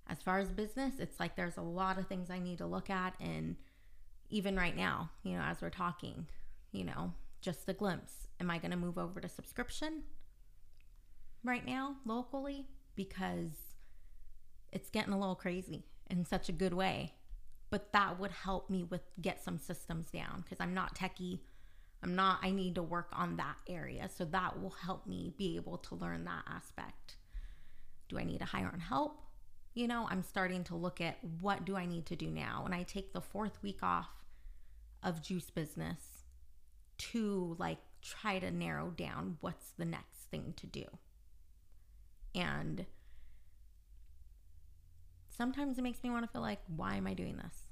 as 0.08 0.22
far 0.22 0.40
as 0.40 0.50
business, 0.50 0.96
it's 1.00 1.20
like 1.20 1.36
there's 1.36 1.58
a 1.58 1.62
lot 1.62 1.98
of 1.98 2.08
things 2.08 2.30
I 2.30 2.40
need 2.40 2.58
to 2.58 2.66
look 2.66 2.90
at 2.90 3.14
and 3.20 3.56
even 4.30 4.56
right 4.58 4.76
now, 4.76 5.12
you 5.24 5.38
know, 5.38 5.44
as 5.44 5.62
we're 5.62 5.70
talking, 5.70 6.28
you 6.72 6.84
know, 6.84 7.14
just 7.42 7.70
a 7.70 7.74
glimpse. 7.74 8.28
Am 8.40 8.50
I 8.50 8.58
going 8.58 8.72
to 8.72 8.78
move 8.78 8.98
over 8.98 9.22
to 9.22 9.30
subscription 9.30 10.04
right 11.44 11.66
now 11.66 11.98
locally? 12.06 12.66
Because 12.96 13.52
it's 14.72 14.90
getting 14.90 15.14
a 15.14 15.20
little 15.20 15.36
crazy 15.36 15.86
in 16.10 16.26
such 16.26 16.50
a 16.50 16.52
good 16.52 16.74
way. 16.74 17.14
But 17.70 17.94
that 17.94 18.20
would 18.20 18.32
help 18.32 18.70
me 18.70 18.84
with 18.84 19.02
get 19.22 19.44
some 19.44 19.58
systems 19.58 20.10
down 20.12 20.42
because 20.42 20.60
I'm 20.60 20.74
not 20.74 20.96
techie. 20.96 21.40
I'm 22.04 22.16
not, 22.16 22.40
I 22.42 22.52
need 22.52 22.76
to 22.76 22.84
work 22.84 23.10
on 23.14 23.38
that 23.38 23.56
area. 23.68 24.10
So 24.16 24.26
that 24.26 24.62
will 24.62 24.76
help 24.84 25.08
me 25.08 25.34
be 25.38 25.56
able 25.56 25.78
to 25.78 25.96
learn 25.96 26.26
that 26.26 26.44
aspect. 26.48 27.18
Do 28.10 28.20
I 28.20 28.24
need 28.24 28.40
to 28.40 28.46
hire 28.46 28.70
on 28.72 28.80
help? 28.80 29.22
You 29.74 29.88
know, 29.88 30.08
I'm 30.10 30.22
starting 30.22 30.64
to 30.66 30.76
look 30.76 31.02
at 31.02 31.18
what 31.42 31.66
do 31.66 31.76
I 31.76 31.86
need 31.86 32.06
to 32.08 32.16
do 32.16 32.28
now? 32.28 32.64
And 32.66 32.76
I 32.76 32.84
take 32.84 33.14
the 33.14 33.22
fourth 33.22 33.62
week 33.64 33.80
off 33.82 34.26
of 35.02 35.22
juice 35.22 35.50
business 35.50 36.24
to 36.98 37.56
like 37.58 37.80
try 38.02 38.40
to 38.40 38.52
narrow 38.52 38.90
down 38.92 39.38
what's 39.42 39.72
the 39.78 39.86
next 39.86 40.30
thing 40.30 40.54
to 40.58 40.68
do. 40.68 40.86
And 42.36 42.86
sometimes 45.30 45.78
it 45.78 45.82
makes 45.82 46.04
me 46.04 46.10
want 46.10 46.26
to 46.26 46.32
feel 46.32 46.42
like, 46.42 46.60
why 46.68 46.96
am 46.96 47.08
I 47.08 47.14
doing 47.14 47.38
this? 47.38 47.64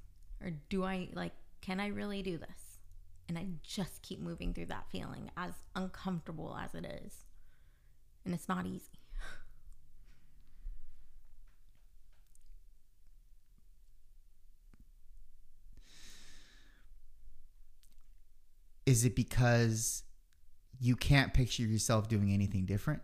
Or 0.42 0.52
do 0.68 0.84
I 0.84 1.08
like, 1.14 1.32
can 1.60 1.78
I 1.78 1.88
really 1.88 2.22
do 2.22 2.36
this? 2.36 2.78
And 3.28 3.38
I 3.38 3.46
just 3.62 4.02
keep 4.02 4.20
moving 4.20 4.52
through 4.52 4.66
that 4.66 4.86
feeling 4.90 5.30
as 5.36 5.52
uncomfortable 5.76 6.58
as 6.60 6.74
it 6.74 6.84
is. 7.04 7.24
And 8.24 8.34
it's 8.34 8.48
not 8.48 8.66
easy. 8.66 9.01
Is 18.92 19.06
it 19.06 19.16
because 19.16 20.02
you 20.78 20.96
can't 20.96 21.32
picture 21.32 21.62
yourself 21.62 22.08
doing 22.08 22.30
anything 22.30 22.66
different? 22.66 23.00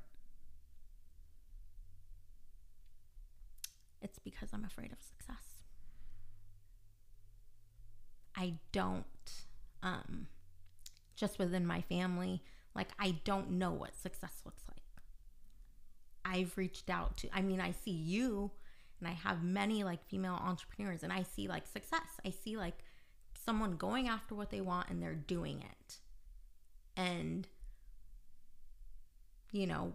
It's 4.03 4.18
because 4.18 4.51
I'm 4.53 4.66
afraid 4.66 4.93
of 4.93 4.99
success. 5.01 5.62
I 8.36 8.57
don't, 8.70 9.07
um, 9.82 10.26
just 11.16 11.39
within 11.39 11.64
my 11.64 11.80
family, 11.80 12.43
like, 12.74 12.89
I 12.99 13.12
don't 13.24 13.53
know 13.53 13.72
what 13.72 13.97
success 13.97 14.43
looks 14.45 14.64
like. 14.68 14.82
I've 16.22 16.53
reached 16.59 16.91
out 16.91 17.16
to, 17.16 17.34
I 17.34 17.41
mean, 17.41 17.62
I 17.62 17.72
see 17.72 17.93
you 17.93 18.51
and 19.01 19.09
I 19.09 19.12
have 19.12 19.43
many 19.43 19.84
like 19.84 20.05
female 20.05 20.39
entrepreneurs 20.45 21.03
and 21.03 21.14
I 21.14 21.22
see 21.22 21.49
like 21.49 21.66
success. 21.66 22.20
I 22.26 22.28
see 22.28 22.59
like 22.59 22.76
someone 23.49 23.77
going 23.79 24.09
after 24.09 24.35
what 24.35 24.51
they 24.51 24.61
want 24.61 24.91
and 24.91 25.03
they're 25.03 25.15
doing 25.15 25.63
it. 25.63 25.97
And 26.99 27.49
you 29.53 29.67
know, 29.67 29.95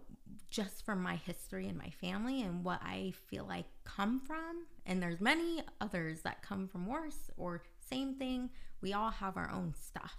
just 0.50 0.84
from 0.84 1.00
my 1.00 1.14
history 1.14 1.68
and 1.68 1.78
my 1.78 1.90
family 1.90 2.42
and 2.42 2.64
what 2.64 2.80
I 2.82 3.12
feel 3.28 3.46
like 3.46 3.66
come 3.84 4.18
from, 4.18 4.66
and 4.84 5.00
there's 5.00 5.20
many 5.20 5.62
others 5.80 6.22
that 6.22 6.42
come 6.42 6.66
from 6.66 6.88
worse 6.88 7.30
or 7.36 7.62
same 7.78 8.16
thing. 8.16 8.50
We 8.80 8.92
all 8.92 9.12
have 9.12 9.36
our 9.36 9.48
own 9.52 9.72
stuff. 9.80 10.16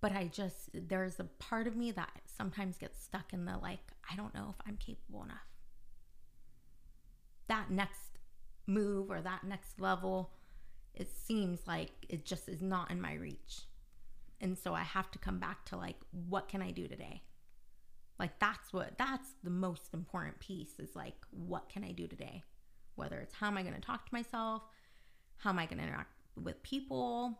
But 0.00 0.10
I 0.10 0.24
just 0.24 0.70
there's 0.74 1.20
a 1.20 1.24
part 1.38 1.68
of 1.68 1.76
me 1.76 1.92
that 1.92 2.10
sometimes 2.26 2.78
gets 2.78 3.00
stuck 3.00 3.32
in 3.32 3.44
the 3.44 3.58
like 3.58 3.92
I 4.10 4.16
don't 4.16 4.34
know 4.34 4.48
if 4.50 4.56
I'm 4.66 4.76
capable 4.76 5.22
enough. 5.22 5.46
That 7.46 7.70
next 7.70 8.18
move 8.66 9.08
or 9.08 9.20
that 9.20 9.44
next 9.44 9.80
level 9.80 10.32
it 10.94 11.08
seems 11.26 11.60
like 11.66 11.90
it 12.08 12.24
just 12.24 12.48
is 12.48 12.60
not 12.60 12.90
in 12.90 13.00
my 13.00 13.14
reach. 13.14 13.62
And 14.40 14.58
so 14.58 14.74
I 14.74 14.82
have 14.82 15.10
to 15.12 15.18
come 15.18 15.38
back 15.38 15.64
to 15.66 15.76
like, 15.76 15.96
what 16.10 16.48
can 16.48 16.62
I 16.62 16.70
do 16.70 16.88
today? 16.88 17.22
Like, 18.18 18.38
that's 18.38 18.72
what, 18.72 18.98
that's 18.98 19.28
the 19.42 19.50
most 19.50 19.94
important 19.94 20.38
piece 20.38 20.78
is 20.78 20.94
like, 20.94 21.14
what 21.30 21.68
can 21.68 21.84
I 21.84 21.92
do 21.92 22.06
today? 22.06 22.42
Whether 22.94 23.18
it's 23.18 23.34
how 23.34 23.46
am 23.46 23.56
I 23.56 23.62
going 23.62 23.74
to 23.74 23.80
talk 23.80 24.06
to 24.06 24.14
myself? 24.14 24.62
How 25.38 25.50
am 25.50 25.58
I 25.58 25.66
going 25.66 25.78
to 25.78 25.84
interact 25.84 26.12
with 26.40 26.62
people? 26.62 27.38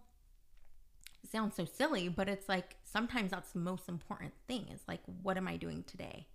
It 1.22 1.30
sounds 1.30 1.54
so 1.54 1.64
silly, 1.64 2.08
but 2.08 2.28
it's 2.28 2.48
like 2.48 2.76
sometimes 2.84 3.30
that's 3.30 3.52
the 3.52 3.58
most 3.58 3.88
important 3.88 4.32
thing 4.48 4.66
is 4.72 4.80
like, 4.88 5.02
what 5.22 5.36
am 5.36 5.46
I 5.46 5.56
doing 5.56 5.84
today 5.86 6.26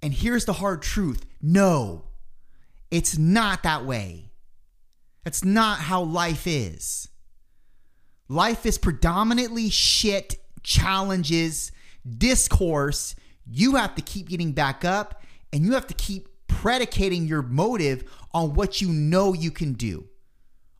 And 0.00 0.14
here's 0.14 0.46
the 0.46 0.54
hard 0.54 0.80
truth 0.80 1.26
no, 1.42 2.04
it's 2.90 3.18
not 3.18 3.64
that 3.64 3.84
way. 3.84 4.25
That's 5.26 5.44
not 5.44 5.80
how 5.80 6.02
life 6.02 6.46
is. 6.46 7.08
Life 8.28 8.64
is 8.64 8.78
predominantly 8.78 9.70
shit, 9.70 10.36
challenges, 10.62 11.72
discourse. 12.08 13.16
You 13.44 13.74
have 13.74 13.96
to 13.96 14.02
keep 14.02 14.28
getting 14.28 14.52
back 14.52 14.84
up 14.84 15.24
and 15.52 15.64
you 15.64 15.72
have 15.72 15.88
to 15.88 15.94
keep 15.94 16.28
predicating 16.46 17.26
your 17.26 17.42
motive 17.42 18.04
on 18.32 18.54
what 18.54 18.80
you 18.80 18.86
know 18.86 19.32
you 19.32 19.50
can 19.50 19.72
do, 19.72 20.08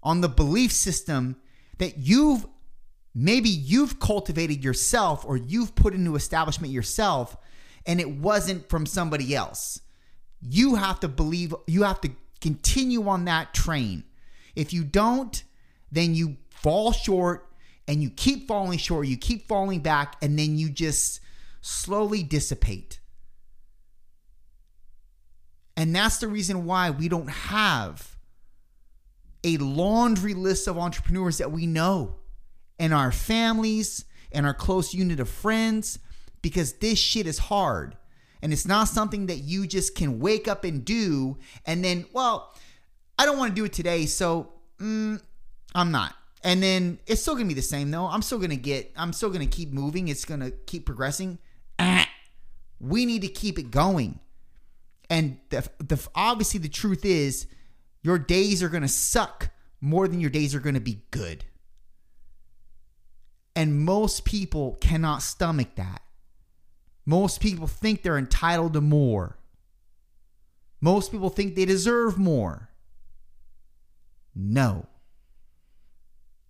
on 0.01 0.21
the 0.21 0.29
belief 0.29 0.71
system 0.71 1.35
that 1.79 1.99
you've 1.99 2.47
maybe 3.17 3.49
you've 3.49 3.99
cultivated 3.99 4.63
yourself 4.63 5.25
or 5.27 5.37
you've 5.37 5.75
put 5.75 5.93
into 5.93 6.15
establishment 6.15 6.73
yourself 6.73 7.37
and 7.85 8.01
it 8.01 8.09
wasn't 8.09 8.69
from 8.69 8.87
somebody 8.87 9.35
else. 9.35 9.81
You 10.41 10.77
have 10.77 11.01
to 11.01 11.09
believe, 11.09 11.53
you 11.67 11.83
have 11.83 12.01
to 12.03 12.13
continue 12.41 13.09
on 13.09 13.25
that 13.25 13.53
train. 13.53 14.05
If 14.57 14.73
you 14.73 14.83
don't, 14.83 15.43
then 15.93 16.15
you 16.15 16.39
fall 16.49 16.93
short 16.93 17.49
and 17.87 18.03
you 18.03 18.11
keep 18.11 18.49
falling 18.49 18.79
short, 18.79 19.07
you 19.07 19.17
keep 19.17 19.47
falling 19.47 19.81
back, 19.81 20.17
and 20.21 20.39
then 20.39 20.59
you 20.59 20.71
just 20.71 21.21
slowly 21.61 22.23
dissipate. 22.23 22.99
And 25.77 25.95
that's 25.95 26.19
the 26.19 26.29
reason 26.29 26.65
why 26.65 26.91
we 26.91 27.09
don't 27.09 27.29
have 27.29 28.17
a 29.45 29.59
laundry 29.59 30.35
list 30.35 30.67
of 30.67 30.79
entrepreneurs 30.79 31.39
that 31.39 31.53
we 31.53 31.67
know 31.67 32.17
in 32.79 32.93
our 32.93 33.13
families 33.13 34.05
and 34.33 34.47
our 34.47 34.55
close 34.55 34.93
unit 34.95 35.21
of 35.21 35.29
friends 35.29 35.99
because 36.43 36.75
this 36.75 36.99
shit 36.99 37.27
is 37.27 37.39
hard. 37.39 37.97
And 38.43 38.53
it's 38.53 38.67
not 38.67 38.89
something 38.89 39.27
that 39.27 39.39
you 39.39 39.67
just 39.67 39.95
can 39.95 40.19
wake 40.19 40.49
up 40.49 40.65
and 40.65 40.85
do 40.85 41.39
and 41.65 41.85
then, 41.85 42.07
well, 42.13 42.55
I 43.19 43.27
don't 43.27 43.39
want 43.39 43.51
to 43.51 43.55
do 43.55 43.65
it 43.65 43.73
today, 43.73 44.07
so 44.07 44.53
mm, 44.81 45.21
I'm 45.75 45.91
not. 45.91 46.15
And 46.43 46.63
then 46.63 46.99
it's 47.07 47.23
still 47.23 47.35
gonna 47.35 47.49
be 47.49 47.55
the 47.55 47.63
same 47.63 47.91
though. 47.91 48.07
I'm 48.07 48.23
still 48.23 48.39
gonna 48.39 48.57
get, 48.57 48.93
I'm 48.97 49.13
still 49.13 49.31
gonna 49.31 49.47
keep 49.47 49.73
moving. 49.73 50.09
It's 50.09 50.25
gonna 50.25 50.51
keep 50.51 50.87
progressing. 50.87 51.39
Ah, 51.79 52.09
we 52.81 53.07
need 53.07 53.23
to 53.23 53.29
keep 53.29 53.59
it 53.59 53.71
going. 53.71 54.21
And 55.09 55.39
the, 55.51 55.69
the 55.79 56.07
obviously 56.15 56.61
the 56.61 56.69
truth 56.69 57.05
is, 57.05 57.47
your 58.03 58.19
days 58.19 58.63
are 58.63 58.69
gonna 58.69 58.89
suck 58.89 59.51
more 59.81 60.07
than 60.07 60.21
your 60.21 60.31
days 60.31 60.55
are 60.55 60.61
gonna 60.61 60.81
be 60.81 61.03
good. 61.11 61.45
And 63.57 63.81
most 63.81 64.25
people 64.25 64.77
cannot 64.81 65.23
stomach 65.23 65.77
that. 65.77 66.03
Most 67.07 67.41
people 67.41 67.67
think 67.67 68.03
they're 68.03 68.19
entitled 68.19 68.75
to 68.75 68.81
more. 68.81 69.39
Most 70.81 71.11
people 71.11 71.31
think 71.31 71.55
they 71.55 71.65
deserve 71.65 72.19
more. 72.19 72.69
No. 74.37 74.87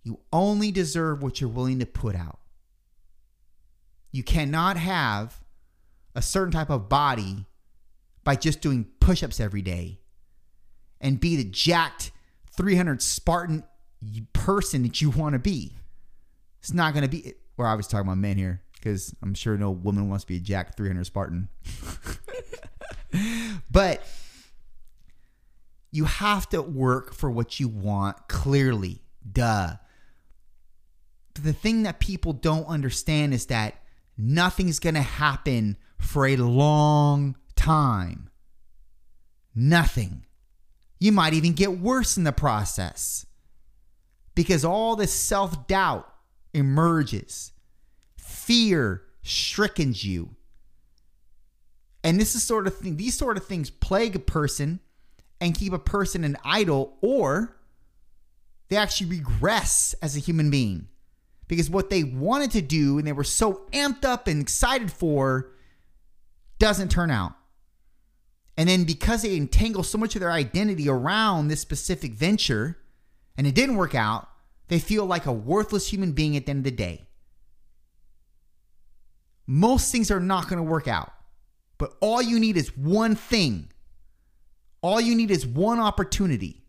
You 0.03 0.19
only 0.31 0.71
deserve 0.71 1.23
what 1.23 1.39
you're 1.39 1.49
willing 1.49 1.79
to 1.79 1.85
put 1.85 2.15
out. 2.15 2.39
You 4.11 4.23
cannot 4.23 4.77
have 4.77 5.43
a 6.13 6.21
certain 6.21 6.51
type 6.51 6.69
of 6.69 6.89
body 6.89 7.45
by 8.23 8.35
just 8.35 8.61
doing 8.61 8.87
push 8.99 9.23
ups 9.23 9.39
every 9.39 9.61
day 9.61 9.99
and 10.99 11.19
be 11.19 11.37
the 11.37 11.43
jacked 11.45 12.11
300 12.51 13.01
Spartan 13.01 13.63
person 14.33 14.83
that 14.83 15.01
you 15.01 15.09
want 15.09 15.33
to 15.33 15.39
be. 15.39 15.77
It's 16.59 16.73
not 16.73 16.93
going 16.93 17.03
to 17.03 17.09
be. 17.09 17.33
We're 17.55 17.67
obviously 17.67 17.91
talking 17.91 18.07
about 18.07 18.17
men 18.17 18.37
here 18.37 18.61
because 18.73 19.15
I'm 19.21 19.33
sure 19.33 19.57
no 19.57 19.71
woman 19.71 20.09
wants 20.09 20.25
to 20.25 20.27
be 20.27 20.37
a 20.37 20.39
jacked 20.39 20.77
300 20.77 21.05
Spartan. 21.05 21.49
but 23.71 24.03
you 25.97 26.05
have 26.05 26.47
to 26.47 26.61
work 26.61 27.11
for 27.11 27.31
what 27.31 27.59
you 27.59 27.67
want 27.67 28.27
clearly. 28.27 29.01
Duh. 29.29 29.77
The 31.33 31.53
thing 31.53 31.83
that 31.83 31.99
people 31.99 32.33
don't 32.33 32.67
understand 32.67 33.33
is 33.33 33.47
that 33.47 33.81
nothing's 34.15 34.77
going 34.77 34.93
to 34.93 35.01
happen 35.01 35.75
for 35.97 36.27
a 36.27 36.35
long 36.35 37.35
time. 37.55 38.29
Nothing. 39.55 40.25
You 40.99 41.11
might 41.11 41.33
even 41.33 41.53
get 41.53 41.79
worse 41.79 42.15
in 42.15 42.25
the 42.25 42.31
process 42.31 43.25
because 44.35 44.63
all 44.63 44.95
this 44.95 45.11
self 45.11 45.65
doubt 45.65 46.07
emerges, 46.53 47.53
fear 48.17 49.01
strickens 49.23 50.03
you. 50.03 50.35
And 52.03 52.19
this 52.19 52.35
is 52.35 52.43
sort 52.43 52.67
of 52.67 52.77
thing, 52.77 52.97
these 52.97 53.17
sort 53.17 53.35
of 53.35 53.45
things 53.45 53.71
plague 53.71 54.15
a 54.15 54.19
person 54.19 54.79
and 55.39 55.55
keep 55.55 55.73
a 55.73 55.79
person 55.79 56.23
an 56.23 56.37
idol, 56.43 56.97
or 57.01 57.57
they 58.69 58.75
actually 58.75 59.09
regress 59.09 59.95
as 60.01 60.15
a 60.15 60.19
human 60.19 60.49
being 60.49 60.87
because 61.47 61.69
what 61.69 61.89
they 61.89 62.03
wanted 62.03 62.51
to 62.51 62.61
do 62.61 62.97
and 62.97 63.07
they 63.07 63.13
were 63.13 63.23
so 63.23 63.61
amped 63.71 64.03
up 64.03 64.27
and 64.27 64.41
excited 64.41 64.91
for 64.91 65.51
doesn't 66.59 66.89
turn 66.89 67.11
out. 67.11 67.33
And 68.57 68.67
then 68.67 68.83
because 68.83 69.21
they 69.21 69.35
entangle 69.35 69.83
so 69.83 69.97
much 69.97 70.15
of 70.15 70.21
their 70.21 70.31
identity 70.31 70.89
around 70.89 71.47
this 71.47 71.61
specific 71.61 72.13
venture 72.13 72.77
and 73.37 73.45
it 73.45 73.55
didn't 73.55 73.75
work 73.75 73.95
out, 73.95 74.27
they 74.67 74.79
feel 74.79 75.05
like 75.05 75.25
a 75.25 75.31
worthless 75.31 75.87
human 75.87 76.11
being 76.11 76.35
at 76.35 76.45
the 76.45 76.49
end 76.49 76.59
of 76.59 76.63
the 76.65 76.71
day. 76.71 77.07
Most 79.45 79.91
things 79.91 80.11
are 80.11 80.19
not 80.19 80.49
going 80.49 80.57
to 80.57 80.69
work 80.69 80.87
out, 80.87 81.13
but 81.77 81.93
all 82.01 82.21
you 82.21 82.39
need 82.39 82.57
is 82.57 82.75
one 82.75 83.15
thing. 83.15 83.69
All 84.81 85.01
you 85.01 85.15
need 85.15 85.31
is 85.31 85.45
one 85.45 85.79
opportunity. 85.79 86.63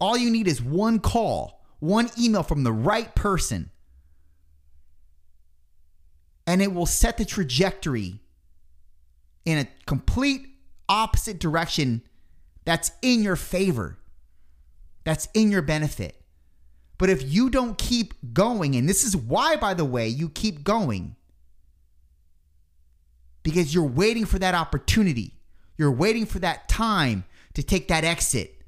All 0.00 0.16
you 0.16 0.30
need 0.30 0.48
is 0.48 0.60
one 0.60 0.98
call, 0.98 1.64
one 1.78 2.10
email 2.18 2.42
from 2.42 2.64
the 2.64 2.72
right 2.72 3.14
person. 3.14 3.70
And 6.46 6.60
it 6.60 6.74
will 6.74 6.86
set 6.86 7.16
the 7.16 7.24
trajectory 7.24 8.20
in 9.44 9.58
a 9.58 9.68
complete 9.86 10.46
opposite 10.88 11.38
direction 11.38 12.02
that's 12.64 12.90
in 13.02 13.22
your 13.22 13.36
favor, 13.36 13.98
that's 15.04 15.28
in 15.34 15.50
your 15.50 15.62
benefit. 15.62 16.20
But 16.98 17.10
if 17.10 17.22
you 17.22 17.50
don't 17.50 17.76
keep 17.76 18.14
going, 18.32 18.76
and 18.76 18.88
this 18.88 19.04
is 19.04 19.16
why, 19.16 19.56
by 19.56 19.74
the 19.74 19.84
way, 19.84 20.08
you 20.08 20.28
keep 20.28 20.64
going, 20.64 21.16
because 23.42 23.74
you're 23.74 23.84
waiting 23.84 24.24
for 24.24 24.38
that 24.38 24.54
opportunity, 24.54 25.34
you're 25.76 25.92
waiting 25.92 26.26
for 26.26 26.38
that 26.40 26.68
time 26.68 27.24
to 27.54 27.62
take 27.62 27.88
that 27.88 28.04
exit. 28.04 28.62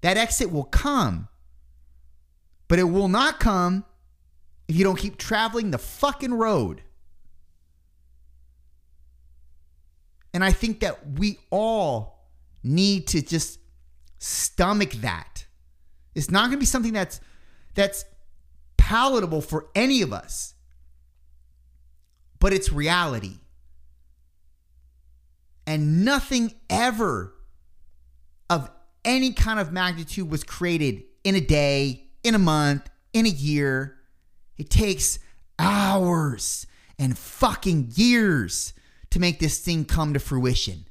That 0.00 0.16
exit 0.16 0.52
will 0.52 0.64
come, 0.64 1.28
but 2.68 2.78
it 2.78 2.84
will 2.84 3.08
not 3.08 3.40
come 3.40 3.84
if 4.68 4.76
you 4.76 4.84
don't 4.84 4.98
keep 4.98 5.16
traveling 5.16 5.70
the 5.70 5.78
fucking 5.78 6.34
road. 6.34 6.82
And 10.32 10.44
I 10.44 10.52
think 10.52 10.80
that 10.80 11.18
we 11.18 11.38
all 11.50 12.28
need 12.62 13.08
to 13.08 13.22
just 13.22 13.58
stomach 14.18 14.92
that. 15.00 15.46
It's 16.14 16.30
not 16.30 16.42
going 16.42 16.52
to 16.52 16.58
be 16.58 16.66
something 16.66 16.92
that's 16.92 17.20
that's 17.74 18.04
palatable 18.76 19.40
for 19.40 19.68
any 19.74 20.02
of 20.02 20.12
us. 20.12 20.54
But 22.40 22.52
it's 22.52 22.70
reality. 22.70 23.38
And 25.68 26.02
nothing 26.02 26.54
ever 26.70 27.34
of 28.48 28.70
any 29.04 29.32
kind 29.32 29.60
of 29.60 29.70
magnitude 29.70 30.30
was 30.30 30.42
created 30.42 31.02
in 31.24 31.34
a 31.34 31.42
day, 31.42 32.06
in 32.24 32.34
a 32.34 32.38
month, 32.38 32.88
in 33.12 33.26
a 33.26 33.28
year. 33.28 33.98
It 34.56 34.70
takes 34.70 35.18
hours 35.58 36.66
and 36.98 37.18
fucking 37.18 37.92
years 37.96 38.72
to 39.10 39.20
make 39.20 39.40
this 39.40 39.58
thing 39.58 39.84
come 39.84 40.14
to 40.14 40.18
fruition. 40.18 40.86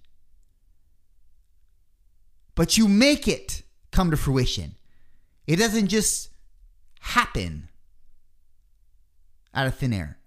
But 2.53 2.77
you 2.77 2.87
make 2.87 3.27
it 3.27 3.63
come 3.91 4.11
to 4.11 4.17
fruition. 4.17 4.75
It 5.47 5.55
doesn't 5.55 5.87
just 5.87 6.29
happen 6.99 7.69
out 9.55 9.65
of 9.65 9.73
thin 9.73 9.91
air. 9.91 10.19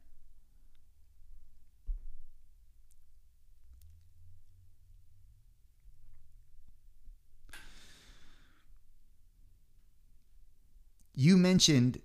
You 11.20 11.36
mentioned, 11.36 12.00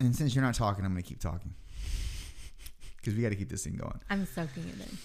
and 0.00 0.16
since 0.16 0.34
you're 0.34 0.42
not 0.42 0.54
talking, 0.54 0.86
I'm 0.86 0.92
going 0.92 1.02
to 1.02 1.06
keep 1.06 1.20
talking 1.20 1.52
because 2.96 3.14
we 3.14 3.20
got 3.20 3.28
to 3.28 3.34
keep 3.36 3.50
this 3.50 3.64
thing 3.64 3.76
going. 3.76 4.00
I'm 4.08 4.24
soaking 4.24 4.62
it 4.62 4.88
in. 4.90 4.96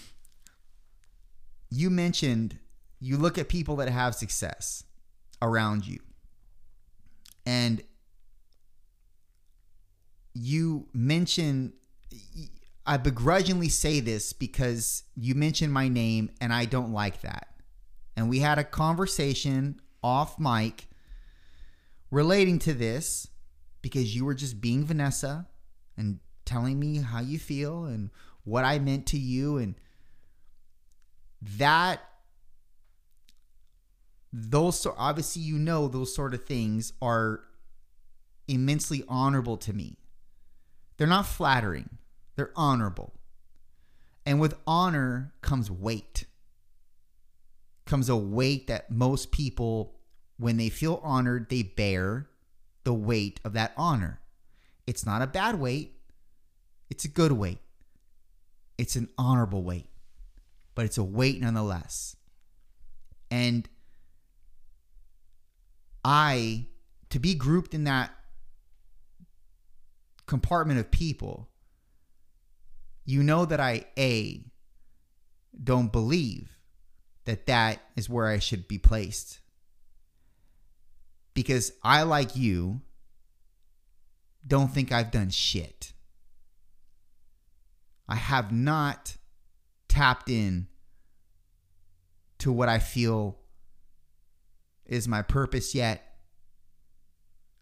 You 1.70 1.90
mentioned 1.90 2.58
you 3.02 3.18
look 3.18 3.38
at 3.38 3.50
people 3.50 3.76
that 3.76 3.90
have 3.90 4.16
success 4.16 4.86
around 5.42 5.86
you, 5.86 6.00
and 7.46 7.84
you 10.34 10.88
mention. 10.94 11.74
I 12.86 12.96
begrudgingly 12.96 13.68
say 13.68 14.00
this 14.00 14.32
because 14.32 15.04
you 15.18 15.36
mentioned 15.36 15.74
my 15.74 15.90
name 15.90 16.30
and 16.40 16.54
I 16.54 16.64
don't 16.64 16.94
like 16.94 17.22
that. 17.24 17.48
And 18.16 18.30
we 18.30 18.40
had 18.40 18.58
a 18.58 18.64
conversation 18.64 19.82
off 20.06 20.40
mic 20.40 20.88
relating 22.12 22.60
to 22.60 22.76
this 22.76 23.28
because 23.82 24.16
you 24.16 24.24
were 24.24 24.36
just 24.36 24.62
being 24.62 24.86
Vanessa 24.86 25.48
and 25.98 26.20
telling 26.46 26.80
me 26.80 27.00
how 27.00 27.22
you 27.22 27.40
feel 27.40 27.86
and 27.86 28.12
what 28.44 28.64
I 28.64 28.78
meant 28.78 29.08
to 29.08 29.18
you 29.18 29.58
and 29.58 29.74
that 31.58 32.02
those 34.32 34.80
so 34.80 34.94
obviously 34.96 35.42
you 35.42 35.58
know 35.58 35.88
those 35.88 36.14
sort 36.14 36.36
of 36.36 36.46
things 36.46 36.94
are 37.02 37.42
immensely 38.48 39.04
honorable 39.08 39.58
to 39.58 39.74
me. 39.74 39.98
They're 40.98 41.08
not 41.08 41.26
flattering. 41.26 41.98
They're 42.36 42.52
honorable. 42.56 43.14
And 44.24 44.40
with 44.40 44.56
honor 44.68 45.34
comes 45.42 45.72
weight. 45.72 46.26
Comes 47.86 48.10
a 48.10 48.16
weight 48.16 48.68
that 48.68 48.90
most 48.90 49.32
people 49.32 49.96
when 50.38 50.58
they 50.58 50.70
feel 50.70 51.00
honored, 51.04 51.50
they 51.50 51.64
bear 51.64 52.28
the 52.84 52.94
weight 52.94 53.40
of 53.44 53.54
that 53.54 53.74
honor. 53.78 54.20
It's 54.86 55.06
not 55.06 55.22
a 55.22 55.28
bad 55.28 55.60
weight. 55.60 55.94
It's 56.90 57.06
a 57.06 57.08
good 57.10 57.32
weight. 57.32 57.60
It's 58.78 58.96
an 58.96 59.10
honorable 59.18 59.64
weight. 59.64 59.88
But 60.76 60.86
it's 60.86 60.98
a 60.98 61.04
weight 61.04 61.42
nonetheless. 61.42 62.16
And 63.32 63.68
I, 66.04 66.68
to 67.10 67.20
be 67.20 67.34
grouped 67.34 67.74
in 67.74 67.86
that 67.86 68.12
compartment 70.28 70.80
of 70.80 70.92
people, 70.92 71.50
you 73.06 73.24
know 73.24 73.46
that 73.46 73.60
I, 73.60 73.86
A, 73.98 74.46
don't 75.64 75.92
believe 75.92 76.55
that 77.26 77.48
that 77.48 77.82
is 77.96 78.10
where 78.10 78.28
I 78.28 78.40
should 78.40 78.68
be 78.68 78.78
placed. 78.78 79.40
Because 81.34 81.74
I, 81.84 82.04
like 82.04 82.36
you, 82.36 82.82
don't 84.48 84.72
think 84.72 84.92
I've 84.92 85.12
done 85.12 85.30
shit. 85.30 85.94
I 88.08 88.16
have 88.16 88.52
not 88.52 89.18
tapped 89.88 90.30
in 90.30 90.68
to 92.40 92.52
what 92.52 92.70
I 92.70 92.80
feel 92.80 93.38
is 94.86 95.08
my 95.08 95.24
purpose 95.24 95.74
yet. 95.74 96.04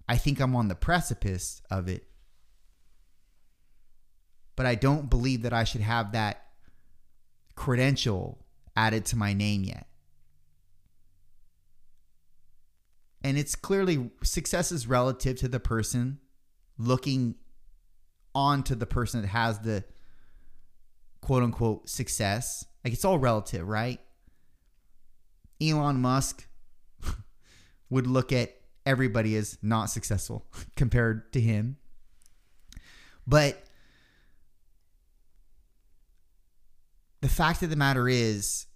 I 0.09 0.17
think 0.17 0.41
I'm 0.41 0.55
on 0.55 0.67
the 0.67 0.75
precipice 0.75 1.61
of 1.71 1.87
it. 1.87 2.05
But 4.55 4.65
I 4.65 4.75
don't 4.75 5.09
believe 5.09 5.43
that 5.43 5.53
I 5.53 5.63
should 5.63 5.81
have 5.81 6.11
that 6.11 6.45
credential 7.55 8.42
added 8.75 9.05
to 9.05 9.15
my 9.15 9.33
name 9.33 9.63
yet. 9.63 9.87
And 13.23 13.37
it's 13.37 13.55
clearly 13.55 14.11
success 14.21 14.71
is 14.71 14.87
relative 14.87 15.37
to 15.37 15.47
the 15.47 15.59
person 15.59 16.19
looking 16.77 17.35
on 18.35 18.63
to 18.63 18.75
the 18.75 18.85
person 18.85 19.21
that 19.21 19.27
has 19.27 19.59
the 19.59 19.83
quote 21.21 21.43
unquote 21.43 21.87
success. 21.87 22.65
Like 22.83 22.93
it's 22.93 23.05
all 23.05 23.19
relative, 23.19 23.67
right? 23.67 23.99
Elon 25.61 26.01
Musk 26.01 26.45
would 27.89 28.07
look 28.07 28.33
at 28.33 28.55
everybody 28.85 29.35
as 29.37 29.57
not 29.61 29.89
successful 29.89 30.45
compared 30.75 31.31
to 31.33 31.39
him. 31.39 31.77
But 33.25 33.63
the 37.23 37.29
fact 37.29 37.63
of 37.63 37.69
the 37.69 37.75
matter 37.75 38.07
is, 38.07 38.67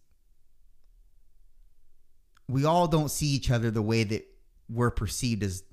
we 2.47 2.65
all 2.65 2.87
don't 2.87 3.11
see 3.11 3.27
each 3.27 3.51
other 3.51 3.69
the 3.69 3.81
way 3.81 4.03
that 4.03 4.25
we're 4.69 4.89
perceived 4.91 5.43
as 5.43 5.63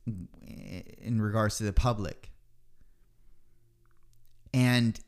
in 0.99 1.21
regards 1.21 1.59
to 1.59 1.65
the 1.65 1.73
public. 1.73 2.31
And 4.53 4.99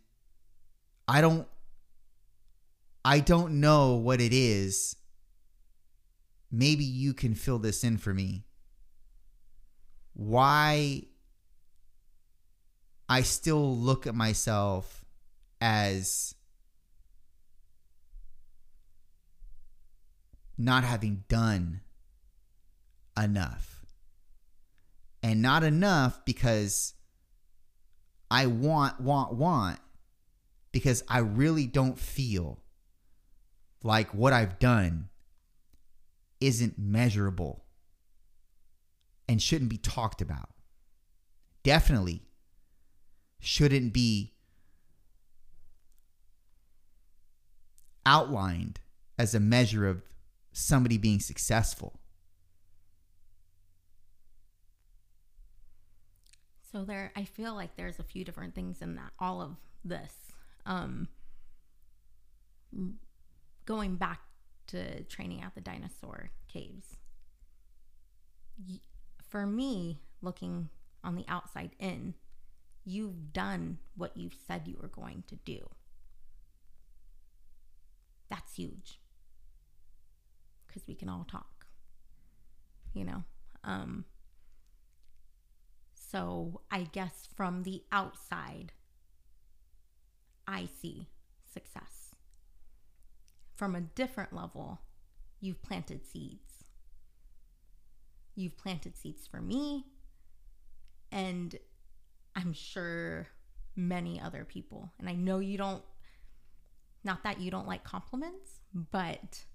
I 1.09 1.21
don't 1.21 1.47
I 3.05 3.21
don't 3.21 3.61
know 3.61 3.95
what 3.95 4.21
it 4.21 4.33
is 4.33 4.97
maybe 6.51 6.85
you 6.85 7.13
can 7.13 7.35
fill 7.35 7.59
this 7.59 7.85
in 7.85 7.99
for 7.99 8.15
me. 8.15 8.45
Why 10.15 11.03
I 13.09 13.23
still 13.23 13.77
look 13.77 14.07
at 14.07 14.15
myself 14.15 15.05
as 15.61 16.36
not 20.59 20.85
having 20.85 21.25
done 21.29 21.81
enough. 23.21 23.85
And 25.23 25.43
not 25.43 25.65
enough 25.65 26.25
because 26.25 26.95
I 28.31 28.47
want, 28.47 29.01
want, 29.01 29.35
want, 29.35 29.79
because 30.73 31.03
I 31.09 31.19
really 31.19 31.67
don't 31.67 31.99
feel 31.99 32.63
like 33.83 34.15
what 34.15 34.33
I've 34.33 34.59
done 34.59 35.09
isn't 36.41 36.79
measurable 36.79 37.65
and 39.29 39.41
shouldn't 39.41 39.71
be 39.71 39.79
talked 39.79 40.21
about. 40.21 40.51
Definitely 41.63 42.23
shouldn't 43.41 43.93
be 43.93 44.35
outlined 48.05 48.81
as 49.19 49.35
a 49.35 49.41
measure 49.41 49.89
of 49.89 50.03
somebody 50.57 50.97
being 50.97 51.21
successful. 51.21 52.01
So 56.73 56.83
there 56.85 57.13
I 57.15 57.25
feel 57.25 57.55
like 57.55 57.77
there's 57.77 57.99
a 57.99 58.03
few 58.03 58.25
different 58.25 58.55
things 58.55 58.81
in 58.81 58.95
that 58.95 59.13
all 59.19 59.43
of 59.43 59.57
this. 59.85 60.15
Um 60.65 61.09
going 63.67 63.97
back 63.97 64.21
to 64.69 65.05
training 65.05 65.43
at 65.43 65.55
the 65.55 65.61
dinosaur 65.61 66.31
caves. 66.49 66.97
For 69.29 69.47
me, 69.47 70.01
looking 70.23 70.71
on 71.05 71.17
the 71.17 71.25
outside 71.29 71.77
in, 71.79 72.15
you've 72.85 73.33
done 73.33 73.79
what 73.95 74.17
you've 74.17 74.37
said 74.47 74.67
you 74.67 74.79
were 74.81 74.89
going 74.89 75.25
to 75.29 75.37
do. 75.37 75.69
That's 78.31 78.55
huge. 78.55 78.99
Because 80.77 80.87
we 80.87 80.95
can 80.95 81.09
all 81.09 81.27
talk, 81.31 81.65
you 82.93 83.03
know? 83.03 83.25
Um, 83.65 84.05
so 85.95 86.61
I 86.71 86.83
guess 86.83 87.27
from 87.35 87.63
the 87.63 87.83
outside, 87.91 88.73
I 90.47 90.69
see 90.81 91.09
success 91.51 92.15
from 93.57 93.75
a 93.75 93.81
different 93.81 94.35
level, 94.35 94.81
you've 95.41 95.63
planted 95.63 96.05
seeds. 96.05 96.65
You've 98.35 98.59
planted 98.59 98.97
seeds 98.97 99.27
for 99.27 99.41
me, 99.41 99.87
and 101.11 101.57
I'm 102.37 102.53
sure 102.53 103.29
many 103.75 104.21
other 104.21 104.45
people. 104.45 104.93
And 104.99 105.09
I 105.09 105.15
know 105.15 105.39
you 105.39 105.57
don't, 105.57 105.83
not 107.03 107.23
that 107.23 107.41
you 107.41 107.51
don't 107.51 107.67
like 107.67 107.83
compliments, 107.83 108.61
but 108.93 109.47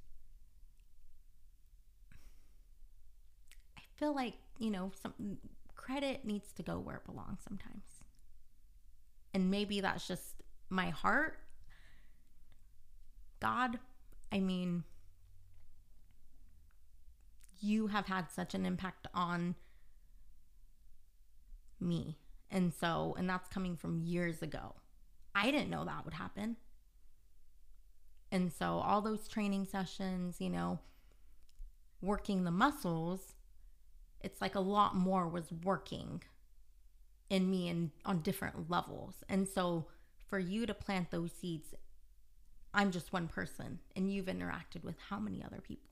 I 3.77 3.81
feel 4.01 4.15
like, 4.15 4.33
you 4.57 4.71
know, 4.71 4.91
some 4.99 5.37
credit 5.75 6.25
needs 6.25 6.51
to 6.53 6.63
go 6.63 6.79
where 6.79 6.95
it 6.95 7.05
belongs 7.05 7.39
sometimes. 7.47 7.83
And 9.33 9.51
maybe 9.51 9.79
that's 9.79 10.07
just 10.07 10.41
my 10.69 10.89
heart. 10.89 11.37
God, 13.39 13.77
I 14.31 14.39
mean, 14.39 14.83
you 17.59 17.87
have 17.87 18.07
had 18.07 18.31
such 18.31 18.55
an 18.55 18.65
impact 18.65 19.05
on 19.13 19.53
me. 21.79 22.17
And 22.49 22.73
so, 22.73 23.15
and 23.19 23.29
that's 23.29 23.49
coming 23.49 23.77
from 23.77 24.01
years 24.01 24.41
ago. 24.41 24.73
I 25.35 25.51
didn't 25.51 25.69
know 25.69 25.85
that 25.85 26.05
would 26.05 26.15
happen. 26.15 26.57
And 28.31 28.51
so, 28.51 28.81
all 28.83 29.01
those 29.01 29.27
training 29.27 29.65
sessions, 29.65 30.37
you 30.39 30.49
know, 30.49 30.79
working 32.01 32.43
the 32.43 32.51
muscles, 32.51 33.35
it's 34.23 34.41
like 34.41 34.55
a 34.55 34.59
lot 34.59 34.95
more 34.95 35.27
was 35.27 35.51
working 35.63 36.23
in 37.29 37.49
me 37.49 37.69
and 37.69 37.91
on 38.05 38.21
different 38.21 38.69
levels. 38.69 39.23
And 39.29 39.47
so, 39.47 39.87
for 40.27 40.39
you 40.39 40.65
to 40.65 40.73
plant 40.73 41.11
those 41.11 41.31
seeds 41.31 41.73
I'm 42.73 42.91
just 42.91 43.11
one 43.11 43.27
person 43.27 43.79
and 43.95 44.11
you've 44.11 44.27
interacted 44.27 44.83
with 44.83 44.95
how 45.09 45.19
many 45.19 45.43
other 45.43 45.61
people? 45.61 45.89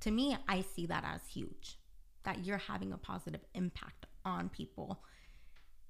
To 0.00 0.10
me, 0.10 0.36
I 0.48 0.62
see 0.62 0.86
that 0.86 1.04
as 1.06 1.26
huge, 1.28 1.78
that 2.24 2.44
you're 2.44 2.58
having 2.58 2.92
a 2.92 2.98
positive 2.98 3.42
impact 3.54 4.06
on 4.24 4.48
people. 4.48 5.04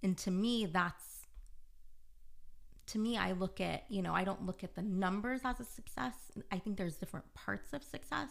And 0.02 0.18
to 0.18 0.30
me, 0.30 0.66
that's, 0.66 1.26
to 2.88 2.98
me, 2.98 3.16
I 3.16 3.32
look 3.32 3.60
at, 3.60 3.84
you 3.88 4.02
know, 4.02 4.12
I 4.12 4.24
don't 4.24 4.44
look 4.44 4.64
at 4.64 4.74
the 4.74 4.82
numbers 4.82 5.42
as 5.44 5.60
a 5.60 5.64
success. 5.64 6.14
I 6.50 6.58
think 6.58 6.76
there's 6.76 6.96
different 6.96 7.32
parts 7.34 7.72
of 7.72 7.84
success. 7.84 8.30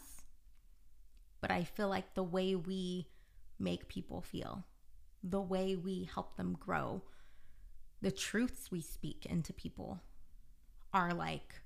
But 1.41 1.51
I 1.51 1.63
feel 1.63 1.89
like 1.89 2.13
the 2.13 2.23
way 2.23 2.55
we 2.55 3.07
make 3.59 3.87
people 3.87 4.21
feel, 4.21 4.63
the 5.23 5.41
way 5.41 5.75
we 5.75 6.09
help 6.13 6.37
them 6.37 6.57
grow, 6.59 7.03
the 8.01 8.11
truths 8.11 8.71
we 8.71 8.81
speak 8.81 9.25
into 9.25 9.53
people, 9.53 10.01
are 10.93 11.13
like 11.13 11.61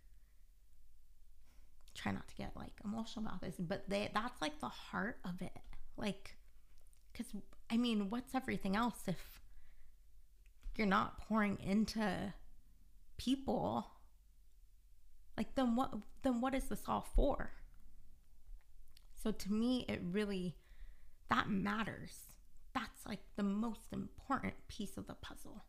try 1.95 2.11
not 2.11 2.28
to 2.28 2.36
get 2.36 2.51
like 2.55 2.74
emotional 2.84 3.26
about 3.26 3.41
this, 3.41 3.55
but 3.59 3.88
they 3.89 4.09
that's 4.13 4.41
like 4.41 4.59
the 4.59 4.67
heart 4.67 5.17
of 5.24 5.41
it. 5.41 5.59
Like 5.97 6.36
cuz 7.13 7.28
I 7.69 7.78
mean, 7.78 8.09
what's 8.09 8.36
everything 8.36 8.76
else 8.76 9.07
if 9.07 9.41
you're 10.76 10.88
not 10.88 11.19
pouring 11.19 11.59
into 11.59 12.34
people? 13.17 13.88
Like 15.38 15.55
then 15.55 15.76
what 15.76 15.93
then 16.24 16.41
what 16.41 16.53
is 16.53 16.65
this 16.69 16.84
all 16.88 17.07
for? 17.15 17.51
So 19.24 19.32
to 19.32 19.53
me 19.53 19.86
it 19.88 20.01
really 20.03 20.57
that 21.30 21.49
matters. 21.49 22.34
That's 22.74 23.05
like 23.07 23.21
the 23.38 23.43
most 23.43 23.93
important 23.93 24.53
piece 24.67 24.97
of 24.97 25.07
the 25.07 25.13
puzzle. 25.13 25.63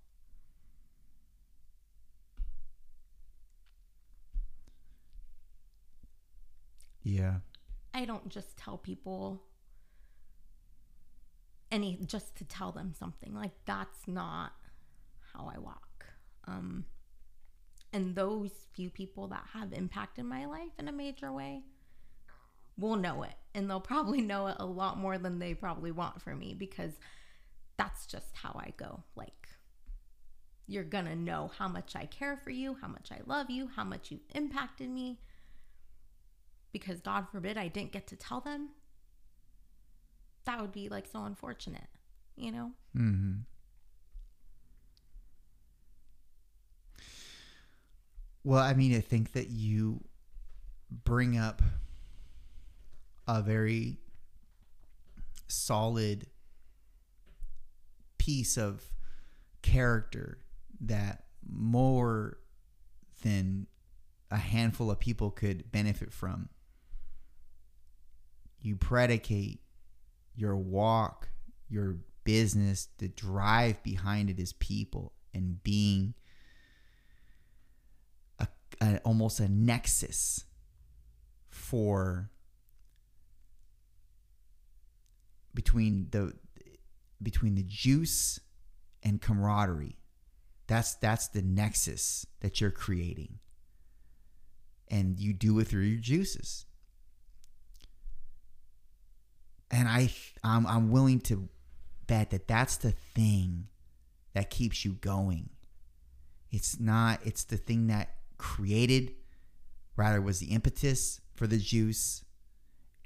Yeah. 7.04 7.36
I 7.92 8.06
don't 8.06 8.28
just 8.28 8.56
tell 8.56 8.76
people 8.76 9.44
any 11.70 11.98
just 12.04 12.34
to 12.36 12.44
tell 12.44 12.72
them 12.72 12.92
something. 12.98 13.34
Like 13.34 13.52
that's 13.66 14.08
not 14.08 14.52
how 15.32 15.50
I 15.54 15.60
walk. 15.60 16.06
Um 16.48 16.86
and 17.92 18.16
those 18.16 18.50
few 18.72 18.90
people 18.90 19.28
that 19.28 19.44
have 19.52 19.72
impacted 19.72 20.24
my 20.24 20.46
life 20.46 20.72
in 20.80 20.88
a 20.88 20.92
major 20.92 21.32
way 21.32 21.62
will 22.78 22.96
know 22.96 23.22
it 23.22 23.34
and 23.54 23.68
they'll 23.68 23.80
probably 23.80 24.20
know 24.22 24.46
it 24.48 24.56
a 24.58 24.66
lot 24.66 24.98
more 24.98 25.18
than 25.18 25.38
they 25.38 25.54
probably 25.54 25.92
want 25.92 26.20
from 26.20 26.38
me 26.38 26.54
because 26.54 26.92
that's 27.76 28.06
just 28.06 28.34
how 28.34 28.50
I 28.54 28.72
go. 28.76 29.02
Like 29.16 29.48
you're 30.66 30.84
to 30.84 31.16
know 31.16 31.50
how 31.58 31.68
much 31.68 31.94
I 31.94 32.06
care 32.06 32.36
for 32.36 32.50
you, 32.50 32.76
how 32.80 32.88
much 32.88 33.10
I 33.12 33.20
love 33.26 33.50
you, 33.50 33.68
how 33.74 33.84
much 33.84 34.10
you've 34.10 34.20
impacted 34.34 34.88
me 34.88 35.18
because 36.72 37.00
God 37.00 37.26
forbid 37.30 37.56
I 37.56 37.68
didn't 37.68 37.92
get 37.92 38.08
to 38.08 38.16
tell 38.16 38.40
them, 38.40 38.70
that 40.44 40.60
would 40.60 40.72
be 40.72 40.88
like 40.88 41.06
so 41.06 41.24
unfortunate, 41.24 41.86
you 42.36 42.50
know? 42.50 42.72
Mm-hmm. 42.96 43.32
Well, 48.42 48.62
I 48.62 48.74
mean, 48.74 48.94
I 48.94 49.00
think 49.00 49.32
that 49.32 49.48
you 49.48 50.04
bring 50.90 51.38
up 51.38 51.62
a 53.26 53.42
very 53.42 53.98
solid 55.48 56.26
piece 58.18 58.56
of 58.56 58.82
character 59.62 60.38
that 60.80 61.24
more 61.48 62.38
than 63.22 63.66
a 64.30 64.36
handful 64.36 64.90
of 64.90 64.98
people 64.98 65.30
could 65.30 65.70
benefit 65.70 66.12
from. 66.12 66.48
You 68.60 68.76
predicate 68.76 69.60
your 70.34 70.56
walk, 70.56 71.28
your 71.68 71.98
business, 72.24 72.88
the 72.98 73.08
drive 73.08 73.82
behind 73.82 74.30
it 74.30 74.40
is 74.40 74.52
people 74.54 75.12
and 75.32 75.62
being 75.62 76.14
a, 78.38 78.48
a 78.80 78.98
almost 79.04 79.40
a 79.40 79.48
nexus 79.48 80.44
for 81.48 82.30
between 85.54 86.08
the 86.10 86.32
between 87.22 87.54
the 87.54 87.62
juice 87.62 88.40
and 89.02 89.20
camaraderie. 89.20 89.98
That's 90.66 90.94
that's 90.96 91.28
the 91.28 91.42
nexus 91.42 92.26
that 92.40 92.60
you're 92.60 92.70
creating. 92.70 93.38
And 94.88 95.18
you 95.18 95.32
do 95.32 95.58
it 95.58 95.68
through 95.68 95.82
your 95.82 96.00
juices 96.00 96.66
and 99.74 99.88
I 99.88 100.10
I'm, 100.42 100.66
I'm 100.66 100.90
willing 100.90 101.20
to 101.22 101.48
bet 102.06 102.30
that 102.30 102.46
that's 102.46 102.76
the 102.76 102.92
thing 102.92 103.66
that 104.34 104.50
keeps 104.50 104.84
you 104.84 104.92
going. 104.92 105.50
It's 106.50 106.78
not 106.78 107.20
it's 107.24 107.44
the 107.44 107.56
thing 107.56 107.88
that 107.88 108.14
created 108.38 109.12
rather 109.96 110.20
was 110.20 110.38
the 110.38 110.46
impetus 110.46 111.20
for 111.34 111.46
the 111.46 111.58
juice 111.58 112.24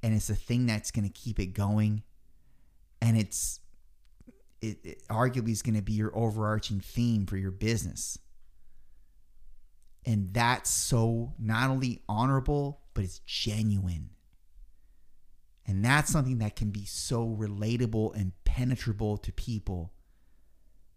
and 0.03 0.15
it's 0.15 0.29
the 0.29 0.35
thing 0.35 0.67
that's 0.67 0.91
going 0.91 1.05
to 1.07 1.13
keep 1.13 1.41
it 1.41 1.49
going 1.49 2.03
and 3.01 3.17
it's 3.17 3.61
it, 4.61 4.79
it 4.85 5.03
arguably 5.09 5.51
is 5.51 5.63
going 5.63 5.77
to 5.77 5.83
be 5.83 5.93
your 5.93 6.17
overarching 6.17 6.81
theme 6.81 7.27
for 7.27 7.37
your 7.37 7.51
business. 7.51 8.19
And 10.05 10.33
that's 10.33 10.71
so 10.71 11.35
not 11.39 11.71
only 11.71 12.03
honorable, 12.09 12.81
but 12.95 13.05
it's 13.05 13.21
genuine. 13.21 14.11
And 15.67 15.85
that's 15.85 16.11
something 16.11 16.39
that 16.39 16.57
can 16.57 16.71
be 16.71 16.87
so 16.87 17.27
relatable 17.27 18.15
and 18.15 18.33
penetrable 18.45 19.19
to 19.19 19.33
people 19.33 19.93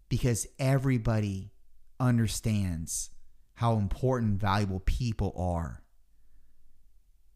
because 0.08 0.46
everybody 0.58 1.52
understands 2.00 3.10
how 3.54 3.74
important 3.74 4.40
valuable 4.40 4.80
people 4.80 5.34
are. 5.36 5.82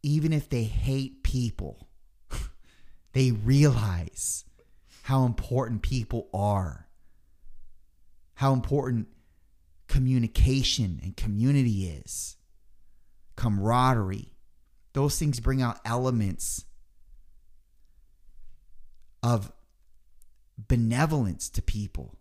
Even 0.03 0.33
if 0.33 0.49
they 0.49 0.65
hate 0.65 1.23
people, 1.23 1.89
they 3.13 3.33
realize 3.33 4.46
how 5.07 5.25
important 5.25 5.83
people 5.83 6.29
are, 6.35 6.89
how 8.35 8.53
important 8.53 9.07
communication 9.87 10.99
and 11.01 11.17
community 11.17 11.87
is, 11.87 12.37
camaraderie. 13.37 14.33
Those 14.95 15.17
things 15.17 15.39
bring 15.39 15.63
out 15.63 15.79
elements 15.85 16.65
of 19.23 19.53
benevolence 20.59 21.51
to 21.51 21.63
people. 21.63 22.19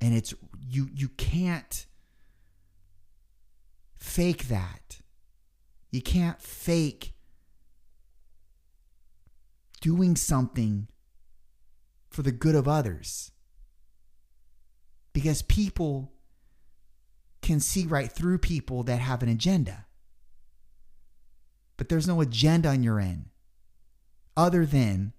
And 0.00 0.14
it's 0.16 0.32
you 0.58 0.88
you 0.94 1.10
can't 1.10 1.84
fake 3.98 4.48
that. 4.48 5.02
You 5.90 6.00
can't 6.00 6.40
fake 6.40 7.12
doing 9.82 10.16
something 10.16 10.88
for 12.10 12.22
the 12.22 12.32
good 12.32 12.54
of 12.54 12.68
others. 12.68 13.30
Because 15.12 15.42
people 15.42 16.12
can 17.42 17.60
see 17.60 17.86
right 17.86 18.10
through 18.10 18.38
people 18.38 18.82
that 18.84 19.00
have 19.00 19.22
an 19.22 19.28
agenda. 19.28 19.86
But 21.76 21.88
there's 21.88 22.06
no 22.06 22.20
agenda 22.20 22.68
on 22.68 22.82
your 22.82 23.00
end 23.00 23.26
other 24.36 24.66
than 24.66 25.12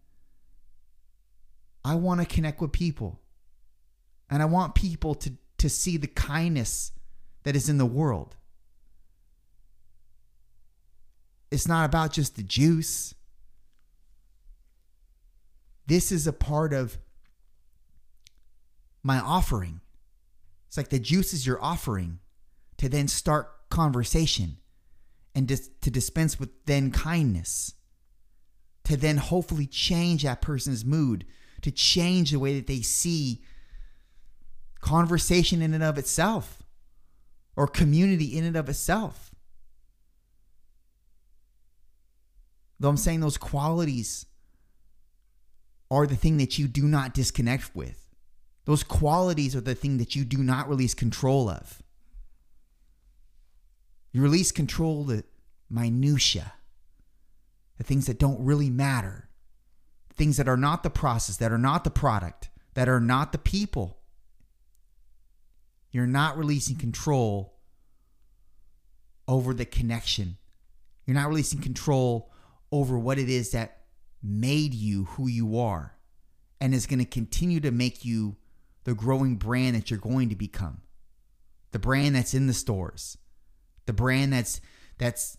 I 1.83 1.95
want 1.95 2.21
to 2.21 2.25
connect 2.25 2.61
with 2.61 2.71
people. 2.71 3.19
And 4.29 4.41
I 4.41 4.45
want 4.45 4.75
people 4.75 5.15
to, 5.15 5.33
to 5.57 5.69
see 5.69 5.97
the 5.97 6.07
kindness 6.07 6.91
that 7.43 7.55
is 7.55 7.67
in 7.67 7.77
the 7.77 7.85
world. 7.85 8.35
It's 11.49 11.67
not 11.67 11.85
about 11.85 12.13
just 12.13 12.35
the 12.35 12.43
juice. 12.43 13.13
This 15.91 16.09
is 16.09 16.25
a 16.25 16.31
part 16.31 16.71
of 16.71 16.97
my 19.03 19.19
offering. 19.19 19.81
It's 20.69 20.77
like 20.77 20.87
the 20.87 20.99
juice 20.99 21.33
is 21.33 21.45
your 21.45 21.61
offering 21.61 22.19
to 22.77 22.87
then 22.87 23.09
start 23.09 23.51
conversation 23.69 24.55
and 25.35 25.49
dis- 25.49 25.69
to 25.81 25.91
dispense 25.91 26.39
with 26.39 26.47
then 26.65 26.91
kindness, 26.91 27.73
to 28.85 28.95
then 28.95 29.17
hopefully 29.17 29.67
change 29.67 30.23
that 30.23 30.41
person's 30.41 30.85
mood 30.85 31.25
to 31.61 31.71
change 31.71 32.31
the 32.31 32.39
way 32.39 32.55
that 32.55 32.67
they 32.67 32.79
see 32.79 33.43
conversation 34.79 35.61
in 35.61 35.73
and 35.73 35.83
of 35.83 35.97
itself 35.97 36.63
or 37.57 37.67
community 37.67 38.37
in 38.37 38.45
and 38.45 38.55
of 38.55 38.69
itself. 38.69 39.35
Though 42.79 42.87
I'm 42.87 42.95
saying 42.95 43.19
those 43.19 43.37
qualities 43.37 44.25
are 45.91 46.07
the 46.07 46.15
thing 46.15 46.37
that 46.37 46.57
you 46.57 46.67
do 46.67 46.87
not 46.87 47.13
disconnect 47.13 47.75
with. 47.75 48.09
Those 48.65 48.83
qualities 48.83 49.55
are 49.55 49.61
the 49.61 49.75
thing 49.75 49.97
that 49.99 50.15
you 50.15 50.25
do 50.25 50.39
not 50.39 50.67
release 50.67 50.95
control 50.95 51.49
of. 51.49 51.83
You 54.11 54.23
release 54.23 54.51
control 54.51 55.03
the 55.03 55.23
minutia, 55.69 56.53
the 57.77 57.83
things 57.83 58.07
that 58.07 58.17
don't 58.17 58.43
really 58.43 58.71
matter 58.71 59.27
things 60.21 60.37
that 60.37 60.47
are 60.47 60.57
not 60.57 60.83
the 60.83 60.89
process, 60.91 61.37
that 61.37 61.51
are 61.51 61.57
not 61.57 61.83
the 61.83 61.89
product, 61.89 62.51
that 62.75 62.87
are 62.87 62.99
not 62.99 63.31
the 63.31 63.39
people. 63.39 63.97
You're 65.91 66.05
not 66.05 66.37
releasing 66.37 66.75
control 66.75 67.57
over 69.27 69.53
the 69.53 69.65
connection. 69.65 70.37
You're 71.07 71.15
not 71.15 71.27
releasing 71.27 71.59
control 71.59 72.31
over 72.71 72.99
what 72.99 73.17
it 73.17 73.29
is 73.29 73.49
that 73.51 73.80
made 74.23 74.73
you 74.73 75.05
who 75.05 75.27
you 75.27 75.57
are 75.57 75.95
and 76.59 76.73
is 76.73 76.85
going 76.85 76.99
to 76.99 77.05
continue 77.05 77.59
to 77.59 77.71
make 77.71 78.05
you 78.05 78.35
the 78.83 78.93
growing 78.93 79.35
brand 79.35 79.75
that 79.75 79.89
you're 79.89 79.99
going 79.99 80.29
to 80.29 80.35
become. 80.35 80.81
The 81.71 81.79
brand 81.79 82.15
that's 82.15 82.33
in 82.33 82.47
the 82.47 82.53
stores. 82.53 83.17
The 83.85 83.93
brand 83.93 84.33
that's 84.33 84.61
that's 84.97 85.37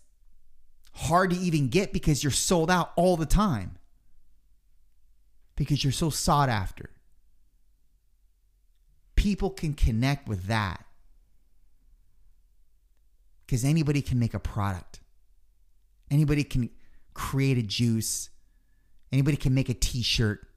hard 0.93 1.31
to 1.31 1.37
even 1.37 1.69
get 1.69 1.93
because 1.93 2.23
you're 2.23 2.31
sold 2.31 2.69
out 2.69 2.91
all 2.95 3.17
the 3.17 3.25
time. 3.25 3.77
Because 5.55 5.83
you're 5.83 5.93
so 5.93 6.09
sought 6.09 6.49
after. 6.49 6.89
People 9.15 9.49
can 9.49 9.73
connect 9.73 10.27
with 10.27 10.45
that. 10.47 10.83
Because 13.45 13.63
anybody 13.63 14.01
can 14.01 14.19
make 14.19 14.33
a 14.33 14.39
product. 14.39 14.99
Anybody 16.09 16.43
can 16.43 16.69
create 17.13 17.57
a 17.57 17.61
juice. 17.61 18.29
Anybody 19.13 19.37
can 19.37 19.53
make 19.53 19.69
a 19.69 19.75
t 19.75 20.01
shirt. 20.01 20.47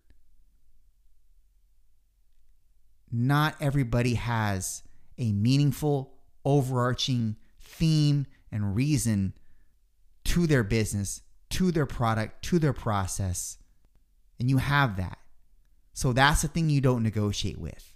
Not 3.13 3.55
everybody 3.61 4.15
has 4.15 4.83
a 5.19 5.31
meaningful, 5.31 6.15
overarching 6.43 7.37
theme 7.61 8.27
and 8.51 8.75
reason 8.75 9.35
to 10.25 10.47
their 10.47 10.65
business, 10.65 11.21
to 11.51 11.71
their 11.71 11.85
product, 11.85 12.43
to 12.47 12.59
their 12.59 12.73
process. 12.73 13.59
And 14.41 14.49
you 14.49 14.57
have 14.57 14.97
that. 14.97 15.19
So 15.93 16.15
that's 16.15 16.41
the 16.41 16.49
thing 16.49 16.71
you 16.71 16.81
don't 16.81 17.03
negotiate 17.03 17.59
with. 17.59 17.95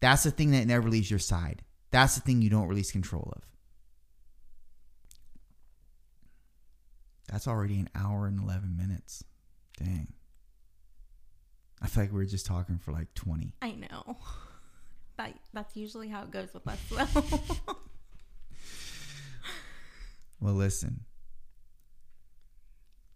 That's 0.00 0.24
the 0.24 0.32
thing 0.32 0.50
that 0.50 0.66
never 0.66 0.88
leaves 0.88 1.08
your 1.08 1.20
side. 1.20 1.62
That's 1.92 2.16
the 2.16 2.20
thing 2.22 2.42
you 2.42 2.50
don't 2.50 2.66
release 2.66 2.90
control 2.90 3.32
of. 3.36 3.42
That's 7.30 7.46
already 7.46 7.78
an 7.78 7.88
hour 7.94 8.26
and 8.26 8.40
11 8.40 8.76
minutes. 8.76 9.22
Dang. 9.78 10.12
I 11.82 11.86
feel 11.86 12.04
like 12.04 12.12
we 12.12 12.18
were 12.18 12.24
just 12.24 12.46
talking 12.46 12.78
for 12.78 12.92
like 12.92 13.12
20. 13.14 13.54
I 13.62 13.72
know. 13.72 14.16
That 15.16 15.32
that's 15.52 15.76
usually 15.76 16.08
how 16.08 16.24
it 16.24 16.32
goes 16.32 16.48
with 16.52 16.66
us 16.66 16.80
though. 16.90 17.76
Well, 20.40 20.54
listen. 20.54 21.04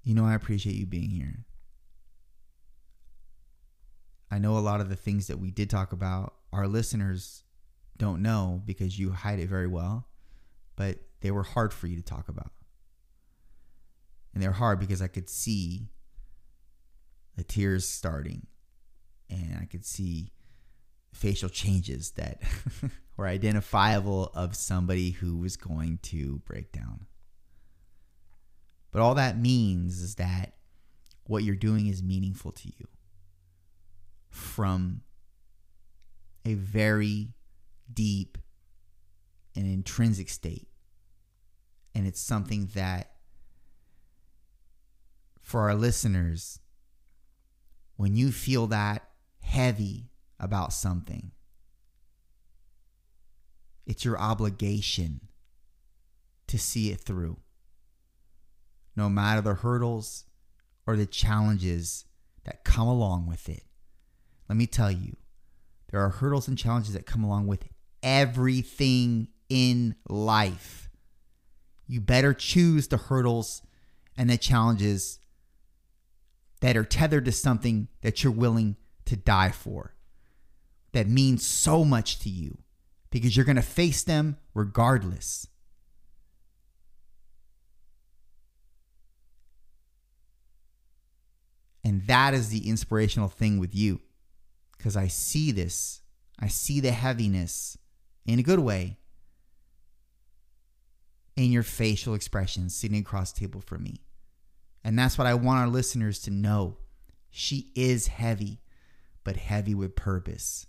You 0.02 0.14
know, 0.14 0.24
I 0.24 0.34
appreciate 0.34 0.76
you 0.76 0.86
being 0.86 1.10
here. 1.10 1.44
I 4.30 4.38
know 4.38 4.56
a 4.56 4.60
lot 4.60 4.80
of 4.80 4.88
the 4.88 4.96
things 4.96 5.26
that 5.26 5.38
we 5.38 5.50
did 5.50 5.68
talk 5.68 5.92
about, 5.92 6.34
our 6.54 6.66
listeners 6.66 7.42
don't 7.98 8.22
know 8.22 8.62
because 8.64 8.98
you 8.98 9.10
hide 9.10 9.40
it 9.40 9.48
very 9.48 9.66
well, 9.66 10.08
but 10.76 11.00
they 11.20 11.30
were 11.30 11.42
hard 11.42 11.74
for 11.74 11.86
you 11.86 11.96
to 11.96 12.02
talk 12.02 12.28
about. 12.30 12.52
And 14.32 14.42
they're 14.42 14.52
hard 14.52 14.80
because 14.80 15.02
I 15.02 15.08
could 15.08 15.28
see 15.28 15.90
the 17.38 17.44
tears 17.44 17.88
starting 17.88 18.46
and 19.30 19.58
I 19.60 19.66
could 19.66 19.84
see 19.84 20.32
facial 21.12 21.48
changes 21.48 22.10
that 22.12 22.42
were 23.16 23.26
identifiable 23.26 24.30
of 24.34 24.56
somebody 24.56 25.10
who 25.10 25.36
was 25.36 25.56
going 25.56 25.98
to 26.02 26.40
break 26.44 26.72
down. 26.72 27.06
But 28.90 29.02
all 29.02 29.14
that 29.14 29.38
means 29.38 30.00
is 30.00 30.16
that 30.16 30.54
what 31.24 31.44
you're 31.44 31.54
doing 31.54 31.86
is 31.86 32.02
meaningful 32.02 32.52
to 32.52 32.68
you 32.68 32.88
from 34.30 35.02
a 36.44 36.54
very 36.54 37.28
deep 37.92 38.36
and 39.54 39.66
intrinsic 39.66 40.28
state. 40.28 40.68
And 41.94 42.06
it's 42.06 42.20
something 42.20 42.70
that, 42.74 43.12
for 45.40 45.62
our 45.62 45.74
listeners, 45.74 46.60
when 47.98 48.14
you 48.14 48.30
feel 48.30 48.68
that 48.68 49.08
heavy 49.40 50.08
about 50.38 50.72
something, 50.72 51.32
it's 53.86 54.04
your 54.04 54.16
obligation 54.16 55.20
to 56.46 56.58
see 56.58 56.92
it 56.92 57.00
through. 57.00 57.38
No 58.94 59.08
matter 59.08 59.40
the 59.40 59.54
hurdles 59.54 60.26
or 60.86 60.96
the 60.96 61.06
challenges 61.06 62.04
that 62.44 62.62
come 62.62 62.86
along 62.86 63.26
with 63.26 63.48
it. 63.48 63.64
Let 64.48 64.56
me 64.56 64.66
tell 64.66 64.92
you, 64.92 65.16
there 65.90 66.00
are 66.00 66.10
hurdles 66.10 66.46
and 66.46 66.56
challenges 66.56 66.94
that 66.94 67.04
come 67.04 67.24
along 67.24 67.48
with 67.48 67.68
everything 68.00 69.28
in 69.48 69.96
life. 70.08 70.88
You 71.88 72.00
better 72.00 72.32
choose 72.32 72.86
the 72.86 72.96
hurdles 72.96 73.62
and 74.16 74.30
the 74.30 74.38
challenges 74.38 75.18
that 76.60 76.76
are 76.76 76.84
tethered 76.84 77.24
to 77.24 77.32
something 77.32 77.88
that 78.02 78.22
you're 78.22 78.32
willing 78.32 78.76
to 79.04 79.16
die 79.16 79.50
for, 79.50 79.94
that 80.92 81.08
means 81.08 81.46
so 81.46 81.84
much 81.84 82.18
to 82.20 82.28
you, 82.28 82.58
because 83.10 83.36
you're 83.36 83.44
going 83.44 83.56
to 83.56 83.62
face 83.62 84.02
them 84.02 84.36
regardless. 84.54 85.46
And 91.84 92.06
that 92.06 92.34
is 92.34 92.50
the 92.50 92.68
inspirational 92.68 93.28
thing 93.28 93.58
with 93.58 93.74
you, 93.74 94.00
because 94.76 94.96
I 94.96 95.06
see 95.06 95.52
this. 95.52 96.02
I 96.38 96.48
see 96.48 96.80
the 96.80 96.92
heaviness 96.92 97.78
in 98.26 98.38
a 98.38 98.42
good 98.42 98.60
way 98.60 98.98
in 101.34 101.50
your 101.50 101.62
facial 101.62 102.14
expressions 102.14 102.74
sitting 102.74 102.98
across 102.98 103.32
the 103.32 103.40
table 103.40 103.60
from 103.60 103.84
me. 103.84 104.02
And 104.84 104.98
that's 104.98 105.18
what 105.18 105.26
I 105.26 105.34
want 105.34 105.60
our 105.60 105.68
listeners 105.68 106.20
to 106.20 106.30
know. 106.30 106.78
She 107.30 107.72
is 107.74 108.06
heavy, 108.06 108.60
but 109.24 109.36
heavy 109.36 109.74
with 109.74 109.96
purpose. 109.96 110.66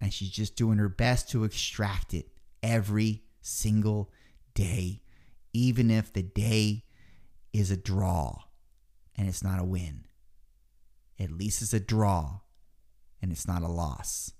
And 0.00 0.12
she's 0.12 0.30
just 0.30 0.56
doing 0.56 0.78
her 0.78 0.88
best 0.88 1.30
to 1.30 1.44
extract 1.44 2.14
it 2.14 2.28
every 2.62 3.22
single 3.40 4.10
day, 4.54 5.02
even 5.52 5.90
if 5.90 6.12
the 6.12 6.22
day 6.22 6.84
is 7.52 7.70
a 7.70 7.76
draw 7.76 8.42
and 9.16 9.28
it's 9.28 9.42
not 9.42 9.60
a 9.60 9.64
win. 9.64 10.04
At 11.18 11.30
least 11.30 11.62
it's 11.62 11.72
a 11.72 11.80
draw 11.80 12.40
and 13.22 13.32
it's 13.32 13.46
not 13.46 13.62
a 13.62 13.68
loss. 13.68 14.32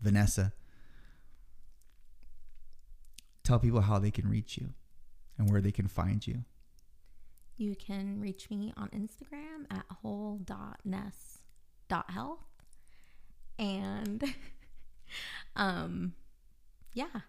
Vanessa, 0.00 0.52
tell 3.46 3.58
people 3.58 3.80
how 3.80 3.98
they 3.98 4.10
can 4.10 4.28
reach 4.28 4.58
you 4.58 4.68
and 5.38 5.50
where 5.50 5.60
they 5.60 5.72
can 5.72 5.88
find 5.88 6.26
you. 6.26 6.44
you 7.56 7.74
can 7.74 8.20
reach 8.20 8.50
me 8.50 8.72
on 8.76 8.88
Instagram 8.88 9.64
at 9.70 9.84
whole.ness.health. 10.02 12.44
And 13.58 14.22
um 15.56 16.12
yeah. 16.92 17.20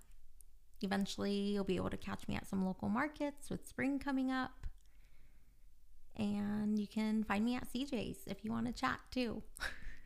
Eventually 0.81 1.34
you'll 1.34 1.64
be 1.64 1.77
able 1.77 1.89
to 1.89 1.98
catch 1.98 2.27
me 2.27 2.35
at 2.35 2.48
some 2.48 2.65
local 2.65 2.89
markets 2.89 3.49
with 3.49 3.68
spring 3.68 3.99
coming 3.99 4.31
up. 4.31 4.68
And 6.18 6.77
you 6.80 6.88
can 6.88 7.23
find 7.23 7.45
me 7.45 7.56
at 7.56 7.72
CJ's 7.72 8.18
if 8.27 8.44
you 8.44 8.52
want 8.52 8.65
to 8.65 8.73
chat 8.73 8.99
too. 9.11 9.44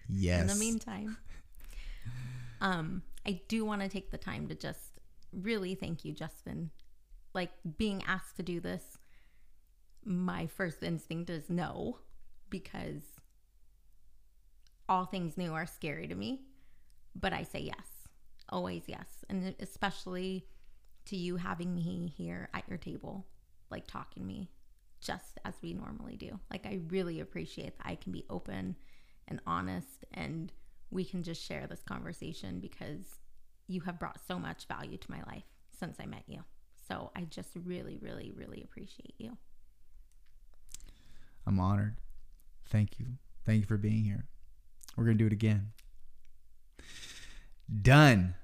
Yes. 0.10 0.42
in 0.46 0.48
the 0.48 0.56
meantime. 0.56 1.18
Um, 2.60 3.02
I 3.26 3.42
do 3.48 3.64
want 3.66 3.82
to 3.82 3.88
take 3.90 4.12
the 4.12 4.18
time 4.18 4.48
to 4.50 4.56
just 4.56 4.91
really 5.34 5.76
thank 5.76 6.06
you, 6.06 6.14
Justin. 6.14 6.72
Like 7.34 7.52
being 7.78 8.04
asked 8.08 8.36
to 8.38 8.44
do 8.44 8.60
this, 8.60 8.98
my 10.04 10.48
first 10.48 10.84
instinct 10.84 11.30
is 11.30 11.50
no, 11.50 12.00
because 12.50 13.02
all 14.90 15.06
things 15.06 15.38
new 15.38 15.54
are 15.54 15.66
scary 15.66 16.08
to 16.08 16.16
me. 16.16 16.42
But 17.16 17.34
I 17.34 17.44
say 17.44 17.60
yes, 17.60 18.08
always 18.50 18.84
yes. 18.88 19.08
And 19.30 19.56
especially 19.60 20.46
to 21.06 21.16
you 21.16 21.38
having 21.38 21.74
me 21.74 22.14
here 22.16 22.50
at 22.54 22.68
your 22.68 22.78
table, 22.78 23.26
like 23.70 23.88
talking 23.88 24.24
to 24.24 24.28
me 24.28 24.50
just 25.02 25.40
as 25.46 25.54
we 25.62 25.74
normally 25.74 26.16
do. 26.16 26.40
Like, 26.52 26.66
I 26.66 26.80
really 26.90 27.20
appreciate 27.20 27.78
that 27.78 27.88
I 27.88 27.96
can 27.96 28.12
be 28.12 28.26
open 28.30 28.76
and 29.28 29.40
honest 29.48 30.06
and 30.14 30.52
we 30.92 31.04
can 31.06 31.24
just 31.24 31.42
share 31.44 31.68
this 31.68 31.82
conversation 31.82 32.60
because 32.60 33.20
you 33.72 33.82
have 33.82 34.00
brought 34.00 34.20
so 34.28 34.38
much 34.38 34.68
value 34.68 34.98
to 34.98 35.12
my 35.12 35.22
life 35.28 35.44
since 35.80 35.98
I 36.00 36.06
met 36.06 36.24
you. 36.28 36.44
So 36.88 37.12
I 37.16 37.22
just 37.22 37.50
really, 37.56 37.98
really, 38.02 38.32
really 38.36 38.62
appreciate 38.64 39.16
you. 39.18 39.38
I'm 41.48 41.60
honored. 41.60 41.98
Thank 42.68 43.00
you. 43.00 43.06
Thank 43.46 43.62
you 43.62 43.66
for 43.66 43.78
being 43.78 44.04
here. 44.04 44.26
We're 44.96 45.06
going 45.06 45.18
to 45.18 45.24
do 45.24 45.28
it 45.28 45.34
again. 45.34 45.72
Done. 47.82 48.36